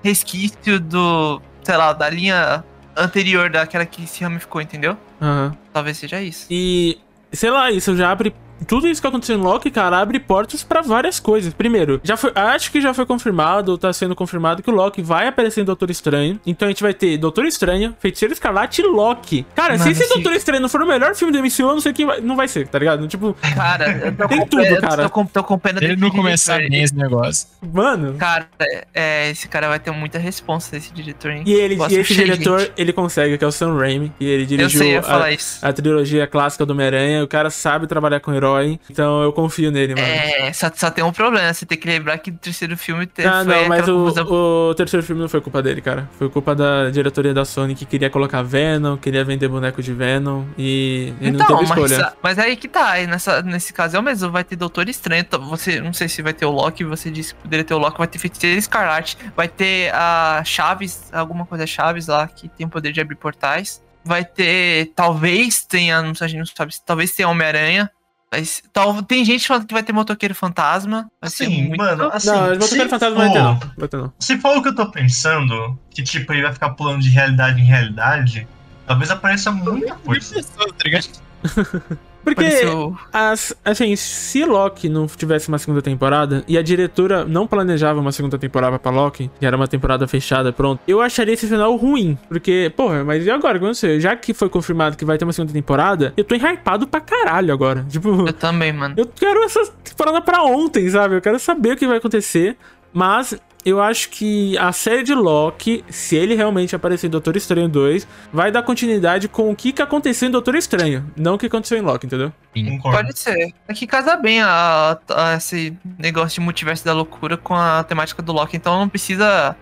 [0.07, 1.41] resquício do.
[1.63, 2.63] sei lá, da linha
[2.95, 4.97] anterior daquela que se ramificou, entendeu?
[5.21, 5.55] Aham.
[5.73, 6.47] Talvez seja isso.
[6.49, 6.97] E,
[7.31, 8.33] sei lá, isso já abre.
[8.65, 11.53] Tudo isso que aconteceu em Loki, cara, abre portas pra várias coisas.
[11.53, 15.01] Primeiro, já foi, acho que já foi confirmado, ou tá sendo confirmado, que o Loki
[15.01, 16.39] vai aparecer em Doutor Estranho.
[16.45, 19.45] Então a gente vai ter Doutor Estranho, Feiticeiro Escarlate e Loki.
[19.55, 21.73] Cara, se Mano, esse esse- Doutor Estranho não for o melhor filme do MCU, eu
[21.73, 23.07] não sei quem vai, não vai ser, tá ligado?
[23.07, 25.03] Tipo, Cara, eu tô Tem com tudo, pena- cara.
[25.03, 27.47] Tô com, tô com pena Ele desse não começar bem esse negócio.
[27.73, 28.15] mano.
[28.15, 28.47] Cara,
[28.93, 31.43] é, esse cara vai ter muita responsa desse diretor, hein?
[31.45, 32.73] E, ele, e esse cheio, diretor, gente.
[32.77, 34.11] ele consegue, que é o Sam Raimi.
[34.19, 37.23] E ele Eu dirigiu sei, eu a- a trilogia clássica do Homem-Aranha.
[37.23, 38.46] O cara sabe trabalhar com herói.
[38.47, 38.79] Herói.
[38.89, 40.07] Então eu confio nele, mano.
[40.07, 41.53] É, só, só tem um problema.
[41.53, 43.27] Você tem que lembrar que o terceiro filme teve.
[43.27, 46.09] Ah, não, mas o, confusão- o terceiro filme não foi culpa dele, cara.
[46.17, 50.45] Foi culpa da diretoria da Sony que queria colocar Venom, queria vender boneco de Venom
[50.57, 52.13] e ele não Então, teve mas, escolha.
[52.21, 55.21] mas aí que tá, aí nessa, nesse caso é o mesmo, vai ter Doutor Estranho,
[55.21, 57.77] então você, não sei se vai ter o Loki, você disse que poderia ter o
[57.77, 62.65] Loki, vai ter Feiticeiro Escarlate, vai ter a Chaves, alguma coisa Chaves lá, que tem
[62.65, 66.73] o poder de abrir portais, vai ter, talvez tenha, não sei, a gente não sabe,
[66.85, 67.89] talvez tenha Homem-Aranha,
[68.31, 71.77] mas tal, tem gente falando que vai ter Motoqueiro Fantasma, Assim, muito...
[71.77, 73.73] mano, assim, não, Motoqueiro Fantasma não vai ter, for- não.
[73.77, 74.13] Vai ter, não.
[74.19, 77.61] Se for o que eu tô pensando, que tipo, ele vai ficar pulando de realidade
[77.61, 78.47] em realidade,
[78.85, 80.35] talvez apareça muita coisa.
[80.35, 81.07] Pessoas, tá ligado?
[82.27, 87.47] Porque, Pareceu- as, assim, se Loki não tivesse uma segunda temporada e a diretora não
[87.47, 91.47] planejava uma segunda temporada pra Loki, que era uma temporada fechada, pronto, eu acharia esse
[91.47, 92.17] final ruim.
[92.27, 93.57] Porque, porra, mas e agora?
[93.59, 93.99] Como você?
[93.99, 97.53] Já que foi confirmado que vai ter uma segunda temporada, eu tô hypado pra caralho
[97.53, 97.85] agora.
[97.89, 98.93] Tipo, Eu também, mano.
[98.97, 101.15] eu quero essa temporada pra ontem, sabe?
[101.15, 102.57] Eu quero saber o que vai acontecer.
[102.93, 107.67] Mas eu acho que a série de Loki, se ele realmente aparecer em Doutor Estranho
[107.67, 111.45] 2, vai dar continuidade com o que, que aconteceu em Doutor Estranho, não o que
[111.47, 112.31] aconteceu em Loki, entendeu?
[112.53, 112.97] Concordo.
[113.07, 113.53] Pode ser.
[113.67, 118.21] É que casa bem a, a- esse negócio de multiverso da loucura com a temática
[118.21, 119.55] do Loki, então não precisa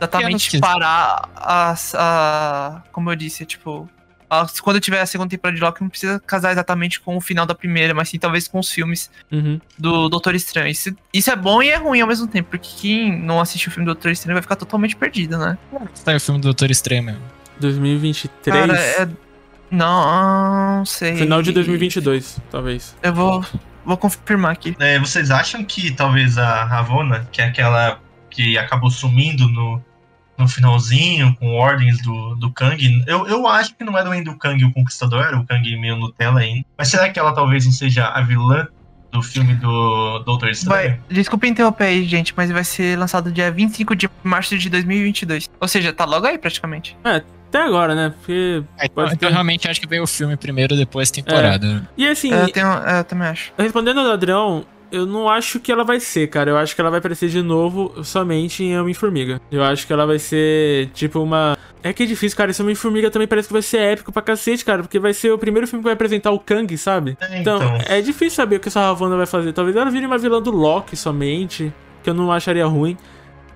[0.00, 3.88] exatamente parar a, a- Como eu disse, tipo.
[4.62, 7.54] Quando tiver a segunda temporada de Loki, não precisa casar exatamente com o final da
[7.54, 9.60] primeira, mas sim talvez com os filmes Uhum.
[9.78, 10.68] do Doutor Estranho.
[10.68, 13.72] Isso, isso é bom e é ruim ao mesmo tempo, porque quem não assistiu o
[13.72, 15.56] filme do Doutor Estranho vai ficar totalmente perdido, né?
[16.04, 17.22] Tá, é o filme do Doutor Estranho mesmo.
[17.60, 18.56] 2023.
[18.66, 19.08] Cara, é.
[19.70, 21.16] Não, não sei.
[21.16, 22.94] Final de 2022, talvez.
[23.02, 23.44] Eu vou,
[23.84, 24.76] vou confirmar aqui.
[24.78, 27.98] É, vocês acham que talvez a Ravonna, que é aquela
[28.30, 29.82] que acabou sumindo no,
[30.42, 34.38] no finalzinho, com ordens do, do Kang, eu, eu acho que não era ainda o
[34.38, 36.64] Kang o Conquistador, era o Kang meio Nutella ainda.
[36.76, 38.66] Mas será que ela talvez não seja a vilã
[39.10, 40.98] do filme do Doutor Estranho?
[41.08, 45.48] Desculpa interromper aí, gente, mas vai ser lançado dia 25 de março de 2022.
[45.60, 46.96] Ou seja, tá logo aí praticamente.
[47.04, 48.14] Até agora, né?
[48.18, 48.62] Porque.
[48.78, 51.86] É, então, pode então ter- realmente acho que veio o filme primeiro, depois a temporada.
[51.98, 53.52] E assim, É, eu, tenho, é, eu também acho.
[53.58, 56.50] respondendo ao Adrião, eu não acho que ela vai ser, cara.
[56.50, 59.40] Eu acho que ela vai aparecer de novo somente em Homem-Formiga.
[59.50, 61.56] Eu acho que ela vai ser, tipo, uma.
[61.82, 62.50] É que é difícil, cara.
[62.52, 64.82] Esse Homem-Formiga também parece que vai ser épico pra cacete, cara.
[64.82, 67.16] Porque vai ser o primeiro filme que vai apresentar o Kang, sabe?
[67.20, 67.78] É, Então, então.
[67.88, 69.52] é difícil saber o que essa Ravonna vai fazer.
[69.52, 71.72] Talvez ela vire uma vilã do Loki somente.
[72.02, 72.96] Que eu não acharia ruim.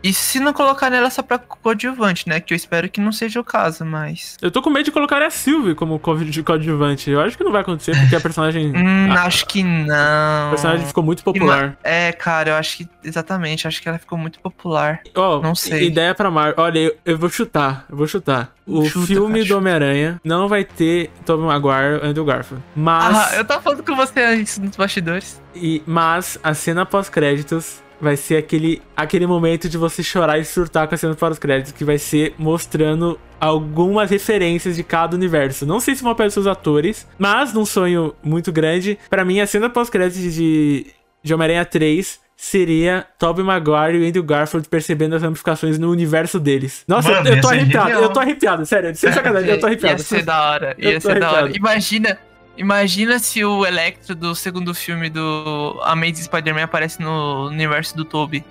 [0.08, 2.38] E se não colocar nela só pra coadjuvante, né?
[2.38, 4.36] Que eu espero que não seja o caso, mas.
[4.40, 7.10] Eu tô com medo de colocar a Sylvie como coadjuvante.
[7.10, 8.72] Eu acho que não vai acontecer, porque a personagem.
[8.76, 10.46] Hum, a, acho que não.
[10.46, 11.76] a personagem ficou muito popular.
[11.82, 12.88] É, cara, eu acho que.
[13.02, 15.00] Exatamente, acho que ela ficou muito popular.
[15.14, 15.86] Ó, Não sei.
[15.88, 16.54] Ideia pra Marvel.
[16.58, 17.84] Olha, eu, eu vou chutar.
[17.90, 18.52] Eu vou chutar.
[18.66, 19.58] O Chuta, filme cara, do.
[19.58, 22.62] Homem-Aranha não vai ter Tobey Maguire e Andrew Garfield.
[22.74, 25.40] Mas, Ah, eu tava falando com você antes nos bastidores.
[25.54, 30.86] e, mas a cena pós-créditos vai ser aquele, aquele momento de você chorar e surtar
[30.88, 35.64] com a cena pós-créditos, que vai ser mostrando algumas referências de cada universo.
[35.66, 39.46] Não sei se vão aparecer os atores, mas num sonho muito grande, pra mim a
[39.46, 40.86] cena pós-créditos de,
[41.22, 46.84] de Homem-Aranha 3 seria Tobey Maguire e Andrew Garfield percebendo as ramificações no universo deles.
[46.86, 48.02] Nossa, Mano, eu, eu tô arrepiado, genial.
[48.02, 50.00] eu tô arrepiado, sério, sem sacanagem, eu tô arrepiado.
[50.00, 51.38] Ia ser da hora, Eu ia tô ser da hora.
[51.44, 51.56] arrepiado.
[51.58, 52.18] Imagina,
[52.56, 58.44] imagina se o Electro do segundo filme do Amazing Spider-Man aparece no universo do Toby.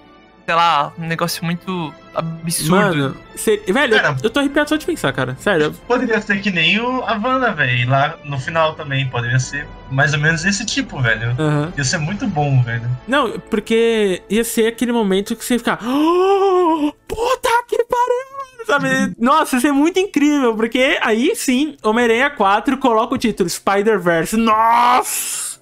[0.46, 2.72] Sei lá, um negócio muito absurdo.
[2.76, 4.10] Mano, ser- velho, Cara.
[4.10, 5.36] eu, eu tô arrepiado só de pensar, cara.
[5.40, 5.72] Sério.
[5.88, 7.90] Poderia ser que nem o, a Wanda, velho.
[7.90, 9.08] Lá no final também.
[9.10, 11.32] Poderia ser mais ou menos esse tipo, velho.
[11.40, 11.74] Aham.
[11.76, 12.88] Ia ser muito bom, velho.
[13.08, 15.80] Não, porque ia ser aquele momento que você ia ficar.
[15.84, 18.36] "Oh, puta que pariu!
[18.68, 19.14] Sabe?
[19.20, 24.38] Nossa, ia ser muito incrível, porque aí sim, Homem-Aranha 4 coloca o título Spider-Verse.
[24.38, 25.55] Nossa!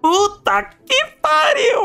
[0.00, 1.80] Puta que pariu.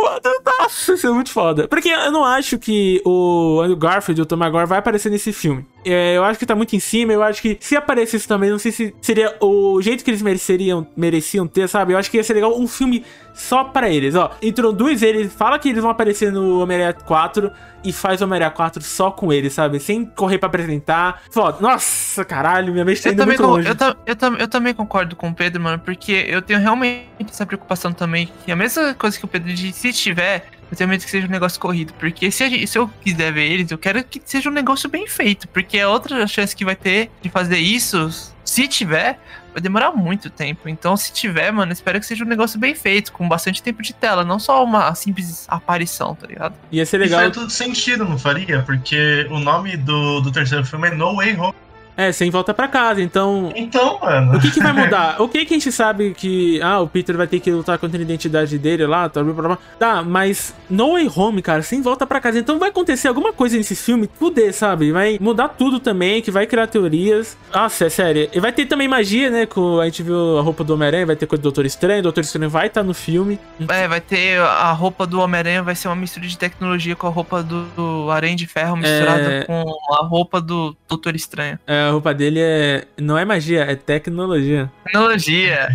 [0.46, 1.68] Nossa, isso é muito foda.
[1.68, 5.32] Porque eu não acho que o Andrew Garfield e o Tom Maguire vai aparecer nesse
[5.32, 5.66] filme.
[5.86, 7.14] É, eu acho que tá muito em cima.
[7.14, 10.86] Eu acho que se aparecesse também, não sei se seria o jeito que eles mereceriam,
[10.96, 11.94] mereciam ter, sabe?
[11.94, 14.16] Eu acho que ia ser legal um filme só pra eles.
[14.16, 17.50] Ó, introduz eles, fala que eles vão aparecer no Homem-Aranha 4
[17.84, 19.80] e faz o Homem-Aranha 4 só com eles, sabe?
[19.80, 21.22] Sem correr pra apresentar.
[21.62, 23.68] Nossa, caralho, minha mente tá Eu indo muito longe.
[23.70, 27.08] eu, ta- eu, tam- eu também concordo com o Pedro, mano, porque eu tenho realmente
[27.30, 28.30] essa preocupação também.
[28.46, 31.28] Que a mesma coisa que o Pedro disse, se tiver, eu tenho medo que seja
[31.28, 31.94] um negócio corrido.
[32.00, 34.90] Porque se, a gente- se eu quiser ver eles, eu quero que seja um negócio
[34.90, 35.48] bem feito.
[35.48, 38.10] Porque a outra chance que vai ter de fazer isso,
[38.46, 39.20] se tiver,
[39.54, 40.70] vai demorar muito tempo.
[40.70, 43.94] Então, se tiver, mano, espero que seja um negócio bem feito, com bastante tempo de
[43.94, 46.54] tela, não só uma simples aparição, tá ligado?
[46.72, 47.20] Ia ser E legal.
[47.20, 48.62] faria tudo sentido, não faria?
[48.64, 51.54] Porque o nome do, do terceiro filme é No Way Home.
[52.00, 53.02] É, sem volta pra casa.
[53.02, 54.38] Então, Então, mano.
[54.38, 55.22] o que, que vai mudar?
[55.22, 56.62] O que que a gente sabe que.
[56.62, 59.22] Ah, o Peter vai ter que lutar contra a identidade dele lá, tá,
[59.78, 62.40] tá mas No Way Home, cara, sem volta pra casa.
[62.40, 64.92] Então vai acontecer alguma coisa nesse filme, fuder, sabe?
[64.92, 67.38] Vai mudar tudo também, que vai criar teorias.
[67.54, 68.30] Nossa, é sério.
[68.34, 69.46] E vai ter também magia, né?
[69.46, 72.00] Com, a gente viu a roupa do Homem-Aranha, vai ter coisa do Doutor Estranho.
[72.00, 73.40] O Doutor Estranho vai estar no filme.
[73.68, 77.10] É, vai ter a roupa do Homem-Aranha, vai ser uma mistura de tecnologia com a
[77.10, 79.44] roupa do, do Aranha de Ferro misturada É.
[79.44, 79.64] com
[80.00, 81.60] a roupa do Doutor Estranho.
[81.68, 82.86] É, a roupa dele é.
[82.98, 84.72] Não é magia, é tecnologia.
[84.86, 85.68] Tecnologia.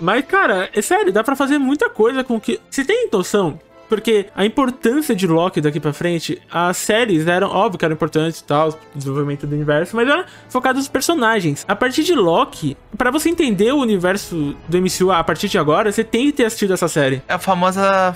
[0.00, 2.60] Mas, cara, é sério, dá pra fazer muita coisa com que.
[2.68, 3.58] Você tem noção?
[3.88, 8.40] Porque a importância de Loki daqui pra frente, as séries eram, óbvio que eram importantes
[8.40, 11.64] e tal, desenvolvimento do universo, mas eram focadas nos personagens.
[11.68, 15.90] A partir de Loki, pra você entender o universo do MCU a partir de agora,
[15.90, 17.22] você tem que ter assistido essa série.
[17.28, 18.14] É a famosa.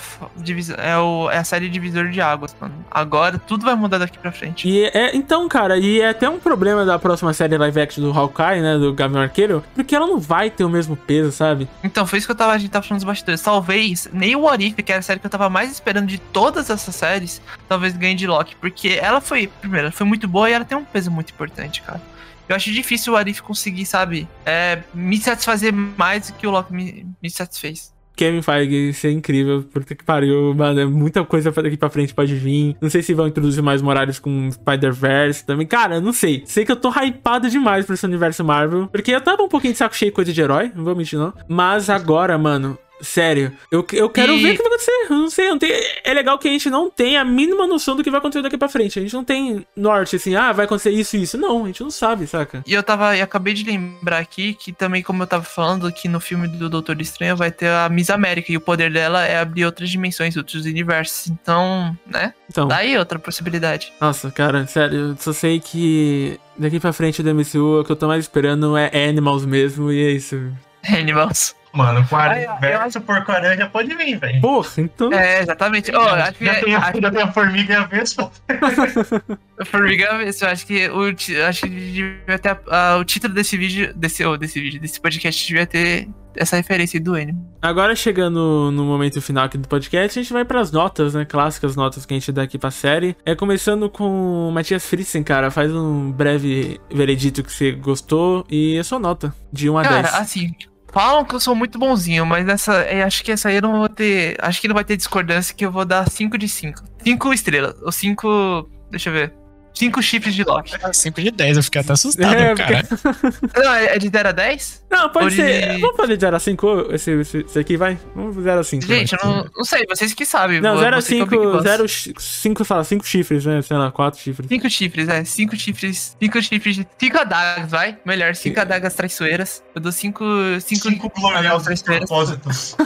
[0.78, 2.74] É, o, é a série Divisor de Águas, mano.
[2.90, 4.68] Agora tudo vai mudar daqui pra frente.
[4.68, 8.16] E é, então, cara, e é até um problema da próxima série live action do
[8.16, 11.68] Hawkeye, né, do Gavião Arqueiro, porque ela não vai ter o mesmo peso, sabe?
[11.82, 13.42] Então, foi isso que eu tava, a gente tava falando dos bastidores.
[13.42, 16.18] Talvez nem o What If, que era a série que eu tava mais esperando de
[16.18, 18.56] todas essas séries, talvez ganhe de Loki.
[18.56, 21.82] Porque ela foi, primeiro, ela foi muito boa e ela tem um peso muito importante,
[21.82, 22.00] cara.
[22.48, 26.50] Eu acho difícil o What If conseguir, sabe, é, me satisfazer mais do que o
[26.50, 27.92] Loki me, me satisfez.
[28.18, 29.62] Kevin Feige, isso é incrível.
[29.62, 30.80] Puta que pariu, mano.
[30.80, 32.76] É muita coisa daqui pra frente pode vir.
[32.80, 35.64] Não sei se vão introduzir mais Morales com Spider-Verse também.
[35.64, 36.42] Cara, não sei.
[36.44, 38.88] Sei que eu tô hypado demais pra esse universo Marvel.
[38.88, 40.72] Porque eu tava um pouquinho de saco cheio de coisa de herói.
[40.74, 41.32] Não vou mentir, não.
[41.48, 42.76] Mas agora, mano.
[43.00, 44.90] Sério, eu, eu quero E- ver o que vai acontecer.
[45.10, 45.58] Eu não sei, eu não
[46.04, 48.58] é legal que a gente não tem a mínima noção do que vai acontecer daqui
[48.58, 48.98] pra frente.
[48.98, 51.38] A gente não tem norte, assim, ah, vai acontecer isso e isso.
[51.38, 52.62] Não, a gente não sabe, saca?
[52.66, 56.08] E eu tava, e acabei de lembrar aqui que também, como eu tava falando, que
[56.08, 59.38] no filme do Doutor Estranho vai ter a Miss América e o poder dela é
[59.38, 61.28] abrir outras dimensões, outros universos.
[61.28, 62.34] Então, né?
[62.50, 62.66] Então.
[62.66, 63.92] Daí outra possibilidade.
[64.00, 67.96] Nossa, cara, sério, eu só sei que daqui pra frente do MCU, o que eu
[67.96, 70.36] tô mais esperando é Animals mesmo, e é isso.
[70.88, 71.54] Animals.
[71.72, 74.40] Mano, com a eu verso porcaria já pode vir, velho.
[74.40, 75.12] Porra, então.
[75.12, 75.92] É, exatamente.
[75.94, 78.30] Oh, acho que, já, tem a, acho já tem a formiga e a vespa.
[79.66, 81.08] Formiga Vespa, eu acho que o
[81.48, 85.00] acho que devia ter a- a- o título desse vídeo, desse, oh, desse vídeo, desse
[85.00, 87.36] podcast devia ter essa referência aí do Anime.
[87.60, 91.24] Agora chegando no momento final aqui do podcast, a gente vai pras notas, né?
[91.24, 93.16] Clássicas notas que a gente dá aqui pra série.
[93.26, 95.50] É começando com o Matias Fritzen, cara.
[95.50, 100.02] Faz um breve veredito que você gostou e a sua nota, de 1 a Cara,
[100.02, 100.14] 10.
[100.14, 100.54] assim,
[100.92, 103.78] falam que eu sou muito bonzinho, mas nessa, eu acho que essa aí eu não
[103.78, 106.84] vou ter, acho que não vai ter discordância que eu vou dar 5 de 5.
[107.04, 109.34] 5 estrelas, ou 5, deixa eu ver.
[109.78, 110.72] 5 chifres de Loki.
[110.92, 112.88] 5 de 10, eu fiquei até assustado, É, cara.
[113.64, 114.84] Não, é é de 0 a 10?
[114.90, 115.74] Não, pode Ou ser.
[115.74, 117.98] de- Vamos fazer de 0 a 5 esse, esse, esse aqui, vai?
[118.14, 118.86] Vamos 0 a 5.
[118.86, 120.60] Gente, eu não, não sei, vocês que sabem.
[120.60, 121.62] Não, vou- 0 a você que é o 5, Big Boss.
[121.62, 121.86] 0
[122.18, 123.62] 5, fala, 5 chifres, né?
[123.62, 124.48] Sei lá, 4 chifres.
[124.48, 125.24] Cinco chifres, é.
[125.24, 126.16] Cinco chifres.
[126.20, 126.86] Cinco chifres de.
[126.98, 127.98] Cinco adagas, vai.
[128.04, 129.62] Melhor, cinco adagas traiçoeiras.
[129.74, 130.24] Eu dou cinco.
[130.60, 132.76] Cinco, Cinco gloriosos propósitos.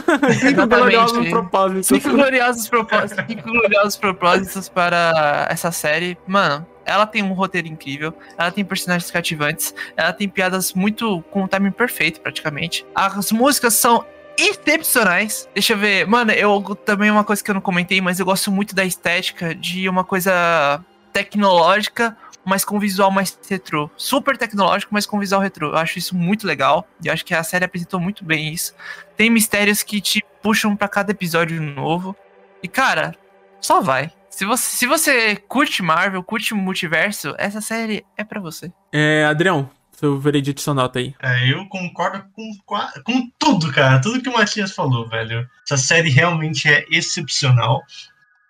[0.40, 1.30] Cinco gloriosos Exatamente.
[1.30, 1.86] propósitos.
[1.86, 3.24] Cinco gloriosos propósitos.
[3.28, 6.18] Cinco gloriosos propósitos para essa série.
[6.26, 8.14] Mano, ela tem um roteiro incrível.
[8.36, 9.74] Ela tem personagens cativantes.
[9.96, 11.22] Ela tem piadas muito.
[11.30, 12.86] com um timing perfeito, praticamente.
[12.94, 14.04] As músicas são.
[14.38, 15.46] Excepcionais.
[15.52, 16.06] Deixa eu ver.
[16.06, 19.54] Mano, eu também uma coisa que eu não comentei, mas eu gosto muito da estética
[19.54, 20.82] de uma coisa
[21.12, 23.90] tecnológica, mas com visual mais retrô.
[23.94, 25.68] Super tecnológico, mas com visual retrô.
[25.68, 26.88] Eu acho isso muito legal.
[27.04, 28.74] E acho que a série apresentou muito bem isso.
[29.16, 32.16] Tem mistérios que te puxam pra cada episódio novo.
[32.62, 33.14] E, cara,
[33.60, 34.10] só vai.
[34.32, 38.72] Se você, se você curte Marvel, curte multiverso, essa série é pra você.
[38.90, 41.14] É, Adrião, seu veredito sua nota aí.
[41.22, 42.50] É, eu concordo com,
[43.04, 44.00] com tudo, cara.
[44.00, 45.46] Tudo que o Matias falou, velho.
[45.64, 47.82] Essa série realmente é excepcional.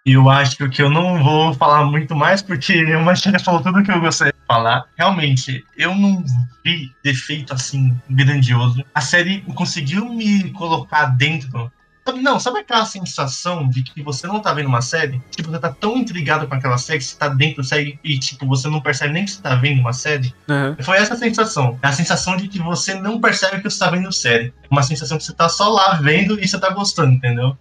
[0.06, 3.82] E eu acho que eu não vou falar muito mais, porque o Matias falou tudo
[3.82, 4.84] que eu gostaria de falar.
[4.96, 6.24] Realmente, eu não
[6.64, 8.84] vi defeito assim grandioso.
[8.94, 11.72] A série conseguiu me colocar dentro.
[12.20, 15.22] Não, sabe aquela sensação de que você não tá vendo uma série?
[15.30, 18.18] Tipo, você tá tão intrigado com aquela série que você tá dentro da série e,
[18.18, 20.34] tipo, você não percebe nem que você tá vendo uma série?
[20.48, 20.76] Aham.
[20.82, 21.78] Foi essa a sensação.
[21.80, 24.52] É a sensação de que você não percebe que você tá vendo série.
[24.68, 27.56] Uma sensação que você tá só lá vendo e você tá gostando, entendeu?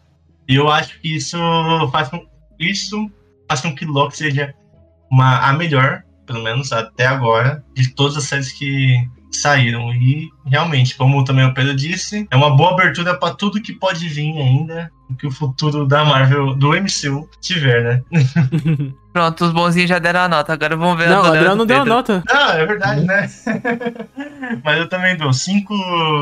[0.47, 1.37] E eu acho que isso
[1.91, 2.25] faz com,
[2.59, 3.11] isso
[3.47, 4.55] faz com que Loki seja
[5.09, 9.93] uma, a melhor, pelo menos até agora, de todas as séries que saíram.
[9.93, 14.07] E realmente, como também o Pedro disse, é uma boa abertura pra tudo que pode
[14.07, 14.91] vir ainda.
[15.09, 18.03] o Que o futuro da Marvel, do MCU, tiver, né?
[19.13, 20.53] Pronto, os bonzinhos já deram a nota.
[20.53, 22.23] Agora vamos ver Não, o do não deu a nota.
[22.29, 23.29] Ah, é verdade, né?
[24.63, 25.75] Mas eu também dou cinco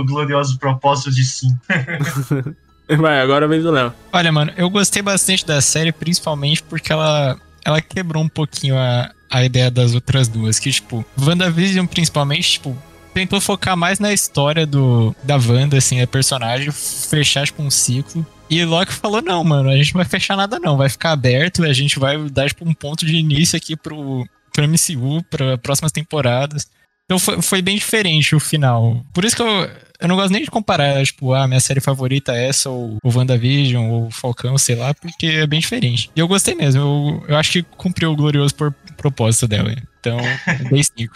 [0.06, 1.60] gloriosos propósitos de cinco.
[2.98, 3.94] Vai, agora vez do Léo.
[4.12, 9.12] Olha, mano, eu gostei bastante da série, principalmente porque ela, ela quebrou um pouquinho a,
[9.30, 12.76] a ideia das outras duas, que, tipo, WandaVision, principalmente, tipo,
[13.20, 18.26] tentou focar mais na história do, da Wanda, assim, a personagem, fechar, tipo, um ciclo.
[18.50, 21.64] E Loki falou, não, mano, a gente não vai fechar nada não, vai ficar aberto,
[21.64, 25.92] a gente vai dar, tipo, um ponto de início aqui pro, pro MCU, para próximas
[25.92, 26.68] temporadas.
[27.06, 29.04] Então foi, foi bem diferente o final.
[29.14, 29.70] Por isso que eu,
[30.00, 32.98] eu não gosto nem de comparar, tipo, a ah, minha série favorita é essa, ou
[33.04, 36.10] o WandaVision, ou o Falcão, sei lá, porque é bem diferente.
[36.16, 39.76] E eu gostei mesmo, eu, eu acho que cumpriu o glorioso por propósito dela.
[40.00, 40.18] Então,
[40.72, 41.14] dei 5.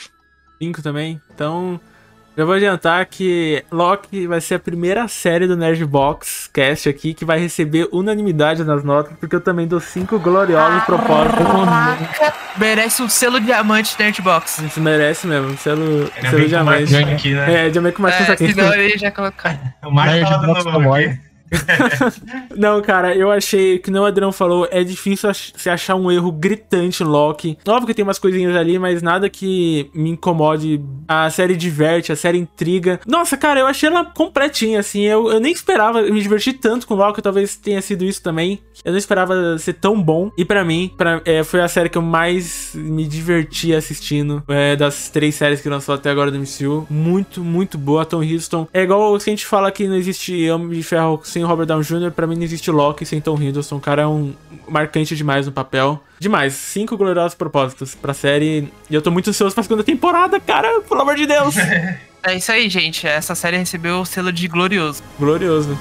[0.61, 1.21] 5 também?
[1.33, 1.79] Então,
[2.35, 7.23] eu vou adiantar que Loki vai ser a primeira série do Nerdbox Cast aqui que
[7.25, 11.45] vai receber unanimidade nas notas, porque eu também dou cinco gloriosos propósitos.
[12.57, 14.59] Merece um selo diamante Nerdbox.
[14.59, 16.95] Isso merece mesmo, selo, Ainda selo bem que o diamante.
[16.95, 17.67] Aqui, né?
[17.67, 18.53] É, já meio que o Marcos tá É, aqui.
[18.53, 19.75] senão ele já colocar.
[19.83, 21.05] O tava dando Award.
[21.05, 21.32] aqui.
[22.55, 26.11] Não, cara, eu achei que nem o Adriano falou, é difícil ach- se achar um
[26.11, 27.57] erro gritante em Loki.
[27.67, 30.81] Óbvio que tem umas coisinhas ali, mas nada que me incomode.
[31.07, 32.99] A série diverte, a série intriga.
[33.07, 35.01] Nossa, cara, eu achei ela completinha, assim.
[35.01, 38.59] Eu, eu nem esperava me divertir tanto com Loki, talvez tenha sido isso também.
[38.83, 40.31] Eu não esperava ser tão bom.
[40.37, 44.75] E pra mim, pra, é, foi a série que eu mais me diverti assistindo é,
[44.75, 46.87] das três séries que lançou até agora do MCU.
[46.89, 48.05] Muito, muito boa.
[48.05, 48.67] Tom Hiddleston.
[48.73, 51.85] É igual se a gente fala que não existe Homem de Ferro sem Robert Downey
[51.85, 53.77] Jr., pra mim não existe Loki sem Tom Hiddleston.
[53.77, 54.33] O cara é um
[54.67, 56.01] marcante demais no papel.
[56.19, 56.53] Demais.
[56.53, 58.69] Cinco gloriosos propósitos pra série.
[58.89, 60.81] E eu tô muito ansioso pra segunda temporada, cara.
[60.81, 61.55] Pelo amor de Deus.
[62.25, 63.05] É isso aí, gente.
[63.05, 65.03] Essa série recebeu o selo de glorioso.
[65.19, 65.77] Glorioso.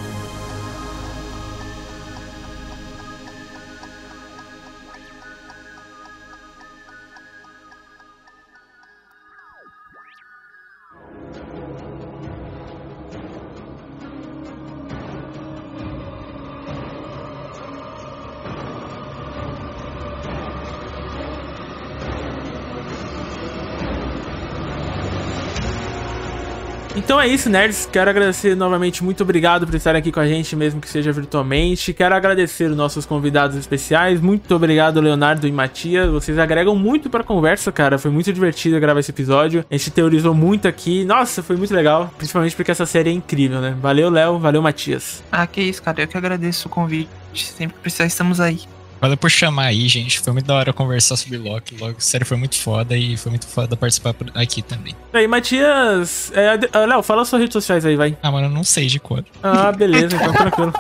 [27.13, 27.87] Então é isso, nerds.
[27.93, 31.93] Quero agradecer novamente, muito obrigado por estar aqui com a gente, mesmo que seja virtualmente.
[31.93, 34.19] Quero agradecer os nossos convidados especiais.
[34.19, 36.09] Muito obrigado, Leonardo e Matias.
[36.09, 37.99] Vocês agregam muito pra conversa, cara.
[37.99, 39.63] Foi muito divertido gravar esse episódio.
[39.71, 41.05] A gente teorizou muito aqui.
[41.05, 42.11] Nossa, foi muito legal.
[42.17, 43.77] Principalmente porque essa série é incrível, né?
[43.79, 44.39] Valeu, Léo.
[44.39, 45.23] Valeu, Matias.
[45.31, 46.01] Ah, que isso, cara.
[46.01, 47.11] Eu que agradeço o convite.
[47.35, 48.61] Sempre que precisar, estamos aí.
[49.03, 50.21] Valeu por chamar aí, gente.
[50.21, 51.75] Foi muito da hora conversar sobre Loki.
[51.77, 54.95] Loki, a série foi muito foda e foi muito foda participar aqui também.
[55.13, 56.31] E aí, Matias.
[56.33, 58.17] É, ah, Léo, fala suas redes sociais aí, vai.
[58.23, 59.25] Ah, mano, eu não sei de cor.
[59.43, 60.73] Ah, beleza, então tranquilo.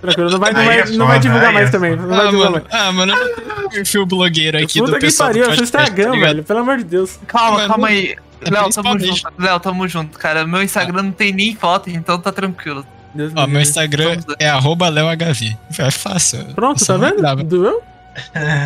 [0.00, 0.28] Tranquilo.
[0.28, 1.94] Não vai, não Aí vai, é não vai divulgar aí mais é também.
[1.94, 2.82] Não vai Ah, divulgar mano, mais.
[2.82, 5.50] ah, mano, eu não tenho um perfil blogueiro aqui Puta do que pessoal pariu, do
[5.52, 6.42] é seu Instagram, tá velho.
[6.42, 7.16] Pelo amor de Deus.
[7.28, 8.16] Calma, Mano, calma aí.
[8.40, 9.32] é Léo, tamo junto.
[9.38, 10.44] Léo, tamo junto, cara.
[10.44, 12.84] Meu Instagram não tem nem foto, então tá tranquilo.
[13.14, 13.60] Deus Ó, meu.
[13.60, 15.56] Instagram é arroba leohv.
[15.78, 16.44] É fácil.
[16.54, 17.14] Pronto, tá vendo?
[17.16, 17.42] lembrava.
[17.44, 17.82] Doeu?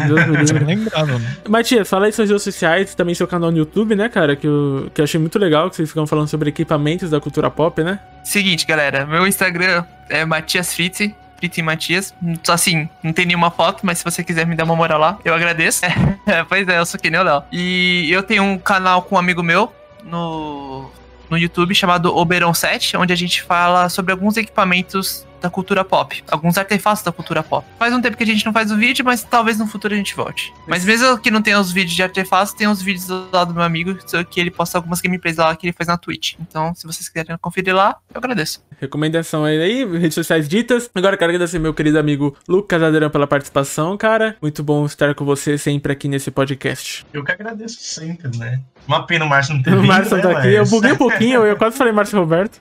[0.06, 0.64] Deus me livre.
[0.64, 1.26] lembrava, mano.
[1.48, 4.34] Matias, fala aí suas redes sociais, também seu canal no YouTube, né, cara?
[4.34, 7.50] Que eu, que eu achei muito legal, que vocês ficam falando sobre equipamentos da cultura
[7.50, 7.98] pop, né?
[8.24, 9.04] Seguinte, galera.
[9.06, 11.10] Meu Instagram é Matias Fritz.
[11.36, 12.14] Fritz Matias.
[12.48, 15.34] Assim, não tem nenhuma foto, mas se você quiser me dar uma moral lá, eu
[15.34, 15.82] agradeço.
[16.48, 17.42] pois é, eu sou que nem o Léo.
[17.52, 19.72] E eu tenho um canal com um amigo meu
[20.04, 20.90] no,
[21.32, 26.22] no YouTube chamado Oberon 7, onde a gente fala sobre alguns equipamentos da cultura pop,
[26.30, 27.66] alguns artefatos da cultura pop.
[27.78, 29.96] Faz um tempo que a gente não faz o vídeo, mas talvez no futuro a
[29.96, 30.54] gente volte.
[30.66, 33.62] Mas mesmo que não tenha os vídeos de artefatos, tem os vídeos lá do meu
[33.62, 36.34] amigo, só que ele posta algumas gameplays lá que ele faz na Twitch.
[36.40, 38.64] Então, se vocês quiserem conferir lá, eu agradeço.
[38.80, 40.90] Recomendação aí, aí, redes sociais ditas.
[40.94, 44.36] Agora quero agradecer meu querido amigo Lucas Adriano pela participação, cara.
[44.40, 47.06] Muito bom estar com você sempre aqui nesse podcast.
[47.12, 48.60] Eu que agradeço sempre, né?
[48.86, 50.96] Uma pena o Márcio não ter O vindo, Márcio né, tá aqui, eu buguei um
[50.96, 52.60] pouquinho, eu quase falei Márcio Roberto.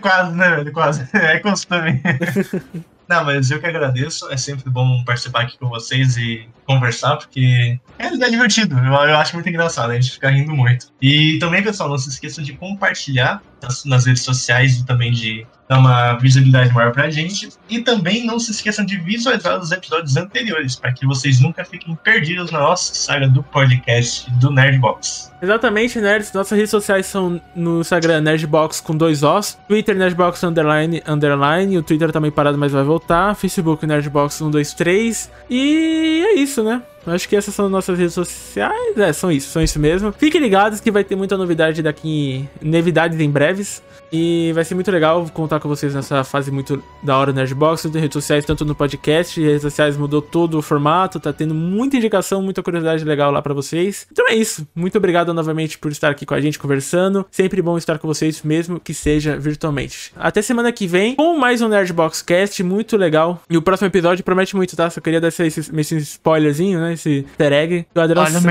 [0.00, 0.72] Quase, né, velho?
[0.72, 1.08] Quase.
[1.14, 2.00] É costume.
[3.08, 4.30] Não, mas eu que agradeço.
[4.30, 8.76] É sempre bom participar aqui com vocês e conversar, porque é, é divertido.
[8.78, 10.92] Eu, eu acho muito engraçado, a gente fica rindo muito.
[11.00, 13.42] E também, pessoal, não se esqueçam de compartilhar
[13.84, 17.50] nas, redes sociais e também de dar uma visibilidade maior pra gente.
[17.68, 21.94] E também não se esqueçam de visualizar os episódios anteriores, para que vocês nunca fiquem
[21.96, 25.30] perdidos na nossa saga do podcast do Nerdbox.
[25.42, 26.32] Exatamente, nerds.
[26.32, 31.82] Nossas redes sociais são no Instagram Nerdbox com dois Os, Twitter Nerdbox underline underline, o
[31.82, 36.82] Twitter também parado, mas vai voltar, Facebook Nerdbox 123 e é isso, né?
[37.06, 38.96] Acho que essas são nossas redes sociais.
[38.96, 40.12] É, são isso, são isso mesmo.
[40.12, 43.82] Fiquem ligados que vai ter muita novidade daqui, novidades em breves.
[44.12, 47.82] E vai ser muito legal contar com vocês nessa fase muito da hora do Nerdbox.
[47.82, 51.96] Tem redes sociais, tanto no podcast, redes sociais mudou todo o formato, tá tendo muita
[51.96, 54.06] indicação, muita curiosidade legal lá pra vocês.
[54.10, 54.66] Então é isso.
[54.74, 57.26] Muito obrigado novamente por estar aqui com a gente conversando.
[57.30, 60.12] Sempre bom estar com vocês, mesmo que seja virtualmente.
[60.16, 63.42] Até semana que vem com mais um Nerdbox Cast, muito legal.
[63.50, 64.88] E o próximo episódio promete muito, tá?
[64.88, 66.94] Só queria dar esse, esse, esse spoilerzinho, né?
[66.94, 67.86] esse easter egg.
[67.94, 68.42] O Adrião, Olha o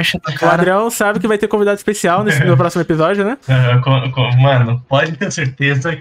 [0.92, 3.38] sabe que vai ter convidado especial nesse no próximo episódio, né?
[4.42, 5.47] Mano, pode ter certeza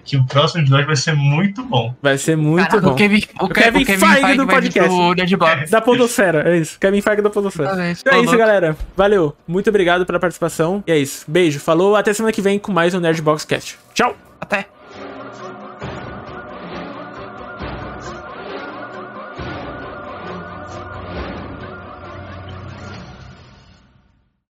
[0.05, 1.94] que o próximo episódio vai ser muito bom.
[2.02, 2.93] Vai ser muito Caraca, bom.
[2.93, 4.94] o Kevin, o O Ke- Kevin o Kevin Feige Feige do podcast.
[5.16, 5.70] Nerdbox.
[5.70, 6.78] Da Podosfera, é isso.
[6.78, 7.90] Kevin Feige da Podosfera.
[7.90, 8.77] Então é isso, galera.
[8.97, 9.36] Valeu.
[9.47, 10.82] Muito obrigado pela participação.
[10.86, 11.24] E é isso.
[11.28, 11.59] Beijo.
[11.60, 11.97] Falou.
[11.97, 13.78] Até semana que vem com mais um Nerdbox Cast.
[13.94, 14.16] Tchau.
[14.40, 14.75] Até.